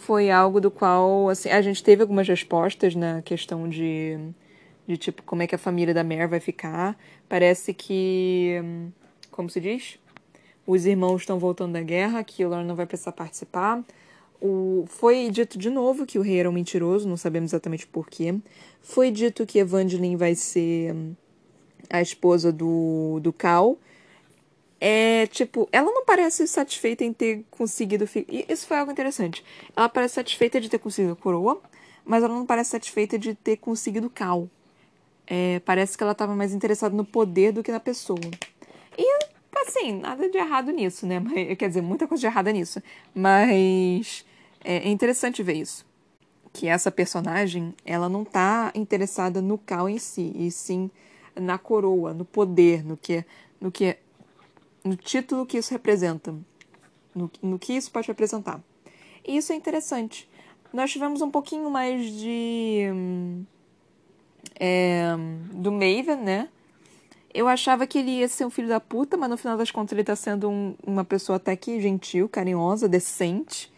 Foi 0.02 0.32
algo 0.32 0.62
do 0.62 0.72
qual, 0.72 1.30
assim, 1.30 1.50
a 1.50 1.62
gente 1.62 1.84
teve 1.84 2.02
algumas 2.02 2.28
respostas 2.28 2.96
na 2.96 3.22
questão 3.22 3.68
de, 3.68 4.18
de 4.88 4.98
tipo 4.98 5.22
como 5.24 5.44
é 5.44 5.48
que 5.48 5.54
a 5.54 5.58
família 5.58 5.94
da 5.94 6.04
Mer 6.04 6.28
vai 6.28 6.40
ficar. 6.40 6.98
Parece 7.28 7.74
que, 7.74 8.62
como 9.30 9.50
se 9.50 9.60
diz, 9.60 10.00
os 10.66 10.86
irmãos 10.86 11.22
estão 11.22 11.38
voltando 11.38 11.74
da 11.74 11.82
guerra, 11.82 12.24
que 12.24 12.46
o 12.46 12.50
Lorne 12.50 12.68
não 12.68 12.76
vai 12.76 12.86
precisar 12.86 13.12
participar. 13.12 13.84
O, 14.42 14.86
foi 14.88 15.30
dito 15.30 15.60
de 15.60 15.70
novo 15.70 16.06
que 16.06 16.18
o 16.18 16.22
rei 16.22 16.40
era 16.40 16.50
um 16.50 16.54
mentiroso, 16.54 17.08
não 17.08 17.18
sabemos 17.18 17.52
exatamente 17.52 17.86
porquê. 17.86 18.34
Foi 18.82 19.12
dito 19.12 19.46
que 19.46 19.60
Evangeline 19.60 20.16
vai 20.16 20.34
ser 20.34 20.96
a 21.90 22.02
esposa 22.02 22.52
do, 22.52 23.20
do 23.22 23.34
Cal. 23.34 23.78
É, 24.82 25.28
tipo, 25.28 25.68
ela 25.72 25.92
não 25.92 26.06
parece 26.06 26.48
satisfeita 26.48 27.04
em 27.04 27.12
ter 27.12 27.44
conseguido. 27.52 28.08
Isso 28.48 28.66
foi 28.66 28.78
algo 28.78 28.92
interessante. 28.92 29.44
Ela 29.76 29.90
parece 29.90 30.16
satisfeita 30.16 30.62
de 30.62 30.70
ter 30.70 30.80
conseguido 30.80 31.14
a 31.14 31.16
coroa, 31.16 31.62
mas 32.06 32.24
ela 32.24 32.34
não 32.34 32.46
parece 32.46 32.72
satisfeita 32.72 33.20
de 33.20 33.36
ter 33.36 33.58
conseguido 33.58 34.10
Cal. 34.10 34.50
É, 35.28 35.60
parece 35.60 35.98
que 35.98 36.04
ela 36.04 36.14
estava 36.14 36.34
mais 36.34 36.54
interessada 36.54 36.96
no 36.96 37.04
poder 37.06 37.52
do 37.52 37.62
que 37.62 37.72
na 37.72 37.80
pessoa. 37.80 38.20
E, 38.98 39.20
assim, 39.68 40.00
nada 40.00 40.30
de 40.30 40.38
errado 40.38 40.72
nisso, 40.72 41.06
né? 41.06 41.22
Quer 41.58 41.68
dizer, 41.68 41.82
muita 41.82 42.08
coisa 42.08 42.22
de 42.22 42.28
errada 42.28 42.52
nisso. 42.52 42.82
Mas 43.14 44.26
é 44.64 44.90
interessante 44.90 45.44
ver 45.44 45.54
isso. 45.54 45.86
Que 46.52 46.68
essa 46.68 46.90
personagem, 46.90 47.76
ela 47.86 48.10
não 48.10 48.24
tá 48.26 48.72
interessada 48.74 49.42
no 49.42 49.58
Cal 49.58 49.88
em 49.88 50.00
si, 50.00 50.32
e 50.36 50.50
sim 50.50 50.90
na 51.36 51.60
coroa, 51.60 52.14
no 52.14 52.26
poder, 52.26 52.84
no 52.84 52.98
que, 52.98 53.24
no 53.62 53.72
que, 53.72 53.98
no 54.84 54.96
título 54.96 55.46
que 55.46 55.58
isso 55.58 55.72
representa, 55.72 56.36
no, 57.14 57.30
no 57.42 57.60
que 57.60 57.74
isso 57.74 57.92
pode 57.92 58.08
representar. 58.08 58.62
E 59.26 59.38
isso 59.38 59.52
é 59.52 59.56
interessante. 59.56 60.30
Nós 60.74 60.92
tivemos 60.92 61.22
um 61.22 61.32
pouquinho 61.32 61.70
mais 61.70 62.06
de 62.06 62.88
é, 64.60 65.16
do 65.52 65.72
Maven, 65.72 66.18
né? 66.18 66.50
Eu 67.34 67.48
achava 67.48 67.86
que 67.86 68.00
ele 68.00 68.12
ia 68.12 68.28
ser 68.28 68.46
um 68.46 68.50
filho 68.50 68.68
da 68.68 68.80
puta, 68.80 69.16
mas 69.16 69.30
no 69.30 69.38
final 69.38 69.58
das 69.58 69.70
contas 69.70 69.94
ele 69.94 70.04
tá 70.04 70.16
sendo 70.16 70.50
um, 70.50 70.76
uma 70.86 71.06
pessoa 71.06 71.36
até 71.36 71.56
que 71.56 71.80
gentil, 71.80 72.28
carinhosa, 72.28 72.88
decente. 72.88 73.72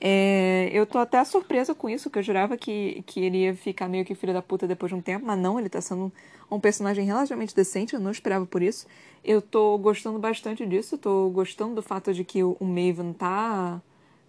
É, 0.00 0.68
eu 0.72 0.86
tô 0.86 0.98
até 0.98 1.24
surpresa 1.24 1.74
com 1.74 1.88
isso, 1.88 2.10
que 2.10 2.18
eu 2.18 2.22
jurava 2.22 2.56
que, 2.56 3.02
que 3.06 3.20
ele 3.20 3.44
ia 3.44 3.54
ficar 3.54 3.88
meio 3.88 4.04
que 4.04 4.14
filho 4.14 4.32
da 4.32 4.42
puta 4.42 4.66
depois 4.66 4.90
de 4.90 4.94
um 4.96 5.00
tempo, 5.00 5.24
mas 5.24 5.38
não, 5.38 5.58
ele 5.58 5.70
tá 5.70 5.80
sendo 5.80 6.12
um, 6.50 6.60
personagem 6.60 7.04
relativamente 7.04 7.54
decente, 7.54 7.94
eu 7.94 8.00
não 8.00 8.10
esperava 8.10 8.44
por 8.44 8.62
isso. 8.62 8.86
Eu 9.24 9.40
tô 9.40 9.78
gostando 9.78 10.18
bastante 10.18 10.66
disso, 10.66 10.98
tô 10.98 11.30
gostando 11.30 11.76
do 11.76 11.82
fato 11.82 12.12
de 12.12 12.24
que 12.24 12.42
o, 12.42 12.56
o 12.60 12.64
Maven 12.64 13.12
tá 13.12 13.80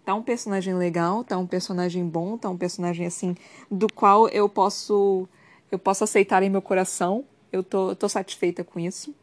tá 0.05 0.15
um 0.15 0.23
personagem 0.23 0.73
legal, 0.73 1.21
tá 1.21 1.37
um 1.37 1.45
personagem 1.45 2.07
bom, 2.07 2.37
tá 2.37 2.49
um 2.49 2.57
personagem 2.57 3.05
assim 3.05 3.35
do 3.69 3.91
qual 3.91 4.29
eu 4.29 4.47
posso 4.47 5.27
eu 5.71 5.77
posso 5.77 6.03
aceitar 6.03 6.43
em 6.43 6.49
meu 6.49 6.61
coração. 6.61 7.25
Eu 7.51 7.63
tô, 7.63 7.95
tô 7.95 8.07
satisfeita 8.07 8.63
com 8.63 8.79
isso. 8.79 9.13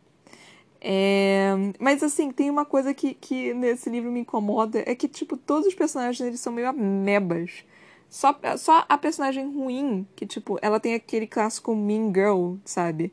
É, 0.87 1.51
mas 1.79 2.03
assim, 2.03 2.31
tem 2.31 2.51
uma 2.51 2.67
coisa 2.67 2.93
que, 2.93 3.15
que 3.15 3.55
nesse 3.55 3.89
livro 3.89 4.13
me 4.13 4.21
incomoda, 4.21 4.83
é 4.85 4.95
que, 4.95 5.09
tipo, 5.09 5.35
todos 5.35 5.67
os 5.67 5.75
personagens 5.75 6.21
eles 6.21 6.41
são 6.41 6.53
meio 6.53 6.69
amebas. 6.69 7.65
Só, 8.11 8.39
só 8.59 8.85
a 8.87 8.99
personagem 8.99 9.51
ruim, 9.51 10.07
que, 10.15 10.27
tipo, 10.27 10.59
ela 10.61 10.79
tem 10.79 10.95
aquele 10.95 11.27
clássico 11.27 11.75
Mean 11.75 12.13
Girl, 12.15 12.57
sabe? 12.67 13.11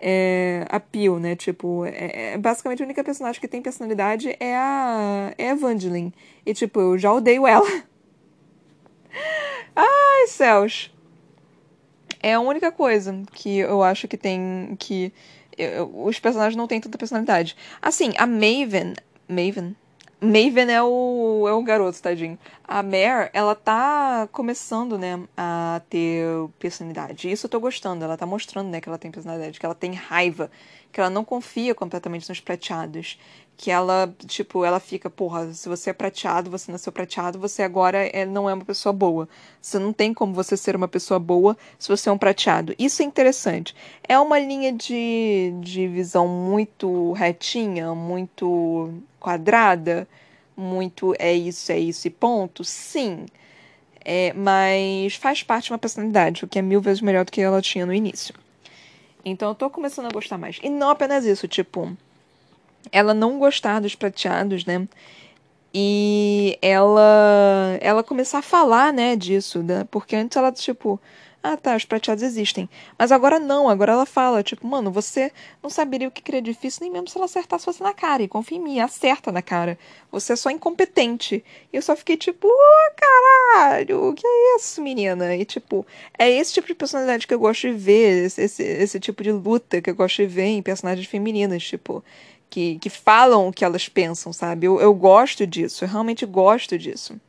É, 0.00 0.66
a 0.68 0.80
Pio, 0.80 1.20
né? 1.20 1.36
Tipo, 1.36 1.84
é, 1.84 2.32
é, 2.32 2.38
basicamente 2.38 2.82
a 2.82 2.86
única 2.86 3.04
personagem 3.04 3.40
que 3.40 3.48
tem 3.48 3.62
personalidade 3.62 4.36
é 4.40 4.56
a, 4.56 5.32
é. 5.38 5.52
E, 6.44 6.52
tipo, 6.52 6.80
eu 6.80 6.98
já 6.98 7.12
odeio 7.12 7.46
ela. 7.46 7.66
Ai, 9.76 10.26
céus. 10.26 10.92
É 12.20 12.34
a 12.34 12.40
única 12.40 12.72
coisa 12.72 13.22
que 13.32 13.58
eu 13.58 13.84
acho 13.84 14.08
que 14.08 14.16
tem 14.16 14.74
que 14.80 15.12
os 15.92 16.18
personagens 16.18 16.56
não 16.56 16.66
têm 16.66 16.80
tanta 16.80 16.98
personalidade. 16.98 17.56
Assim, 17.80 18.12
a 18.16 18.26
Maven, 18.26 18.94
Maven. 19.28 19.74
Maven 20.20 20.68
é 20.72 20.82
o, 20.82 21.46
é 21.48 21.52
o 21.52 21.62
garoto, 21.62 22.02
tadinho. 22.02 22.36
A 22.64 22.82
Mare, 22.82 23.30
ela 23.32 23.54
tá 23.54 24.28
começando, 24.32 24.98
né, 24.98 25.20
a 25.36 25.80
ter 25.88 26.26
personalidade. 26.58 27.30
Isso 27.30 27.46
eu 27.46 27.50
tô 27.50 27.60
gostando. 27.60 28.04
Ela 28.04 28.16
tá 28.16 28.26
mostrando, 28.26 28.68
né, 28.68 28.80
que 28.80 28.88
ela 28.88 28.98
tem 28.98 29.12
personalidade, 29.12 29.60
que 29.60 29.64
ela 29.64 29.76
tem 29.76 29.92
raiva, 29.92 30.50
que 30.90 31.00
ela 31.00 31.08
não 31.08 31.24
confia 31.24 31.72
completamente 31.72 32.28
nos 32.28 32.40
prateados. 32.40 33.18
Que 33.60 33.72
ela, 33.72 34.14
tipo, 34.24 34.64
ela 34.64 34.78
fica, 34.78 35.10
porra, 35.10 35.52
se 35.52 35.68
você 35.68 35.90
é 35.90 35.92
prateado, 35.92 36.48
você 36.48 36.70
nasceu 36.70 36.92
prateado, 36.92 37.40
você 37.40 37.64
agora 37.64 37.98
é, 38.06 38.24
não 38.24 38.48
é 38.48 38.54
uma 38.54 38.64
pessoa 38.64 38.92
boa. 38.92 39.28
Você 39.60 39.80
não 39.80 39.92
tem 39.92 40.14
como 40.14 40.32
você 40.32 40.56
ser 40.56 40.76
uma 40.76 40.86
pessoa 40.86 41.18
boa 41.18 41.56
se 41.76 41.88
você 41.88 42.08
é 42.08 42.12
um 42.12 42.16
prateado. 42.16 42.72
Isso 42.78 43.02
é 43.02 43.04
interessante. 43.04 43.74
É 44.08 44.16
uma 44.16 44.38
linha 44.38 44.72
de, 44.72 45.52
de 45.60 45.88
visão 45.88 46.28
muito 46.28 47.10
retinha, 47.14 47.92
muito 47.96 48.94
quadrada, 49.18 50.06
muito 50.56 51.12
é 51.18 51.34
isso, 51.34 51.72
é 51.72 51.80
isso 51.80 52.06
e 52.06 52.10
ponto. 52.10 52.62
Sim. 52.62 53.26
É, 54.04 54.32
mas 54.34 55.16
faz 55.16 55.42
parte 55.42 55.64
de 55.66 55.72
uma 55.72 55.78
personalidade, 55.78 56.44
o 56.44 56.48
que 56.48 56.60
é 56.60 56.62
mil 56.62 56.80
vezes 56.80 57.02
melhor 57.02 57.24
do 57.24 57.32
que 57.32 57.40
ela 57.40 57.60
tinha 57.60 57.84
no 57.84 57.92
início. 57.92 58.32
Então 59.24 59.48
eu 59.48 59.54
tô 59.56 59.68
começando 59.68 60.06
a 60.06 60.10
gostar 60.10 60.38
mais. 60.38 60.60
E 60.62 60.70
não 60.70 60.90
apenas 60.90 61.24
isso, 61.24 61.48
tipo 61.48 61.96
ela 62.92 63.14
não 63.14 63.38
gostar 63.38 63.80
dos 63.80 63.94
prateados, 63.94 64.64
né? 64.64 64.86
E 65.72 66.58
ela 66.62 67.78
ela 67.80 68.02
começar 68.02 68.38
a 68.38 68.42
falar, 68.42 68.92
né, 68.92 69.16
disso, 69.16 69.62
né? 69.62 69.84
Porque 69.90 70.16
antes 70.16 70.36
ela 70.36 70.50
tipo, 70.52 71.00
ah, 71.42 71.56
tá, 71.56 71.76
os 71.76 71.84
prateados 71.84 72.22
existem. 72.22 72.68
Mas 72.98 73.12
agora 73.12 73.38
não, 73.38 73.68
agora 73.68 73.92
ela 73.92 74.04
fala, 74.06 74.42
tipo, 74.42 74.66
mano, 74.66 74.90
você 74.90 75.32
não 75.62 75.70
saberia 75.70 76.08
o 76.08 76.10
que 76.10 76.34
é 76.34 76.40
difícil 76.40 76.80
nem 76.82 76.90
mesmo 76.90 77.08
se 77.08 77.16
ela 77.16 77.26
acertasse 77.26 77.64
você 77.64 77.82
na 77.82 77.94
cara. 77.94 78.22
E 78.22 78.28
confia 78.28 78.58
em 78.58 78.60
mim, 78.60 78.80
acerta 78.80 79.30
na 79.30 79.40
cara. 79.40 79.78
Você 80.10 80.32
é 80.32 80.36
só 80.36 80.50
incompetente. 80.50 81.44
E 81.72 81.76
eu 81.76 81.82
só 81.82 81.94
fiquei 81.94 82.16
tipo, 82.16 82.48
oh, 82.48 82.94
caralho, 82.96 84.08
o 84.08 84.14
que 84.14 84.26
é 84.26 84.56
isso, 84.56 84.82
menina? 84.82 85.36
E 85.36 85.44
tipo, 85.44 85.86
é 86.18 86.28
esse 86.30 86.52
tipo 86.54 86.66
de 86.66 86.74
personalidade 86.74 87.26
que 87.26 87.34
eu 87.34 87.38
gosto 87.38 87.68
de 87.68 87.72
ver, 87.72 88.26
esse, 88.26 88.42
esse, 88.42 88.62
esse 88.62 89.00
tipo 89.00 89.22
de 89.22 89.30
luta 89.32 89.80
que 89.80 89.90
eu 89.90 89.94
gosto 89.94 90.16
de 90.16 90.26
ver 90.26 90.46
em 90.46 90.62
personagens 90.62 91.06
femininas, 91.06 91.62
tipo 91.62 92.02
que, 92.50 92.78
que 92.78 92.90
falam 92.90 93.48
o 93.48 93.52
que 93.52 93.64
elas 93.64 93.88
pensam, 93.88 94.32
sabe? 94.32 94.66
Eu, 94.66 94.80
eu 94.80 94.94
gosto 94.94 95.46
disso, 95.46 95.84
eu 95.84 95.88
realmente 95.88 96.24
gosto 96.26 96.78
disso. 96.78 97.20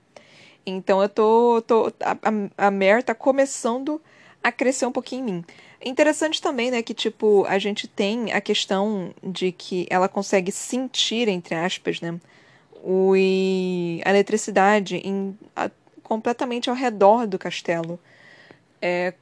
Então 0.65 1.01
eu 1.01 1.09
tô. 1.09 1.63
tô 1.65 1.93
a, 1.99 2.67
a 2.67 2.71
Mare 2.71 3.03
tá 3.03 3.15
começando 3.15 4.01
a 4.43 4.51
crescer 4.51 4.85
um 4.85 4.91
pouquinho 4.91 5.21
em 5.21 5.33
mim. 5.33 5.45
Interessante 5.83 6.41
também, 6.41 6.71
né, 6.71 6.81
que 6.81 6.93
tipo, 6.93 7.45
a 7.47 7.57
gente 7.57 7.87
tem 7.87 8.33
a 8.33 8.41
questão 8.41 9.13
de 9.23 9.51
que 9.51 9.87
ela 9.89 10.09
consegue 10.09 10.51
sentir, 10.51 11.29
entre 11.29 11.55
aspas, 11.55 12.01
né, 12.01 12.19
o, 12.83 13.13
a 14.03 14.09
eletricidade 14.09 14.97
em, 14.97 15.37
a, 15.55 15.71
completamente 16.03 16.69
ao 16.69 16.75
redor 16.75 17.25
do 17.25 17.39
castelo. 17.39 17.97
É, 18.81 19.13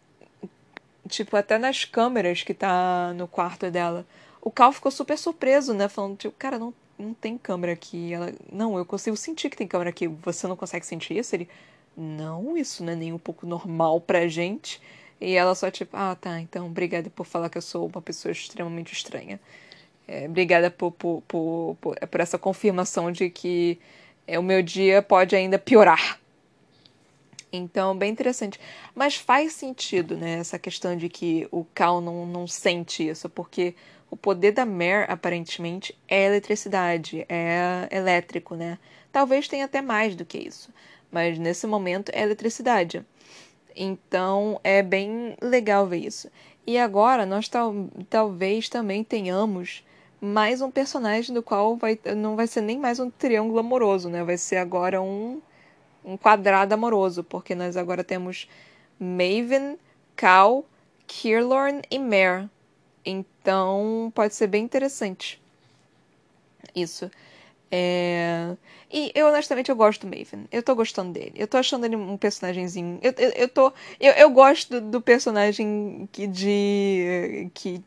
tipo, 1.07 1.35
até 1.37 1.57
nas 1.59 1.85
câmeras 1.85 2.41
que 2.41 2.53
tá 2.53 3.13
no 3.15 3.27
quarto 3.27 3.69
dela 3.69 4.05
o 4.47 4.51
Cal 4.51 4.71
ficou 4.71 4.89
super 4.89 5.17
surpreso, 5.17 5.73
né? 5.73 5.89
Falando, 5.89 6.15
tipo, 6.15 6.33
cara, 6.37 6.57
não, 6.57 6.73
não 6.97 7.13
tem 7.13 7.37
câmera 7.37 7.73
aqui. 7.73 8.13
Ela, 8.13 8.31
não, 8.49 8.77
eu 8.77 8.85
consigo 8.85 9.17
sentir 9.17 9.49
que 9.49 9.57
tem 9.57 9.67
câmera 9.67 9.89
aqui. 9.89 10.07
Você 10.07 10.47
não 10.47 10.55
consegue 10.55 10.85
sentir 10.85 11.17
isso? 11.17 11.35
Ele, 11.35 11.49
não, 11.97 12.55
isso 12.55 12.81
não 12.81 12.93
é 12.93 12.95
nem 12.95 13.11
um 13.11 13.17
pouco 13.17 13.45
normal 13.45 13.99
pra 13.99 14.25
gente. 14.29 14.81
E 15.19 15.33
ela 15.33 15.53
só, 15.53 15.69
tipo, 15.69 15.97
ah, 15.97 16.15
tá, 16.15 16.39
então, 16.39 16.67
obrigada 16.67 17.09
por 17.09 17.25
falar 17.25 17.49
que 17.49 17.57
eu 17.57 17.61
sou 17.61 17.87
uma 17.93 18.01
pessoa 18.01 18.31
extremamente 18.31 18.93
estranha. 18.93 19.37
É, 20.07 20.25
obrigada 20.27 20.71
por, 20.71 20.93
por, 20.93 21.21
por, 21.27 21.75
por, 21.81 22.07
por 22.07 22.19
essa 22.21 22.37
confirmação 22.37 23.11
de 23.11 23.29
que 23.29 23.77
é, 24.25 24.39
o 24.39 24.43
meu 24.43 24.63
dia 24.63 25.01
pode 25.01 25.35
ainda 25.35 25.59
piorar. 25.59 26.17
Então, 27.51 27.97
bem 27.97 28.11
interessante. 28.11 28.61
Mas 28.95 29.17
faz 29.17 29.51
sentido, 29.51 30.15
né, 30.15 30.39
essa 30.39 30.57
questão 30.57 30.95
de 30.95 31.09
que 31.09 31.49
o 31.51 31.65
Cal 31.73 31.99
não, 31.99 32.25
não 32.25 32.47
sente 32.47 33.05
isso, 33.09 33.27
porque 33.27 33.75
o 34.09 34.15
poder 34.15 34.51
da 34.51 34.65
Mare, 34.65 35.05
aparentemente, 35.09 35.97
é 36.07 36.25
eletricidade, 36.25 37.25
é 37.27 37.87
elétrico, 37.91 38.55
né? 38.55 38.77
Talvez 39.11 39.47
tenha 39.47 39.65
até 39.65 39.81
mais 39.81 40.15
do 40.15 40.25
que 40.25 40.37
isso, 40.37 40.73
mas 41.11 41.37
nesse 41.37 41.67
momento 41.67 42.11
é 42.13 42.21
eletricidade. 42.21 43.05
Então 43.75 44.59
é 44.63 44.81
bem 44.81 45.35
legal 45.41 45.85
ver 45.85 45.97
isso. 45.97 46.29
E 46.65 46.77
agora 46.77 47.25
nós 47.25 47.47
tal, 47.47 47.73
talvez 48.09 48.69
também 48.69 49.03
tenhamos 49.03 49.85
mais 50.19 50.61
um 50.61 50.71
personagem 50.71 51.33
do 51.33 51.43
qual 51.43 51.75
vai, 51.75 51.99
não 52.15 52.35
vai 52.35 52.47
ser 52.47 52.61
nem 52.61 52.77
mais 52.79 52.99
um 52.99 53.09
triângulo 53.09 53.59
amoroso, 53.59 54.09
né? 54.09 54.23
Vai 54.23 54.37
ser 54.37 54.57
agora 54.57 55.01
um, 55.01 55.41
um 56.03 56.17
quadrado 56.17 56.73
amoroso, 56.73 57.23
porque 57.23 57.53
nós 57.53 57.77
agora 57.77 58.03
temos 58.03 58.49
Maven, 58.99 59.77
Cal, 60.15 60.65
Kirlorn 61.05 61.81
e 61.91 61.99
Mare 61.99 62.49
então, 63.09 64.11
pode 64.13 64.35
ser 64.35 64.47
bem 64.47 64.63
interessante. 64.63 65.41
Isso. 66.75 67.09
É... 67.71 68.55
E 68.91 69.11
eu, 69.13 69.27
honestamente, 69.27 69.69
eu 69.69 69.75
gosto 69.75 70.07
do 70.07 70.17
Maven. 70.17 70.45
Eu 70.51 70.63
tô 70.63 70.73
gostando 70.75 71.11
dele. 71.11 71.33
Eu 71.35 71.47
tô 71.47 71.57
achando 71.57 71.85
ele 71.85 71.95
um 71.95 72.17
personagemzinho. 72.17 72.99
Eu, 73.01 73.13
eu, 73.17 73.29
eu 73.31 73.49
tô. 73.49 73.73
Eu, 73.99 74.13
eu 74.13 74.29
gosto 74.29 74.79
do, 74.79 74.91
do 74.91 75.01
personagem 75.01 76.07
que 76.11 76.27
de. 76.27 77.49
que 77.53 77.83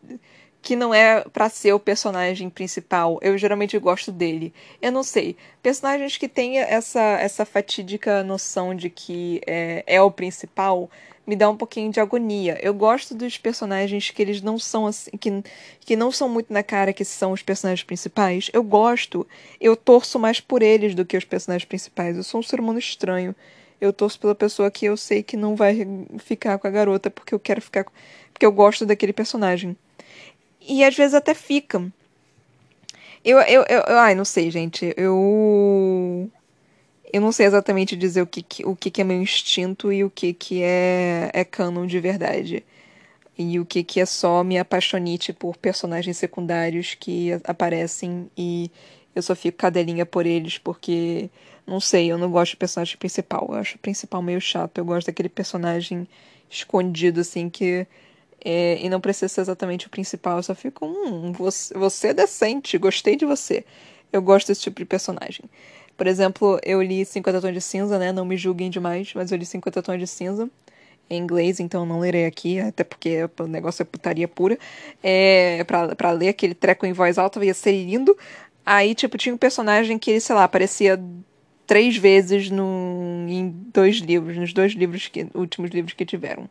que 0.62 0.76
não 0.76 0.92
é 0.92 1.22
para 1.22 1.48
ser 1.48 1.72
o 1.72 1.80
personagem 1.80 2.50
principal. 2.50 3.18
Eu 3.22 3.36
geralmente 3.38 3.78
gosto 3.78 4.12
dele. 4.12 4.52
Eu 4.80 4.92
não 4.92 5.02
sei. 5.02 5.36
Personagens 5.62 6.16
que 6.16 6.28
têm 6.28 6.58
essa, 6.58 7.00
essa 7.00 7.44
fatídica 7.44 8.22
noção 8.22 8.74
de 8.74 8.90
que 8.90 9.40
é, 9.46 9.82
é 9.86 10.02
o 10.02 10.10
principal 10.10 10.90
me 11.30 11.36
dá 11.36 11.48
um 11.48 11.56
pouquinho 11.56 11.92
de 11.92 12.00
agonia. 12.00 12.58
Eu 12.60 12.74
gosto 12.74 13.14
dos 13.14 13.38
personagens 13.38 14.10
que 14.10 14.20
eles 14.20 14.42
não 14.42 14.58
são 14.58 14.84
assim, 14.88 15.12
que, 15.12 15.44
que 15.78 15.94
não 15.94 16.10
são 16.10 16.28
muito 16.28 16.52
na 16.52 16.60
cara 16.60 16.92
que 16.92 17.04
são 17.04 17.30
os 17.30 17.40
personagens 17.40 17.84
principais. 17.84 18.50
Eu 18.52 18.64
gosto. 18.64 19.24
Eu 19.60 19.76
torço 19.76 20.18
mais 20.18 20.40
por 20.40 20.60
eles 20.60 20.92
do 20.92 21.04
que 21.04 21.16
os 21.16 21.24
personagens 21.24 21.64
principais. 21.64 22.16
Eu 22.16 22.24
sou 22.24 22.40
um 22.40 22.42
ser 22.42 22.58
humano 22.58 22.80
estranho. 22.80 23.32
Eu 23.80 23.92
torço 23.92 24.18
pela 24.18 24.34
pessoa 24.34 24.72
que 24.72 24.86
eu 24.86 24.96
sei 24.96 25.22
que 25.22 25.36
não 25.36 25.54
vai 25.54 25.86
ficar 26.18 26.58
com 26.58 26.66
a 26.66 26.70
garota 26.70 27.08
porque 27.08 27.32
eu 27.32 27.38
quero 27.38 27.62
ficar 27.62 27.86
porque 28.32 28.44
eu 28.44 28.50
gosto 28.50 28.84
daquele 28.84 29.12
personagem. 29.12 29.76
E 30.60 30.82
às 30.82 30.96
vezes 30.96 31.14
até 31.14 31.32
fica. 31.32 31.80
Eu, 33.24 33.38
eu, 33.42 33.64
eu, 33.68 33.84
ai, 33.98 34.16
não 34.16 34.24
sei, 34.24 34.50
gente. 34.50 34.92
Eu 34.96 36.28
eu 37.12 37.20
não 37.20 37.32
sei 37.32 37.46
exatamente 37.46 37.96
dizer 37.96 38.22
o 38.22 38.26
que, 38.26 38.42
que 38.42 38.66
o 38.66 38.76
que, 38.76 38.90
que, 38.90 39.00
é 39.00 39.04
meu 39.04 39.20
instinto 39.22 39.92
e 39.92 40.04
o 40.04 40.10
que, 40.10 40.32
que 40.32 40.62
é, 40.62 41.30
é 41.32 41.44
canon 41.44 41.86
de 41.86 42.00
verdade. 42.00 42.64
E 43.38 43.58
o 43.58 43.64
que, 43.64 43.82
que 43.82 44.00
é 44.00 44.06
só 44.06 44.44
me 44.44 44.58
apaixonite 44.58 45.32
por 45.32 45.56
personagens 45.56 46.16
secundários 46.18 46.94
que 46.94 47.30
aparecem 47.44 48.30
e 48.36 48.70
eu 49.14 49.22
só 49.22 49.34
fico 49.34 49.58
cadelinha 49.58 50.06
por 50.06 50.26
eles 50.26 50.58
porque, 50.58 51.30
não 51.66 51.80
sei, 51.80 52.10
eu 52.12 52.18
não 52.18 52.30
gosto 52.30 52.54
do 52.54 52.58
personagem 52.58 52.96
principal. 52.96 53.46
Eu 53.50 53.56
acho 53.56 53.76
o 53.76 53.78
principal 53.78 54.22
meio 54.22 54.40
chato. 54.40 54.78
Eu 54.78 54.84
gosto 54.84 55.06
daquele 55.08 55.28
personagem 55.28 56.06
escondido, 56.50 57.20
assim, 57.20 57.48
que. 57.48 57.86
É, 58.42 58.78
e 58.80 58.88
não 58.88 59.00
precisa 59.00 59.28
ser 59.28 59.42
exatamente 59.42 59.86
o 59.86 59.90
principal. 59.90 60.38
Eu 60.38 60.42
só 60.42 60.54
fico, 60.54 60.86
hum, 60.86 61.32
você, 61.32 61.74
você 61.74 62.08
é 62.08 62.14
decente, 62.14 62.78
gostei 62.78 63.16
de 63.16 63.26
você. 63.26 63.64
Eu 64.12 64.22
gosto 64.22 64.48
desse 64.48 64.62
tipo 64.62 64.80
de 64.80 64.86
personagem. 64.86 65.44
Por 66.00 66.06
exemplo, 66.06 66.58
eu 66.64 66.80
li 66.80 67.04
50 67.04 67.42
Tons 67.42 67.52
de 67.52 67.60
Cinza, 67.60 67.98
né? 67.98 68.10
Não 68.10 68.24
me 68.24 68.34
julguem 68.34 68.70
demais, 68.70 69.12
mas 69.14 69.30
eu 69.30 69.36
li 69.36 69.44
50 69.44 69.82
Tons 69.82 69.98
de 69.98 70.06
Cinza 70.06 70.48
em 71.10 71.18
inglês, 71.18 71.60
então 71.60 71.84
não 71.84 72.00
lerei 72.00 72.24
aqui, 72.24 72.58
até 72.58 72.82
porque 72.82 73.28
o 73.38 73.46
negócio 73.46 73.82
é 73.82 73.84
putaria 73.84 74.26
pura. 74.26 74.58
É, 75.02 75.62
pra, 75.64 75.94
pra 75.94 76.10
ler 76.12 76.28
aquele 76.28 76.54
treco 76.54 76.86
em 76.86 76.94
voz 76.94 77.18
alta 77.18 77.44
ia 77.44 77.52
ser 77.52 77.72
lindo. 77.72 78.16
Aí, 78.64 78.94
tipo, 78.94 79.18
tinha 79.18 79.34
um 79.34 79.36
personagem 79.36 79.98
que 79.98 80.10
ele, 80.12 80.20
sei 80.20 80.34
lá, 80.34 80.44
aparecia 80.44 80.98
três 81.66 81.98
vezes 81.98 82.50
no, 82.50 83.26
em 83.28 83.50
dois 83.70 83.96
livros, 83.96 84.38
nos 84.38 84.54
dois 84.54 84.72
livros 84.72 85.06
que, 85.06 85.26
últimos 85.34 85.70
livros 85.70 85.92
que 85.92 86.06
tiveram. 86.06 86.48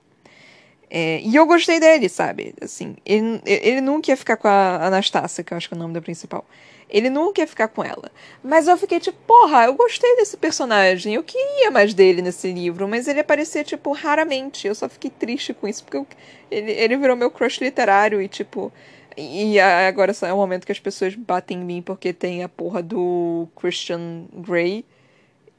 É, 0.89 1.21
e 1.21 1.35
eu 1.35 1.45
gostei 1.45 1.79
dele, 1.79 2.09
sabe? 2.09 2.55
Assim, 2.61 2.95
ele, 3.05 3.41
ele 3.45 3.81
nunca 3.81 4.11
ia 4.11 4.17
ficar 4.17 4.37
com 4.37 4.47
a 4.47 4.87
Anastácia, 4.87 5.43
que 5.43 5.53
eu 5.53 5.57
acho 5.57 5.67
que 5.67 5.75
é 5.75 5.77
o 5.77 5.79
nome 5.79 5.93
da 5.93 6.01
principal. 6.01 6.43
Ele 6.89 7.09
nunca 7.09 7.41
ia 7.41 7.47
ficar 7.47 7.67
com 7.67 7.83
ela. 7.83 8.11
Mas 8.43 8.67
eu 8.67 8.75
fiquei 8.75 8.99
tipo, 8.99 9.17
porra, 9.27 9.65
eu 9.65 9.75
gostei 9.75 10.15
desse 10.15 10.35
personagem. 10.35 11.13
Eu 11.13 11.23
queria 11.23 11.69
mais 11.69 11.93
dele 11.93 12.21
nesse 12.21 12.51
livro, 12.51 12.87
mas 12.87 13.07
ele 13.07 13.19
aparecia, 13.19 13.63
tipo, 13.63 13.91
raramente. 13.91 14.67
Eu 14.67 14.73
só 14.73 14.89
fiquei 14.89 15.11
triste 15.11 15.53
com 15.53 15.67
isso, 15.67 15.83
porque 15.83 15.97
eu, 15.97 16.07
ele, 16.49 16.71
ele 16.71 16.97
virou 16.97 17.15
meu 17.15 17.29
crush 17.29 17.61
literário 17.61 18.19
e, 18.21 18.27
tipo. 18.27 18.71
E 19.15 19.59
agora 19.59 20.13
é 20.21 20.33
o 20.33 20.37
momento 20.37 20.65
que 20.65 20.71
as 20.71 20.79
pessoas 20.79 21.13
batem 21.13 21.59
em 21.59 21.63
mim 21.63 21.81
porque 21.81 22.13
tem 22.13 22.41
a 22.41 22.49
porra 22.49 22.81
do 22.81 23.47
Christian 23.55 24.25
Grey. 24.33 24.83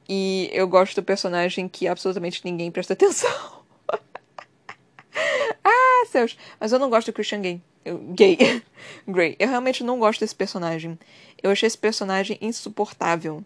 E 0.09 0.51
eu 0.53 0.67
gosto 0.67 0.97
do 0.97 1.05
personagem 1.05 1.69
que 1.69 1.87
absolutamente 1.87 2.41
ninguém 2.45 2.71
presta 2.71 2.95
atenção. 2.95 3.60
ah, 5.65 6.07
céus. 6.11 6.37
Mas 6.59 6.73
eu 6.73 6.79
não 6.79 6.91
gosto 6.91 7.07
do 7.07 7.13
Christian 7.13 7.41
Grey. 7.41 7.61
gay. 8.15 8.63
Grey. 9.07 9.37
Eu 9.39 9.49
realmente 9.49 9.85
não 9.85 9.99
gosto 9.99 10.21
desse 10.21 10.35
personagem. 10.35 10.99
Eu 11.43 11.51
achei 11.51 11.67
esse 11.67 11.79
personagem 11.79 12.39
insuportável. 12.41 13.45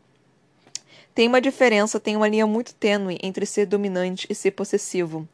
Tem 1.15 1.29
uma 1.29 1.41
diferença, 1.41 2.01
tem 2.01 2.17
uma 2.17 2.27
linha 2.27 2.47
muito 2.47 2.75
tênue 2.75 3.19
entre 3.23 3.47
ser 3.47 3.67
dominante 3.67 4.27
e 4.29 4.35
ser 4.35 4.51
possessivo. 4.51 5.29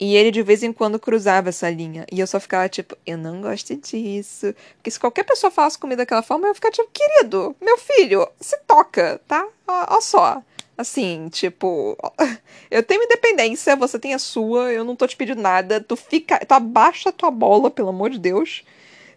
E 0.00 0.16
ele 0.16 0.32
de 0.32 0.42
vez 0.42 0.64
em 0.64 0.72
quando 0.72 0.98
cruzava 0.98 1.50
essa 1.50 1.70
linha. 1.70 2.04
E 2.10 2.18
eu 2.18 2.26
só 2.26 2.40
ficava 2.40 2.68
tipo, 2.68 2.96
eu 3.06 3.16
não 3.16 3.40
gosto 3.40 3.76
disso. 3.76 4.52
Porque 4.74 4.90
se 4.90 4.98
qualquer 4.98 5.22
pessoa 5.22 5.48
falasse 5.48 5.78
comigo 5.78 5.98
daquela 5.98 6.22
forma, 6.22 6.46
eu 6.46 6.48
ia 6.48 6.54
ficar 6.56 6.72
tipo, 6.72 6.90
querido, 6.92 7.54
meu 7.60 7.78
filho, 7.78 8.28
se 8.40 8.58
toca, 8.66 9.20
tá? 9.28 9.46
Ó 9.66 10.00
só. 10.00 10.42
Assim, 10.76 11.28
tipo, 11.28 11.96
eu 12.70 12.82
tenho 12.82 13.02
independência, 13.02 13.76
você 13.76 13.98
tem 13.98 14.14
a 14.14 14.18
sua, 14.18 14.72
eu 14.72 14.84
não 14.84 14.96
tô 14.96 15.06
te 15.06 15.16
pedindo 15.16 15.40
nada. 15.40 15.80
Tu 15.80 15.96
fica, 15.96 16.38
tu 16.44 16.52
abaixa 16.52 17.10
a 17.10 17.12
tua 17.12 17.30
bola, 17.30 17.70
pelo 17.70 17.90
amor 17.90 18.10
de 18.10 18.18
Deus. 18.18 18.64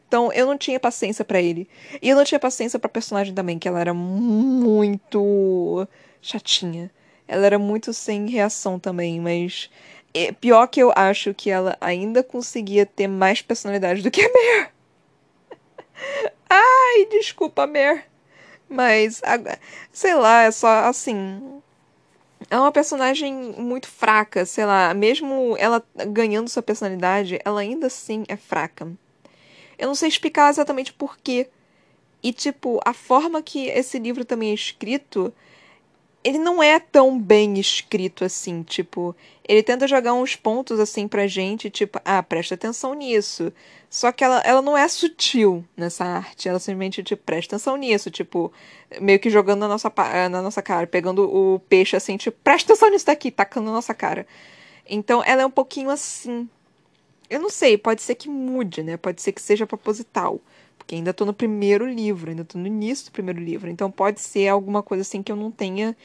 Então, 0.07 0.31
eu 0.33 0.45
não 0.45 0.57
tinha 0.57 0.79
paciência 0.79 1.25
para 1.25 1.41
ele. 1.41 1.67
E 2.01 2.09
eu 2.09 2.15
não 2.15 2.23
tinha 2.23 2.39
paciência 2.39 2.77
pra 2.77 2.89
personagem 2.89 3.33
também, 3.33 3.57
que 3.57 3.67
ela 3.67 3.79
era 3.79 3.93
muito 3.93 5.87
chatinha. 6.21 6.91
Ela 7.27 7.45
era 7.45 7.59
muito 7.59 7.91
sem 7.93 8.29
reação 8.29 8.77
também, 8.79 9.19
mas 9.19 9.69
é, 10.13 10.31
pior 10.31 10.67
que 10.67 10.81
eu 10.81 10.93
acho 10.95 11.33
que 11.33 11.49
ela 11.49 11.75
ainda 11.81 12.23
conseguia 12.23 12.85
ter 12.85 13.07
mais 13.07 13.41
personalidade 13.41 14.01
do 14.01 14.11
que 14.11 14.21
a 14.21 14.29
Mer. 14.31 14.71
Ai, 16.49 17.05
desculpa, 17.11 17.65
Mer. 17.65 18.05
Mas, 18.69 19.21
sei 19.91 20.15
lá, 20.15 20.43
é 20.43 20.51
só 20.51 20.85
assim. 20.85 21.61
É 22.49 22.57
uma 22.57 22.71
personagem 22.71 23.33
muito 23.57 23.87
fraca, 23.87 24.45
sei 24.45 24.65
lá. 24.65 24.93
Mesmo 24.93 25.55
ela 25.57 25.83
ganhando 26.09 26.49
sua 26.49 26.63
personalidade, 26.63 27.39
ela 27.43 27.61
ainda 27.61 27.87
assim 27.87 28.23
é 28.27 28.35
fraca. 28.35 28.91
Eu 29.77 29.87
não 29.87 29.95
sei 29.95 30.09
explicar 30.09 30.49
exatamente 30.49 30.93
porquê. 30.93 31.49
E, 32.23 32.33
tipo, 32.33 32.79
a 32.83 32.93
forma 32.93 33.41
que 33.41 33.67
esse 33.67 33.99
livro 33.99 34.25
também 34.25 34.51
é 34.51 34.53
escrito 34.53 35.33
ele 36.25 36.39
não 36.39 36.61
é 36.61 36.79
tão 36.79 37.19
bem 37.19 37.59
escrito 37.59 38.25
assim, 38.25 38.63
tipo, 38.63 39.15
ele 39.47 39.61
tenta 39.61 39.87
jogar 39.87 40.15
uns 40.15 40.35
pontos 40.35 40.79
assim 40.79 41.07
pra 41.07 41.27
gente, 41.27 41.69
tipo, 41.69 42.01
ah, 42.03 42.23
presta 42.23 42.55
atenção 42.55 42.95
nisso. 42.95 43.53
Só 43.95 44.11
que 44.11 44.25
ela, 44.25 44.39
ela 44.39 44.61
não 44.61 44.77
é 44.77 44.85
sutil 44.89 45.63
nessa 45.77 46.03
arte, 46.03 46.49
ela 46.49 46.59
simplesmente, 46.59 47.01
tipo, 47.01 47.23
presta 47.23 47.55
atenção 47.55 47.77
nisso, 47.77 48.11
tipo, 48.11 48.51
meio 48.99 49.17
que 49.17 49.29
jogando 49.29 49.61
na 49.61 49.69
nossa, 49.69 49.89
na 50.29 50.41
nossa 50.41 50.61
cara, 50.61 50.85
pegando 50.85 51.23
o 51.23 51.59
peixe 51.61 51.95
assim, 51.95 52.17
tipo, 52.17 52.37
presta 52.43 52.73
atenção 52.73 52.91
nisso 52.91 53.05
daqui, 53.05 53.31
tacando 53.31 53.67
na 53.67 53.71
nossa 53.71 53.93
cara. 53.93 54.27
Então 54.85 55.23
ela 55.25 55.43
é 55.43 55.45
um 55.45 55.49
pouquinho 55.49 55.89
assim. 55.89 56.49
Eu 57.29 57.39
não 57.39 57.49
sei, 57.49 57.77
pode 57.77 58.01
ser 58.01 58.15
que 58.15 58.27
mude, 58.27 58.83
né? 58.83 58.97
Pode 58.97 59.21
ser 59.21 59.31
que 59.31 59.41
seja 59.41 59.65
proposital. 59.65 60.41
Porque 60.77 60.95
ainda 60.95 61.13
tô 61.13 61.23
no 61.23 61.33
primeiro 61.33 61.87
livro, 61.87 62.29
ainda 62.29 62.43
tô 62.43 62.57
no 62.57 62.67
início 62.67 63.05
do 63.05 63.11
primeiro 63.13 63.39
livro. 63.39 63.69
Então 63.69 63.89
pode 63.89 64.19
ser 64.19 64.49
alguma 64.49 64.83
coisa 64.83 65.03
assim 65.03 65.23
que 65.23 65.31
eu 65.31 65.37
não 65.37 65.49
tenha 65.51 65.95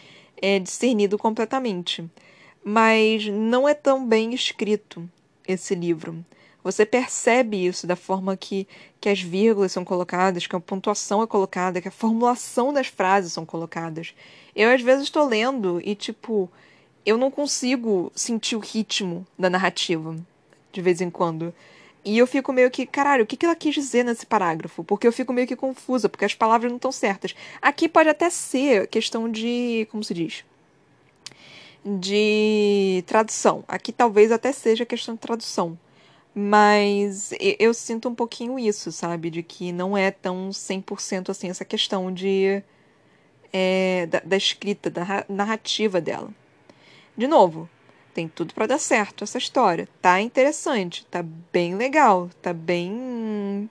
é, 0.40 0.60
discernido 0.60 1.18
completamente. 1.18 2.08
Mas 2.62 3.26
não 3.26 3.68
é 3.68 3.74
tão 3.74 4.06
bem 4.06 4.32
escrito 4.32 5.10
esse 5.44 5.74
livro. 5.74 6.24
Você 6.62 6.84
percebe 6.84 7.66
isso 7.66 7.86
da 7.86 7.96
forma 7.96 8.36
que, 8.36 8.68
que 9.00 9.08
as 9.08 9.20
vírgulas 9.20 9.72
são 9.72 9.84
colocadas, 9.84 10.46
que 10.46 10.54
a 10.54 10.60
pontuação 10.60 11.22
é 11.22 11.26
colocada, 11.26 11.80
que 11.80 11.88
a 11.88 11.92
formulação 11.92 12.72
das 12.72 12.86
frases 12.86 13.32
são 13.32 13.46
colocadas. 13.46 14.14
Eu, 14.54 14.70
às 14.70 14.82
vezes, 14.82 15.04
estou 15.04 15.26
lendo 15.26 15.80
e, 15.82 15.94
tipo, 15.94 16.50
eu 17.04 17.16
não 17.16 17.30
consigo 17.30 18.12
sentir 18.14 18.56
o 18.56 18.60
ritmo 18.60 19.26
da 19.38 19.48
narrativa, 19.48 20.16
de 20.72 20.82
vez 20.82 21.00
em 21.00 21.10
quando. 21.10 21.54
E 22.04 22.16
eu 22.18 22.26
fico 22.26 22.52
meio 22.52 22.70
que, 22.70 22.86
caralho, 22.86 23.24
o 23.24 23.26
que, 23.26 23.44
ela 23.44 23.54
quis 23.54 23.74
dizer 23.74 24.04
nesse 24.04 24.24
parágrafo? 24.24 24.82
Porque 24.84 25.06
eu 25.06 25.12
fico 25.12 25.32
meio 25.32 25.46
que 25.46 25.56
confusa, 25.56 26.08
porque 26.08 26.24
as 26.24 26.34
palavras 26.34 26.70
não 26.70 26.76
estão 26.76 26.92
certas. 26.92 27.34
Aqui 27.60 27.88
pode 27.88 28.08
até 28.08 28.30
ser 28.30 28.86
questão 28.88 29.30
de. 29.30 29.86
Como 29.90 30.02
se 30.02 30.14
diz? 30.14 30.44
De 31.84 33.02
tradução. 33.06 33.64
Aqui 33.68 33.92
talvez 33.92 34.32
até 34.32 34.52
seja 34.52 34.86
questão 34.86 35.14
de 35.14 35.20
tradução. 35.20 35.78
Mas 36.34 37.32
eu 37.58 37.74
sinto 37.74 38.08
um 38.08 38.14
pouquinho 38.14 38.58
isso, 38.58 38.92
sabe? 38.92 39.30
De 39.30 39.42
que 39.42 39.72
não 39.72 39.96
é 39.96 40.10
tão 40.10 40.50
100% 40.50 41.30
assim 41.30 41.50
essa 41.50 41.64
questão 41.64 42.12
de. 42.12 42.62
É, 43.52 44.06
da, 44.06 44.20
da 44.20 44.36
escrita, 44.36 44.88
da 44.88 45.24
narrativa 45.28 46.00
dela. 46.00 46.30
De 47.16 47.26
novo, 47.26 47.68
tem 48.14 48.28
tudo 48.28 48.54
para 48.54 48.66
dar 48.66 48.78
certo 48.78 49.24
essa 49.24 49.38
história. 49.38 49.88
Tá 50.00 50.20
interessante, 50.20 51.04
tá 51.06 51.22
bem 51.52 51.74
legal, 51.74 52.30
tá 52.42 52.52
bem. 52.52 53.68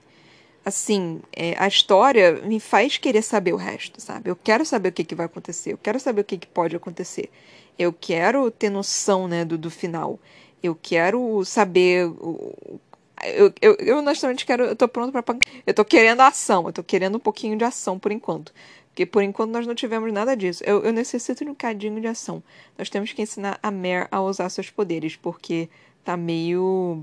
Assim, 0.65 1.21
é, 1.31 1.55
a 1.57 1.67
história 1.67 2.41
me 2.43 2.59
faz 2.59 2.97
querer 2.97 3.21
saber 3.21 3.53
o 3.53 3.57
resto, 3.57 4.01
sabe? 4.01 4.29
Eu 4.29 4.35
quero 4.35 4.65
saber 4.65 4.89
o 4.89 4.91
que, 4.91 5.03
que 5.03 5.15
vai 5.15 5.25
acontecer, 5.25 5.73
eu 5.73 5.77
quero 5.77 5.99
saber 5.99 6.21
o 6.21 6.23
que, 6.23 6.37
que 6.37 6.47
pode 6.47 6.75
acontecer. 6.75 7.29
Eu 7.77 7.93
quero 7.93 8.51
ter 8.51 8.69
noção, 8.69 9.27
né, 9.27 9.45
do, 9.45 9.57
do 9.57 9.71
final. 9.71 10.19
Eu 10.61 10.75
quero 10.75 11.43
saber. 11.45 12.11
Eu, 13.23 13.53
eu, 13.61 13.75
eu 13.79 13.97
honestamente 13.97 14.45
quero. 14.45 14.63
Eu 14.65 14.75
tô 14.75 14.87
pronto 14.87 15.11
pra. 15.11 15.23
Eu 15.65 15.73
tô 15.73 15.83
querendo 15.85 16.21
ação, 16.21 16.67
eu 16.67 16.73
tô 16.73 16.83
querendo 16.83 17.15
um 17.15 17.19
pouquinho 17.19 17.57
de 17.57 17.63
ação 17.63 17.97
por 17.99 18.11
enquanto. 18.11 18.53
Porque 18.89 19.05
por 19.05 19.23
enquanto 19.23 19.51
nós 19.51 19.65
não 19.65 19.75
tivemos 19.75 20.11
nada 20.11 20.35
disso. 20.35 20.63
Eu, 20.65 20.83
eu 20.83 20.91
necessito 20.91 21.45
de 21.45 21.49
um 21.49 21.55
cadinho 21.55 22.01
de 22.01 22.07
ação. 22.07 22.43
Nós 22.77 22.89
temos 22.89 23.13
que 23.13 23.21
ensinar 23.21 23.57
a 23.63 23.71
Mare 23.71 24.07
a 24.11 24.21
usar 24.21 24.49
seus 24.49 24.69
poderes, 24.69 25.15
porque 25.15 25.69
tá 26.03 26.17
meio. 26.17 27.01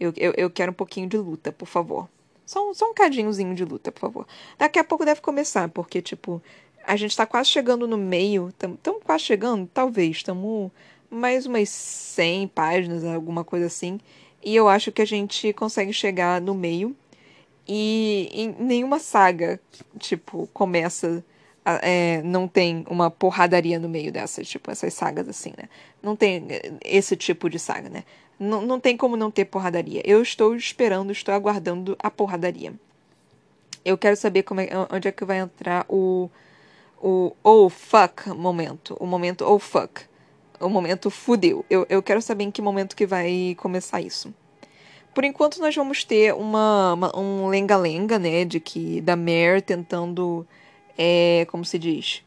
Eu, 0.00 0.12
eu, 0.16 0.32
eu 0.36 0.50
quero 0.50 0.72
um 0.72 0.74
pouquinho 0.74 1.08
de 1.08 1.18
luta, 1.18 1.52
por 1.52 1.66
favor. 1.66 2.08
Só, 2.46 2.72
só 2.72 2.90
um 2.90 2.94
cadinhozinho 2.94 3.54
de 3.54 3.64
luta, 3.64 3.90
por 3.90 4.00
favor. 4.00 4.26
Daqui 4.56 4.78
a 4.78 4.84
pouco 4.84 5.04
deve 5.04 5.20
começar, 5.20 5.68
porque, 5.68 6.00
tipo, 6.00 6.40
a 6.86 6.94
gente 6.96 7.16
tá 7.16 7.26
quase 7.26 7.50
chegando 7.50 7.86
no 7.86 7.98
meio. 7.98 8.48
Estamos 8.48 9.02
quase 9.04 9.24
chegando? 9.24 9.68
Talvez. 9.74 10.18
Estamos 10.18 10.70
mais 11.10 11.46
umas 11.46 11.68
100 11.68 12.48
páginas, 12.48 13.04
alguma 13.04 13.44
coisa 13.44 13.66
assim. 13.66 13.98
E 14.44 14.54
eu 14.54 14.68
acho 14.68 14.92
que 14.92 15.02
a 15.02 15.06
gente 15.06 15.52
consegue 15.52 15.92
chegar 15.92 16.40
no 16.40 16.54
meio. 16.54 16.96
E 17.68 18.54
nenhuma 18.58 18.98
saga, 18.98 19.60
tipo, 19.98 20.48
começa. 20.52 21.24
É, 21.82 22.22
não 22.22 22.46
tem 22.46 22.84
uma 22.88 23.10
porradaria 23.10 23.76
no 23.80 23.88
meio 23.88 24.12
dessas, 24.12 24.48
tipo, 24.48 24.70
essas 24.70 24.94
sagas 24.94 25.28
assim, 25.28 25.52
né? 25.58 25.68
Não 26.00 26.14
tem 26.14 26.46
esse 26.84 27.16
tipo 27.16 27.50
de 27.50 27.58
saga, 27.58 27.88
né? 27.88 28.04
Não, 28.38 28.62
não 28.62 28.78
tem 28.78 28.96
como 28.96 29.16
não 29.16 29.32
ter 29.32 29.46
porradaria. 29.46 30.00
Eu 30.04 30.22
estou 30.22 30.54
esperando, 30.54 31.10
estou 31.10 31.34
aguardando 31.34 31.96
a 31.98 32.08
porradaria. 32.08 32.72
Eu 33.84 33.98
quero 33.98 34.16
saber 34.16 34.44
como 34.44 34.60
é, 34.60 34.68
onde 34.92 35.08
é 35.08 35.12
que 35.12 35.24
vai 35.24 35.38
entrar 35.38 35.84
o, 35.88 36.30
o 37.02 37.32
oh 37.42 37.68
fuck 37.68 38.28
momento. 38.28 38.96
O 39.00 39.06
momento 39.06 39.44
oh 39.44 39.58
fuck. 39.58 40.02
O 40.60 40.68
momento 40.68 41.10
fudeu. 41.10 41.64
Eu, 41.68 41.86
eu 41.88 42.02
quero 42.02 42.22
saber 42.22 42.44
em 42.44 42.50
que 42.50 42.62
momento 42.62 42.96
que 42.96 43.06
vai 43.06 43.54
começar 43.58 44.00
isso. 44.00 44.32
Por 45.14 45.24
enquanto 45.24 45.60
nós 45.60 45.74
vamos 45.74 46.04
ter 46.04 46.34
uma, 46.34 46.92
uma 46.92 47.18
um 47.18 47.48
lenga-lenga, 47.48 48.18
né, 48.18 48.44
de 48.44 48.60
que 48.60 49.00
da 49.00 49.16
Mare 49.16 49.62
tentando, 49.64 50.46
é, 50.98 51.46
como 51.48 51.64
se 51.64 51.78
diz, 51.78 52.22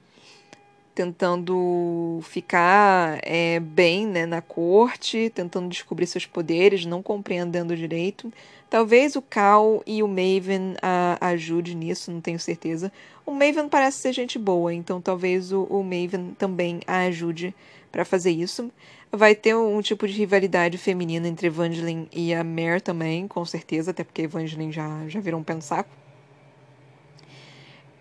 tentando 0.96 2.20
ficar 2.24 3.20
é, 3.22 3.60
bem, 3.60 4.08
né, 4.08 4.26
na 4.26 4.42
corte, 4.42 5.32
tentando 5.34 5.70
descobrir 5.70 6.08
seus 6.08 6.26
poderes, 6.26 6.86
não 6.86 7.04
compreendendo 7.04 7.78
direito. 7.78 8.34
Talvez 8.70 9.16
o 9.16 9.22
Cal 9.22 9.84
e 9.86 10.04
o 10.04 10.08
Maven 10.08 10.76
a, 10.82 11.18
ajude 11.28 11.76
nisso, 11.76 12.12
não 12.12 12.20
tenho 12.20 12.40
certeza. 12.40 12.92
O 13.26 13.32
Maven 13.32 13.70
parece 13.70 14.00
ser 14.00 14.14
gente 14.14 14.38
boa, 14.40 14.74
então 14.74 15.00
talvez 15.00 15.52
o, 15.52 15.64
o 15.66 15.84
Maven 15.84 16.36
também 16.38 16.82
a 16.86 17.02
ajude 17.02 17.54
para 17.92 18.06
fazer 18.06 18.32
isso. 18.32 18.72
Vai 19.12 19.34
ter 19.36 19.56
um 19.56 19.82
tipo 19.82 20.08
de 20.08 20.14
rivalidade 20.14 20.78
feminina 20.78 21.28
entre 21.28 21.48
Evangeline 21.48 22.08
e 22.12 22.34
a 22.34 22.44
Mare 22.44 22.82
também, 22.82 23.28
com 23.28 23.44
certeza, 23.46 23.92
até 23.92 24.04
porque 24.04 24.24
Evangeline 24.24 24.72
já, 24.72 25.08
já 25.08 25.20
virou 25.20 25.40
um 25.40 25.44
pé 25.44 25.56
no 25.56 25.62
saco. 25.62 25.90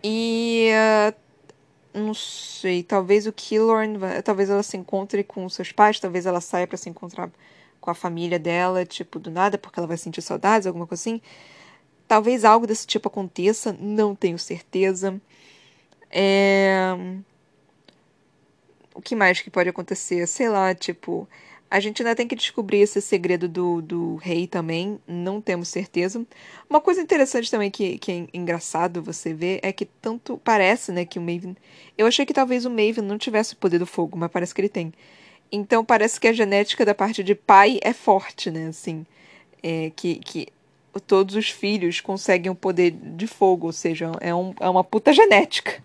E. 0.02 0.70
Uh, 1.14 1.28
não 1.94 2.14
sei, 2.14 2.82
talvez 2.82 3.26
o 3.26 3.32
Killorn, 3.32 3.98
talvez 4.22 4.50
ela 4.50 4.62
se 4.62 4.76
encontre 4.76 5.24
com 5.24 5.48
seus 5.48 5.72
pais, 5.72 5.98
talvez 5.98 6.26
ela 6.26 6.40
saia 6.40 6.66
para 6.66 6.76
se 6.76 6.88
encontrar 6.88 7.30
com 7.80 7.90
a 7.90 7.94
família 7.94 8.38
dela, 8.38 8.84
tipo, 8.84 9.18
do 9.18 9.30
nada, 9.30 9.58
porque 9.58 9.80
ela 9.80 9.86
vai 9.86 9.96
sentir 9.96 10.22
saudades, 10.22 10.66
alguma 10.66 10.86
coisa 10.86 11.02
assim. 11.02 11.20
Talvez 12.06 12.44
algo 12.44 12.66
desse 12.66 12.86
tipo 12.86 13.08
aconteça, 13.08 13.76
não 13.80 14.14
tenho 14.14 14.38
certeza. 14.38 15.20
É 16.10 16.94
o 18.98 19.02
que 19.02 19.14
mais 19.14 19.40
que 19.40 19.48
pode 19.48 19.68
acontecer? 19.68 20.26
Sei 20.26 20.48
lá, 20.48 20.74
tipo. 20.74 21.28
A 21.70 21.80
gente 21.80 22.00
ainda 22.00 22.16
tem 22.16 22.26
que 22.26 22.34
descobrir 22.34 22.78
esse 22.78 22.98
segredo 23.02 23.46
do, 23.46 23.82
do 23.82 24.16
rei 24.16 24.46
também, 24.46 24.98
não 25.06 25.38
temos 25.38 25.68
certeza. 25.68 26.24
Uma 26.68 26.80
coisa 26.80 27.02
interessante 27.02 27.50
também 27.50 27.70
que, 27.70 27.98
que 27.98 28.10
é 28.10 28.26
engraçado 28.32 29.02
você 29.02 29.34
ver 29.34 29.60
é 29.62 29.70
que 29.70 29.84
tanto 29.84 30.40
parece, 30.42 30.90
né, 30.92 31.04
que 31.04 31.18
o 31.18 31.22
Maven. 31.22 31.54
Eu 31.98 32.06
achei 32.06 32.24
que 32.24 32.32
talvez 32.32 32.64
o 32.64 32.70
Maven 32.70 33.04
não 33.04 33.18
tivesse 33.18 33.52
o 33.52 33.58
poder 33.58 33.78
do 33.78 33.84
fogo, 33.86 34.16
mas 34.16 34.30
parece 34.30 34.54
que 34.54 34.62
ele 34.62 34.68
tem. 34.70 34.94
Então 35.52 35.84
parece 35.84 36.18
que 36.18 36.26
a 36.26 36.32
genética 36.32 36.86
da 36.86 36.94
parte 36.94 37.22
de 37.22 37.34
pai 37.34 37.78
é 37.82 37.92
forte, 37.92 38.50
né, 38.50 38.68
assim. 38.68 39.04
É, 39.62 39.92
que, 39.94 40.14
que 40.20 40.48
todos 41.06 41.34
os 41.36 41.50
filhos 41.50 42.00
conseguem 42.00 42.50
o 42.50 42.54
poder 42.54 42.92
de 42.92 43.26
fogo, 43.26 43.66
ou 43.66 43.72
seja, 43.74 44.10
é, 44.22 44.34
um, 44.34 44.54
é 44.58 44.70
uma 44.70 44.82
puta 44.82 45.12
genética. 45.12 45.82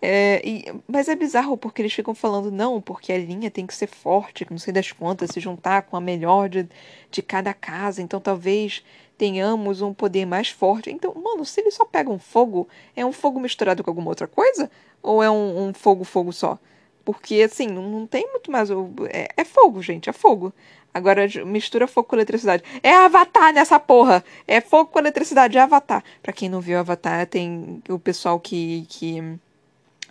É, 0.00 0.40
e, 0.44 0.64
mas 0.86 1.08
é 1.08 1.16
bizarro 1.16 1.56
porque 1.56 1.82
eles 1.82 1.92
ficam 1.92 2.14
falando, 2.14 2.52
não, 2.52 2.80
porque 2.80 3.12
a 3.12 3.18
linha 3.18 3.50
tem 3.50 3.66
que 3.66 3.74
ser 3.74 3.88
forte, 3.88 4.46
não 4.48 4.58
sei 4.58 4.72
das 4.72 4.92
quantas, 4.92 5.30
se 5.30 5.40
juntar 5.40 5.82
com 5.82 5.96
a 5.96 6.00
melhor 6.00 6.48
de, 6.48 6.68
de 7.10 7.20
cada 7.20 7.52
casa, 7.52 8.00
então 8.00 8.20
talvez 8.20 8.84
tenhamos 9.16 9.82
um 9.82 9.92
poder 9.92 10.24
mais 10.24 10.48
forte. 10.50 10.90
Então, 10.90 11.12
mano, 11.14 11.44
se 11.44 11.60
eles 11.60 11.74
só 11.74 11.84
pegam 11.84 12.18
fogo, 12.18 12.68
é 12.94 13.04
um 13.04 13.12
fogo 13.12 13.40
misturado 13.40 13.82
com 13.82 13.90
alguma 13.90 14.08
outra 14.10 14.28
coisa? 14.28 14.70
Ou 15.02 15.22
é 15.22 15.28
um, 15.30 15.68
um 15.68 15.74
fogo, 15.74 16.04
fogo 16.04 16.32
só? 16.32 16.58
Porque, 17.04 17.42
assim, 17.42 17.66
não, 17.66 17.82
não 17.82 18.06
tem 18.06 18.30
muito 18.30 18.50
mais. 18.50 18.70
É, 19.10 19.28
é 19.36 19.44
fogo, 19.44 19.82
gente, 19.82 20.08
é 20.08 20.12
fogo. 20.12 20.52
Agora 20.94 21.26
mistura 21.44 21.86
fogo 21.86 22.08
com 22.08 22.16
eletricidade. 22.16 22.62
É 22.82 22.92
Avatar 22.92 23.52
nessa 23.52 23.78
porra! 23.80 24.24
É 24.46 24.60
fogo 24.60 24.90
com 24.90 24.98
eletricidade, 24.98 25.58
é 25.58 25.60
Avatar. 25.60 26.02
Pra 26.22 26.32
quem 26.32 26.48
não 26.48 26.60
viu 26.60 26.78
Avatar, 26.78 27.26
tem 27.26 27.82
o 27.88 27.98
pessoal 27.98 28.38
que, 28.40 28.86
que 28.88 29.38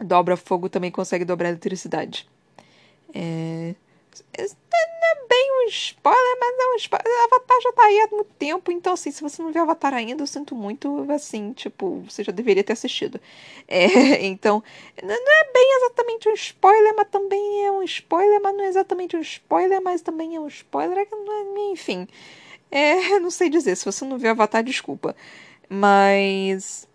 dobra 0.03 0.37
fogo 0.37 0.69
também 0.69 0.91
consegue 0.91 1.25
dobrar 1.25 1.49
eletricidade. 1.49 2.27
É... 3.13 3.75
Não 4.37 4.45
é 4.45 5.27
bem 5.29 5.51
um 5.65 5.67
spoiler, 5.69 6.37
mas 6.39 6.59
é 6.59 6.73
um 6.73 6.75
spoiler. 6.75 7.23
Avatar 7.25 7.61
já 7.61 7.71
tá 7.73 7.83
aí 7.83 7.99
há 8.01 8.15
muito 8.15 8.33
tempo, 8.37 8.71
então 8.71 8.93
assim, 8.93 9.11
se 9.11 9.21
você 9.21 9.41
não 9.41 9.51
viu 9.51 9.61
Avatar 9.61 9.93
ainda, 9.93 10.23
eu 10.23 10.27
sinto 10.27 10.55
muito, 10.55 11.05
assim, 11.11 11.53
tipo, 11.53 12.01
você 12.01 12.23
já 12.23 12.31
deveria 12.31 12.63
ter 12.63 12.73
assistido. 12.73 13.19
É, 13.67 14.25
então, 14.25 14.63
não 15.01 15.13
é 15.13 15.51
bem 15.53 15.77
exatamente 15.77 16.29
um 16.29 16.33
spoiler, 16.33 16.95
mas 16.95 17.07
também 17.09 17.65
é 17.65 17.71
um 17.71 17.83
spoiler, 17.83 18.41
mas 18.41 18.55
não 18.55 18.63
é 18.63 18.67
exatamente 18.67 19.15
um 19.15 19.21
spoiler, 19.21 19.81
mas 19.81 20.01
também 20.01 20.35
é 20.35 20.39
um 20.39 20.47
spoiler, 20.47 20.97
é, 20.97 21.71
enfim. 21.71 22.07
É, 22.71 23.19
não 23.19 23.31
sei 23.31 23.49
dizer, 23.49 23.75
se 23.75 23.85
você 23.85 24.03
não 24.05 24.17
viu 24.17 24.31
Avatar, 24.31 24.63
desculpa. 24.63 25.15
Mas 25.69 26.86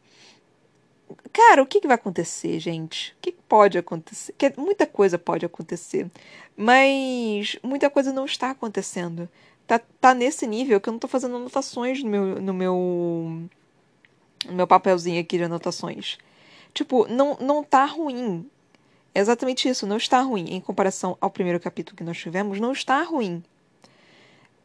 Cara, 1.33 1.63
o 1.63 1.67
que, 1.67 1.81
que 1.81 1.87
vai 1.87 1.95
acontecer, 1.97 2.59
gente? 2.59 3.13
O 3.13 3.23
que, 3.23 3.33
que 3.33 3.43
pode 3.49 3.79
acontecer? 3.79 4.33
Que 4.37 4.53
muita 4.57 4.87
coisa 4.87 5.19
pode 5.19 5.45
acontecer. 5.47 6.11
Mas 6.57 7.57
muita 7.63 7.91
coisa 7.91 8.13
não 8.13 8.25
está 8.25 8.51
acontecendo. 8.51 9.29
Tá, 9.67 9.81
tá 10.01 10.15
nesse 10.15 10.47
nível 10.47 10.81
que 10.81 10.89
eu 10.89 10.93
não 10.93 10.99
tô 10.99 11.09
fazendo 11.09 11.37
anotações 11.37 12.03
no 12.03 12.11
meu, 12.11 12.41
no 12.41 12.55
meu, 12.55 13.49
no 14.47 14.55
meu 14.55 14.67
papelzinho 14.67 15.21
aqui 15.21 15.39
de 15.39 15.45
anotações. 15.45 16.19
Tipo, 16.75 17.07
não, 17.09 17.37
não 17.41 17.63
tá 17.63 17.85
ruim. 17.85 18.49
É 19.15 19.21
exatamente 19.21 19.69
isso, 19.69 19.87
não 19.87 19.97
está 19.97 20.21
ruim. 20.21 20.47
Em 20.51 20.61
comparação 20.61 21.17
ao 21.21 21.31
primeiro 21.31 21.61
capítulo 21.61 21.97
que 21.97 22.05
nós 22.05 22.19
tivemos, 22.19 22.61
não 22.61 22.73
está 22.73 23.03
ruim. 23.03 23.43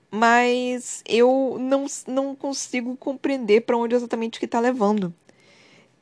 Mas 0.10 1.04
eu 1.06 1.58
não, 1.60 1.86
não 2.08 2.36
consigo 2.36 2.95
compreender 2.95 3.62
para 3.62 3.78
onde 3.78 3.95
exatamente 3.95 4.39
que 4.39 4.45
está 4.45 4.60
levando. 4.60 5.14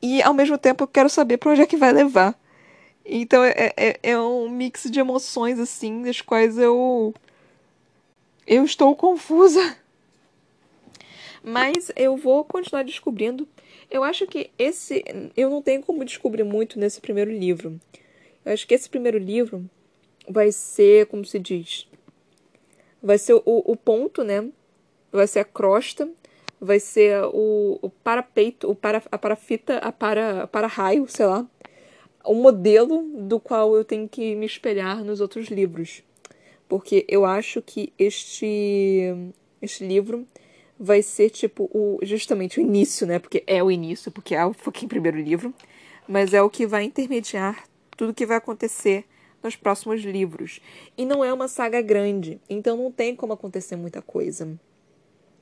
E 0.00 0.22
ao 0.22 0.34
mesmo 0.34 0.58
tempo 0.58 0.84
eu 0.84 0.88
quero 0.88 1.08
saber 1.08 1.38
para 1.38 1.52
onde 1.52 1.62
é 1.62 1.66
que 1.66 1.76
vai 1.76 1.92
levar. 1.92 2.38
Então 3.04 3.42
é, 3.44 3.72
é, 3.76 3.98
é 4.02 4.18
um 4.18 4.48
mix 4.48 4.90
de 4.90 4.98
emoções 4.98 5.58
assim, 5.58 6.02
das 6.02 6.20
quais 6.20 6.58
eu. 6.58 7.14
Eu 8.46 8.64
estou 8.64 8.94
confusa. 8.94 9.76
Mas 11.42 11.92
eu 11.94 12.16
vou 12.16 12.44
continuar 12.44 12.82
descobrindo. 12.82 13.48
Eu 13.90 14.02
acho 14.02 14.26
que 14.26 14.50
esse. 14.58 15.04
Eu 15.36 15.50
não 15.50 15.62
tenho 15.62 15.82
como 15.82 16.04
descobrir 16.04 16.42
muito 16.42 16.78
nesse 16.78 17.00
primeiro 17.00 17.30
livro. 17.30 17.80
Eu 18.44 18.52
acho 18.52 18.66
que 18.66 18.74
esse 18.74 18.88
primeiro 18.88 19.18
livro 19.18 19.68
vai 20.28 20.50
ser, 20.50 21.06
como 21.06 21.24
se 21.24 21.38
diz? 21.38 21.88
Vai 23.02 23.18
ser 23.18 23.34
o, 23.34 23.42
o 23.44 23.76
ponto, 23.76 24.24
né? 24.24 24.48
Vai 25.12 25.26
ser 25.26 25.40
a 25.40 25.44
crosta 25.44 26.08
vai 26.66 26.80
ser 26.80 27.22
o, 27.32 27.78
o 27.80 27.88
parapeito, 27.88 28.68
o 28.68 28.74
para, 28.74 29.02
a 29.10 29.16
parafita, 29.16 29.78
a 29.78 29.92
para, 29.92 30.42
a 30.42 30.46
para 30.46 30.66
raio, 30.66 31.06
sei 31.08 31.26
lá, 31.26 31.46
o 32.24 32.34
modelo 32.34 33.02
do 33.14 33.38
qual 33.38 33.76
eu 33.76 33.84
tenho 33.84 34.08
que 34.08 34.34
me 34.34 34.44
espelhar 34.44 35.04
nos 35.04 35.20
outros 35.20 35.46
livros. 35.46 36.02
Porque 36.68 37.06
eu 37.08 37.24
acho 37.24 37.62
que 37.62 37.92
este, 37.96 39.14
este 39.62 39.86
livro 39.86 40.26
vai 40.78 41.00
ser 41.00 41.30
tipo 41.30 41.70
o, 41.72 41.98
justamente 42.02 42.58
o 42.58 42.62
início, 42.62 43.06
né? 43.06 43.20
Porque 43.20 43.44
é 43.46 43.62
o 43.62 43.70
início, 43.70 44.10
porque 44.10 44.34
é 44.34 44.44
o 44.44 44.52
fucking 44.52 44.88
primeiro 44.88 45.18
livro, 45.18 45.54
mas 46.08 46.34
é 46.34 46.42
o 46.42 46.50
que 46.50 46.66
vai 46.66 46.82
intermediar 46.82 47.64
tudo 47.96 48.12
que 48.12 48.26
vai 48.26 48.36
acontecer 48.36 49.04
nos 49.40 49.54
próximos 49.54 50.02
livros. 50.02 50.60
E 50.98 51.06
não 51.06 51.24
é 51.24 51.32
uma 51.32 51.46
saga 51.46 51.80
grande, 51.80 52.40
então 52.50 52.76
não 52.76 52.90
tem 52.90 53.14
como 53.14 53.32
acontecer 53.32 53.76
muita 53.76 54.02
coisa. 54.02 54.58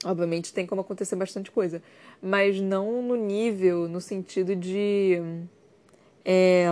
Obviamente 0.04 0.52
tem 0.52 0.66
como 0.66 0.82
acontecer 0.82 1.16
bastante 1.16 1.50
coisa, 1.50 1.82
mas 2.22 2.60
não 2.60 3.02
no 3.02 3.16
nível, 3.16 3.88
no 3.88 4.00
sentido 4.00 4.54
de 4.54 5.18
é, 6.24 6.66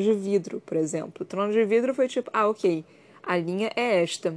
de 0.00 0.12
Vidro, 0.14 0.60
por 0.64 0.76
exemplo. 0.76 1.24
Tronos 1.24 1.54
de 1.54 1.64
Vidro 1.64 1.94
foi 1.94 2.08
tipo, 2.08 2.30
ah, 2.32 2.48
ok, 2.48 2.84
a 3.22 3.36
linha 3.36 3.70
é 3.76 4.02
esta, 4.02 4.34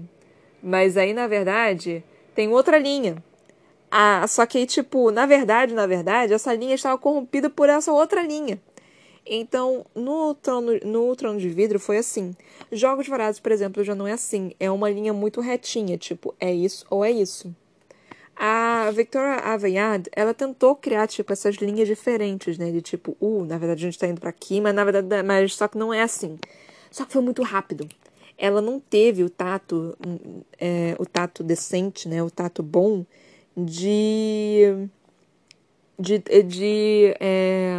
mas 0.62 0.98
aí 0.98 1.14
na 1.14 1.28
verdade 1.28 2.04
tem 2.36 2.50
outra 2.50 2.78
linha. 2.78 3.24
Ah, 3.90 4.26
só 4.28 4.46
que 4.46 4.58
aí, 4.58 4.66
tipo, 4.66 5.12
na 5.12 5.26
verdade, 5.28 5.74
na 5.74 5.86
verdade, 5.86 6.34
essa 6.34 6.52
linha 6.54 6.74
estava 6.74 6.98
corrompida 6.98 7.48
por 7.48 7.70
essa 7.70 7.92
outra 7.94 8.24
linha. 8.24 8.60
Então, 9.26 9.86
no 9.96 10.34
trono, 10.34 10.80
no 10.84 11.16
trono 11.16 11.40
de 11.40 11.48
vidro 11.48 11.80
foi 11.80 11.98
assim. 11.98 12.36
Jogos 12.72 13.08
Vorazes, 13.08 13.40
por 13.40 13.52
exemplo, 13.52 13.84
já 13.84 13.94
não 13.94 14.08
é 14.08 14.14
assim. 14.14 14.54
É 14.60 14.70
uma 14.72 14.90
linha 14.90 15.14
muito 15.14 15.40
retinha, 15.42 15.96
tipo, 15.98 16.34
é 16.40 16.52
isso 16.52 16.86
ou 16.90 17.06
é 17.06 17.12
isso. 17.12 17.56
A 18.36 18.92
Victoria 18.92 19.36
Aveyard, 19.36 20.10
ela 20.12 20.34
tentou 20.34 20.76
criar, 20.76 21.08
tipo, 21.08 21.32
essas 21.32 21.56
linhas 21.56 21.88
diferentes, 21.88 22.58
né? 22.58 22.72
De 22.72 22.82
tipo, 22.82 23.16
uh, 23.22 23.46
na 23.46 23.58
verdade 23.58 23.86
a 23.86 23.90
gente 23.90 24.00
tá 24.00 24.08
indo 24.08 24.20
para 24.20 24.30
aqui, 24.32 24.60
mas 24.60 24.74
na 24.74 24.84
verdade, 24.84 25.24
mas 25.24 25.56
só 25.56 25.68
que 25.68 25.78
não 25.78 25.94
é 25.94 26.02
assim. 26.02 26.38
Só 26.92 27.06
que 27.06 27.14
foi 27.14 27.22
muito 27.22 27.42
rápido. 27.44 27.88
Ela 28.38 28.62
não 28.62 28.80
teve 28.80 29.24
o 29.24 29.30
tato, 29.30 29.98
é, 30.60 30.96
o 31.00 31.06
tato 31.06 31.44
decente, 31.44 32.10
né? 32.10 32.22
O 32.24 32.30
tato 32.32 32.62
bom 32.64 33.06
de... 33.56 34.88
De, 35.98 36.18
de 36.20 37.16
é, 37.20 37.78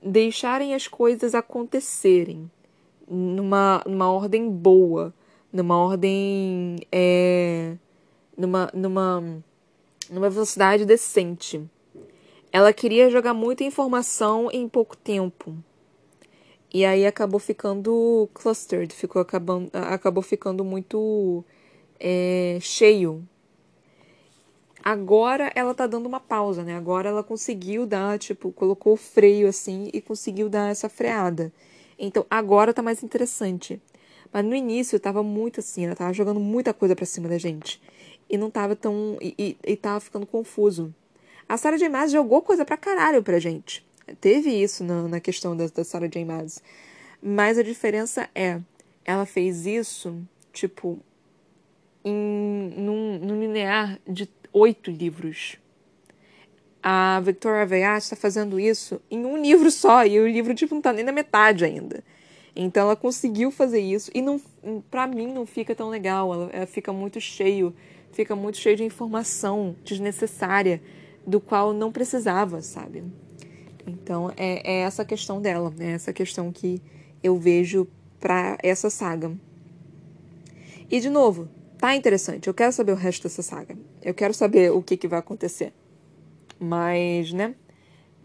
deixarem 0.00 0.74
as 0.74 0.86
coisas 0.86 1.34
acontecerem 1.34 2.48
numa, 3.08 3.82
numa 3.84 4.10
ordem 4.10 4.48
boa, 4.48 5.12
numa 5.52 5.76
ordem... 5.76 6.76
É, 6.90 7.74
numa... 8.36 8.70
numa 8.72 9.42
numa 10.10 10.30
velocidade 10.30 10.84
decente. 10.84 11.62
Ela 12.52 12.72
queria 12.72 13.10
jogar 13.10 13.34
muita 13.34 13.64
informação 13.64 14.48
em 14.52 14.68
pouco 14.68 14.96
tempo. 14.96 15.56
E 16.72 16.84
aí 16.84 17.06
acabou 17.06 17.40
ficando 17.40 18.28
clustered, 18.34 18.92
ficou 18.94 19.22
acabando, 19.22 19.70
acabou 19.72 20.22
ficando 20.22 20.64
muito 20.64 21.44
é, 21.98 22.58
cheio. 22.60 23.26
Agora 24.84 25.50
ela 25.54 25.74
tá 25.74 25.86
dando 25.86 26.06
uma 26.06 26.20
pausa, 26.20 26.62
né? 26.62 26.76
Agora 26.76 27.08
ela 27.08 27.22
conseguiu 27.22 27.86
dar, 27.86 28.18
tipo, 28.18 28.52
colocou 28.52 28.92
o 28.92 28.96
freio 28.96 29.48
assim 29.48 29.90
e 29.92 30.00
conseguiu 30.00 30.48
dar 30.48 30.70
essa 30.70 30.88
freada. 30.88 31.52
Então 31.98 32.24
agora 32.30 32.74
tá 32.74 32.82
mais 32.82 33.02
interessante. 33.02 33.80
Mas 34.32 34.44
no 34.44 34.54
início 34.54 35.00
tava 35.00 35.22
muito 35.22 35.60
assim, 35.60 35.86
ela 35.86 35.96
tava 35.96 36.12
jogando 36.12 36.40
muita 36.40 36.74
coisa 36.74 36.94
pra 36.94 37.06
cima 37.06 37.28
da 37.28 37.38
gente 37.38 37.80
e 38.28 38.36
não 38.36 38.50
tava 38.50 38.74
tão. 38.76 39.18
e, 39.20 39.34
e, 39.38 39.56
e 39.72 39.76
tava 39.76 40.00
ficando 40.00 40.26
confuso. 40.26 40.94
A 41.48 41.56
Sarah 41.56 41.76
J. 41.76 41.88
Maas 41.88 42.10
jogou 42.10 42.42
coisa 42.42 42.64
pra 42.64 42.76
caralho 42.76 43.22
pra 43.22 43.38
gente. 43.38 43.86
Teve 44.20 44.50
isso 44.50 44.84
na, 44.84 45.08
na 45.08 45.20
questão 45.20 45.56
da, 45.56 45.66
da 45.68 45.84
Sarah 45.84 46.08
J. 46.08 46.24
Maas. 46.24 46.62
Mas 47.22 47.58
a 47.58 47.62
diferença 47.62 48.28
é, 48.34 48.60
ela 49.04 49.24
fez 49.24 49.66
isso, 49.66 50.20
tipo, 50.52 50.98
em, 52.04 52.72
num, 52.76 53.18
num 53.18 53.40
linear 53.40 53.98
de 54.06 54.28
oito 54.52 54.90
livros. 54.90 55.58
A 56.82 57.20
Victoria 57.20 57.62
Aveyard 57.62 58.02
está 58.02 58.14
fazendo 58.14 58.60
isso 58.60 59.00
em 59.10 59.24
um 59.24 59.36
livro 59.36 59.70
só, 59.70 60.04
e 60.04 60.20
o 60.20 60.28
livro, 60.28 60.54
tipo, 60.54 60.74
não 60.74 60.82
tá 60.82 60.92
nem 60.92 61.04
na 61.04 61.12
metade 61.12 61.64
ainda. 61.64 62.02
Então 62.54 62.84
ela 62.84 62.96
conseguiu 62.96 63.50
fazer 63.50 63.80
isso, 63.80 64.10
e 64.14 64.22
não, 64.22 64.40
pra 64.90 65.06
mim 65.06 65.26
não 65.26 65.44
fica 65.44 65.74
tão 65.74 65.88
legal, 65.88 66.32
ela, 66.32 66.50
ela 66.52 66.66
fica 66.66 66.92
muito 66.92 67.20
cheio 67.20 67.74
fica 68.16 68.34
muito 68.34 68.56
cheio 68.56 68.76
de 68.76 68.82
informação 68.82 69.76
desnecessária 69.84 70.80
do 71.26 71.38
qual 71.38 71.74
não 71.74 71.92
precisava, 71.92 72.62
sabe? 72.62 73.04
Então 73.86 74.32
é, 74.38 74.78
é 74.78 74.80
essa 74.80 75.04
questão 75.04 75.40
dela, 75.40 75.72
é 75.78 75.90
essa 75.90 76.14
questão 76.14 76.50
que 76.50 76.80
eu 77.22 77.36
vejo 77.36 77.86
para 78.18 78.56
essa 78.62 78.88
saga. 78.88 79.36
E 80.90 80.98
de 80.98 81.10
novo, 81.10 81.46
tá 81.76 81.94
interessante. 81.94 82.48
Eu 82.48 82.54
quero 82.54 82.72
saber 82.72 82.92
o 82.92 82.96
resto 82.96 83.24
dessa 83.24 83.42
saga. 83.42 83.76
Eu 84.02 84.14
quero 84.14 84.32
saber 84.32 84.72
o 84.72 84.82
que, 84.82 84.96
que 84.96 85.06
vai 85.06 85.18
acontecer. 85.18 85.74
Mas, 86.58 87.34
né? 87.34 87.54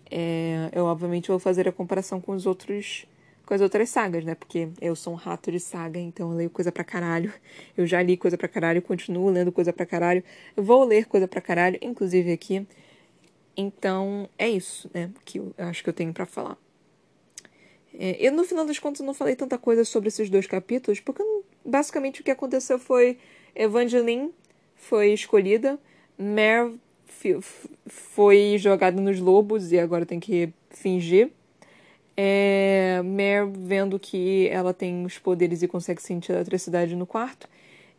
É, 0.10 0.70
eu 0.74 0.86
obviamente 0.86 1.28
vou 1.28 1.39
fazer 1.39 1.68
a 1.68 1.72
comparação 1.72 2.22
com 2.22 2.32
os 2.32 2.46
outros, 2.46 3.06
com 3.52 3.56
as 3.56 3.60
outras 3.60 3.89
sagas, 3.89 4.24
né? 4.24 4.34
Porque 4.34 4.70
eu 4.80 4.95
sou 4.95 5.12
um 5.12 5.18
rato 5.18 5.52
de 5.52 5.60
saga, 5.60 5.99
então 5.99 6.32
eu 6.32 6.38
leio 6.38 6.49
coisa 6.49 6.72
pra 6.72 6.86
caralho. 6.86 7.34
Eu 7.76 7.86
já 7.86 8.02
li 8.02 8.16
coisa 8.16 8.38
pra 8.38 8.47
caralho, 8.47 8.82
continuo 8.82 9.30
lendo 9.30 9.52
coisa 9.52 9.74
pra 9.74 9.86
caralho. 9.86 10.24
Vou 10.56 10.86
ler 10.86 11.06
coisa 11.06 11.28
pra 11.28 11.41
caralho, 11.41 11.78
inclusive 11.82 12.32
aqui. 12.32 12.66
Então, 13.58 14.30
é 14.38 14.49
isso, 14.49 14.89
né? 14.93 15.12
Que 15.26 15.39
eu 15.39 15.54
acho 15.58 15.84
que 15.84 15.89
eu 15.89 15.93
tenho 15.93 16.14
para 16.14 16.26
falar. 16.26 16.58
É, 17.93 18.26
eu, 18.26 18.32
no 18.32 18.45
final 18.45 18.66
das 18.66 18.80
contas, 18.80 19.06
não 19.06 19.14
falei 19.14 19.36
tanta 19.36 19.58
coisa 19.58 19.84
sobre 19.84 20.08
esses 20.08 20.30
dois 20.30 20.47
capítulos, 20.47 21.02
porque 21.02 21.22
basicamente 21.66 22.22
o 22.22 22.24
que 22.24 22.32
aconteceu 22.32 22.80
foi 22.80 23.18
Evangeline 23.54 24.32
foi 24.78 25.12
escolhida, 25.12 25.78
Mer 26.18 26.72
foi 27.86 28.58
jogada 28.58 29.02
nos 29.02 29.20
lobos 29.20 29.74
e 29.74 29.78
agora 29.78 30.06
tem 30.06 30.22
que 30.22 30.54
fingir. 30.70 31.34
É, 32.16 33.01
Mer 33.03 33.47
vendo 33.47 33.97
que 33.99 34.47
ela 34.49 34.74
tem 34.74 35.05
os 35.05 35.18
poderes 35.18 35.62
e 35.62 35.68
consegue 35.68 36.01
sentir 36.01 36.32
a 36.32 36.36
eletricidade 36.36 36.95
no 36.95 37.05
quarto. 37.05 37.47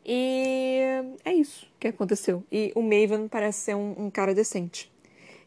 E 0.05 0.81
é 1.25 1.33
isso 1.33 1.67
que 1.79 1.89
aconteceu. 1.89 2.45
E 2.51 2.73
o 2.75 2.83
Maven 2.83 3.29
parece 3.29 3.61
ser 3.61 3.75
um, 3.75 3.95
um 3.97 4.11
cara 4.11 4.35
decente. 4.35 4.91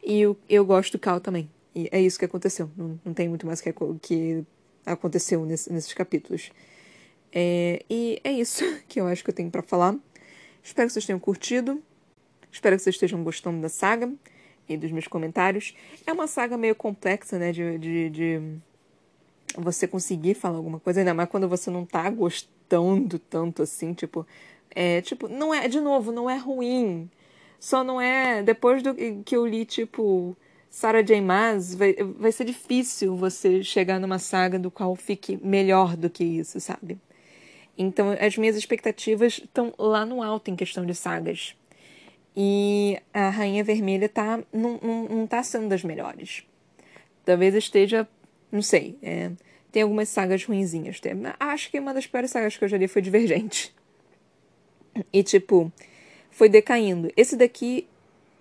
E 0.04 0.22
eu, 0.22 0.38
eu 0.50 0.66
gosto 0.66 0.94
do 0.94 1.00
Cal 1.00 1.20
também. 1.20 1.50
E 1.74 1.90
é 1.92 2.02
isso 2.02 2.18
que 2.18 2.26
aconteceu. 2.26 2.70
Não, 2.76 3.00
não 3.04 3.14
tem 3.14 3.28
muito 3.28 3.46
mais 3.46 3.60
que, 3.60 3.74
que 4.02 4.44
aconteceu 4.86 5.46
nesse, 5.46 5.72
nesses 5.72 5.94
capítulos. 5.94 6.52
É, 7.32 7.84
e 7.90 8.20
é 8.24 8.32
isso 8.32 8.64
que 8.88 9.00
eu 9.00 9.08
acho 9.08 9.24
que 9.24 9.30
eu 9.30 9.36
tenho 9.36 9.52
para 9.52 9.62
falar. 9.62 9.96
Espero 10.64 10.88
que 10.88 10.94
vocês 10.94 11.06
tenham 11.06 11.20
curtido. 11.20 11.82
Espero 12.52 12.78
que 12.78 12.84
vocês 12.84 12.96
estejam 12.96 13.24
gostando 13.24 13.62
da 13.62 13.70
saga 13.70 14.12
e 14.68 14.78
dos 14.78 14.92
meus 14.92 15.08
comentários. 15.08 15.76
É 16.06 16.14
uma 16.14 16.28
saga 16.28 16.58
meio 16.58 16.76
complexa, 16.76 17.38
né? 17.38 17.52
De, 17.52 17.78
de, 17.78 18.10
de 18.10 18.42
você 19.58 19.88
conseguir 19.88 20.34
falar 20.34 20.58
alguma 20.58 20.80
coisa, 20.80 21.00
ainda 21.00 21.14
mais 21.14 21.30
quando 21.30 21.48
você 21.48 21.70
não 21.70 21.86
tá 21.86 22.10
gostando 22.10 23.20
tanto 23.20 23.64
assim, 23.64 23.94
tipo. 23.94 24.26
É, 24.78 25.02
tipo, 25.02 25.28
não 25.28 25.54
é, 25.54 25.68
de 25.68 25.80
novo, 25.80 26.12
não 26.12 26.30
é 26.30 26.38
ruim. 26.38 27.10
Só 27.60 27.84
não 27.84 28.00
é. 28.02 28.44
Depois 28.44 28.84
do 28.84 28.94
que 29.24 29.36
eu 29.36 29.46
li, 29.46 29.66
tipo, 29.66 30.36
Sarah 30.70 31.02
J. 31.02 31.22
Maas, 31.22 31.74
vai, 31.74 31.94
vai 31.94 32.32
ser 32.32 32.44
difícil 32.44 33.16
você 33.16 33.64
chegar 33.64 34.00
numa 34.00 34.20
saga 34.20 34.60
do 34.60 34.70
qual 34.70 34.96
fique 34.96 35.40
melhor 35.42 35.96
do 35.96 36.10
que 36.10 36.24
isso, 36.24 36.60
sabe? 36.60 37.00
Então, 37.78 38.12
as 38.20 38.38
minhas 38.38 38.56
expectativas 38.56 39.40
estão 39.40 39.74
lá 39.78 40.06
no 40.06 40.22
alto 40.22 40.52
em 40.52 40.56
questão 40.56 40.86
de 40.86 40.94
sagas. 40.94 41.56
E 42.36 43.00
a 43.14 43.30
Rainha 43.30 43.64
Vermelha 43.64 44.10
tá, 44.10 44.44
não, 44.52 44.80
não, 44.82 45.04
não 45.04 45.28
tá 45.28 45.42
sendo 45.42 45.70
das 45.70 45.84
melhores. 45.84 46.44
Talvez 47.24 47.56
esteja, 47.56 48.08
não 48.52 48.62
sei, 48.62 48.98
é, 49.02 49.32
tem 49.72 49.84
algumas 49.84 50.10
sagas 50.10 50.44
ruinzinhas. 50.44 51.00
Tem, 51.00 51.14
acho 51.40 51.72
que 51.72 51.80
uma 51.80 51.94
das 51.94 52.06
piores 52.06 52.32
sagas 52.32 52.58
que 52.58 52.64
eu 52.64 52.68
já 52.68 52.78
li 52.78 52.88
foi 52.88 53.02
Divergente. 53.02 53.74
E, 55.12 55.24
tipo, 55.24 55.72
foi 56.32 56.50
decaindo. 56.50 57.12
Esse 57.18 57.36
daqui 57.36 57.88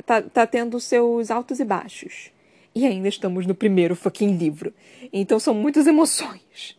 tá, 0.04 0.22
tá 0.22 0.46
tendo 0.46 0.78
seus 0.80 1.30
altos 1.30 1.60
e 1.60 1.64
baixos. 1.64 2.30
E 2.74 2.86
ainda 2.86 3.08
estamos 3.08 3.46
no 3.46 3.54
primeiro 3.54 3.94
fucking 3.94 4.36
livro. 4.36 4.72
Então 5.12 5.38
são 5.38 5.54
muitas 5.54 5.86
emoções. 5.86 6.76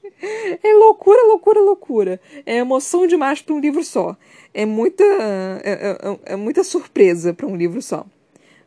É 0.63 0.73
loucura, 0.73 1.21
loucura, 1.27 1.59
loucura. 1.59 2.21
É 2.45 2.57
emoção 2.57 3.05
demais 3.05 3.41
para 3.41 3.53
um 3.53 3.59
livro 3.59 3.83
só. 3.83 4.17
É 4.53 4.65
muita, 4.65 5.03
é, 5.03 5.97
é, 6.01 6.33
é 6.33 6.35
muita 6.35 6.63
surpresa 6.63 7.33
para 7.33 7.45
um 7.45 7.55
livro 7.55 7.81
só. 7.81 8.05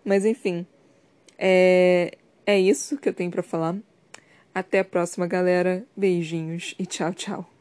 Mas 0.05 0.25
enfim, 0.25 0.67
é, 1.39 2.17
é 2.47 2.59
isso 2.59 2.97
que 2.99 3.09
eu 3.09 3.15
tenho 3.15 3.31
para 3.31 3.43
falar. 3.43 3.77
Até 4.55 4.81
a 4.81 4.85
próxima, 4.85 5.27
galera. 5.27 5.85
Beijinhos 5.97 6.75
e 6.79 6.87
tchau, 6.87 7.13
tchau. 7.13 7.58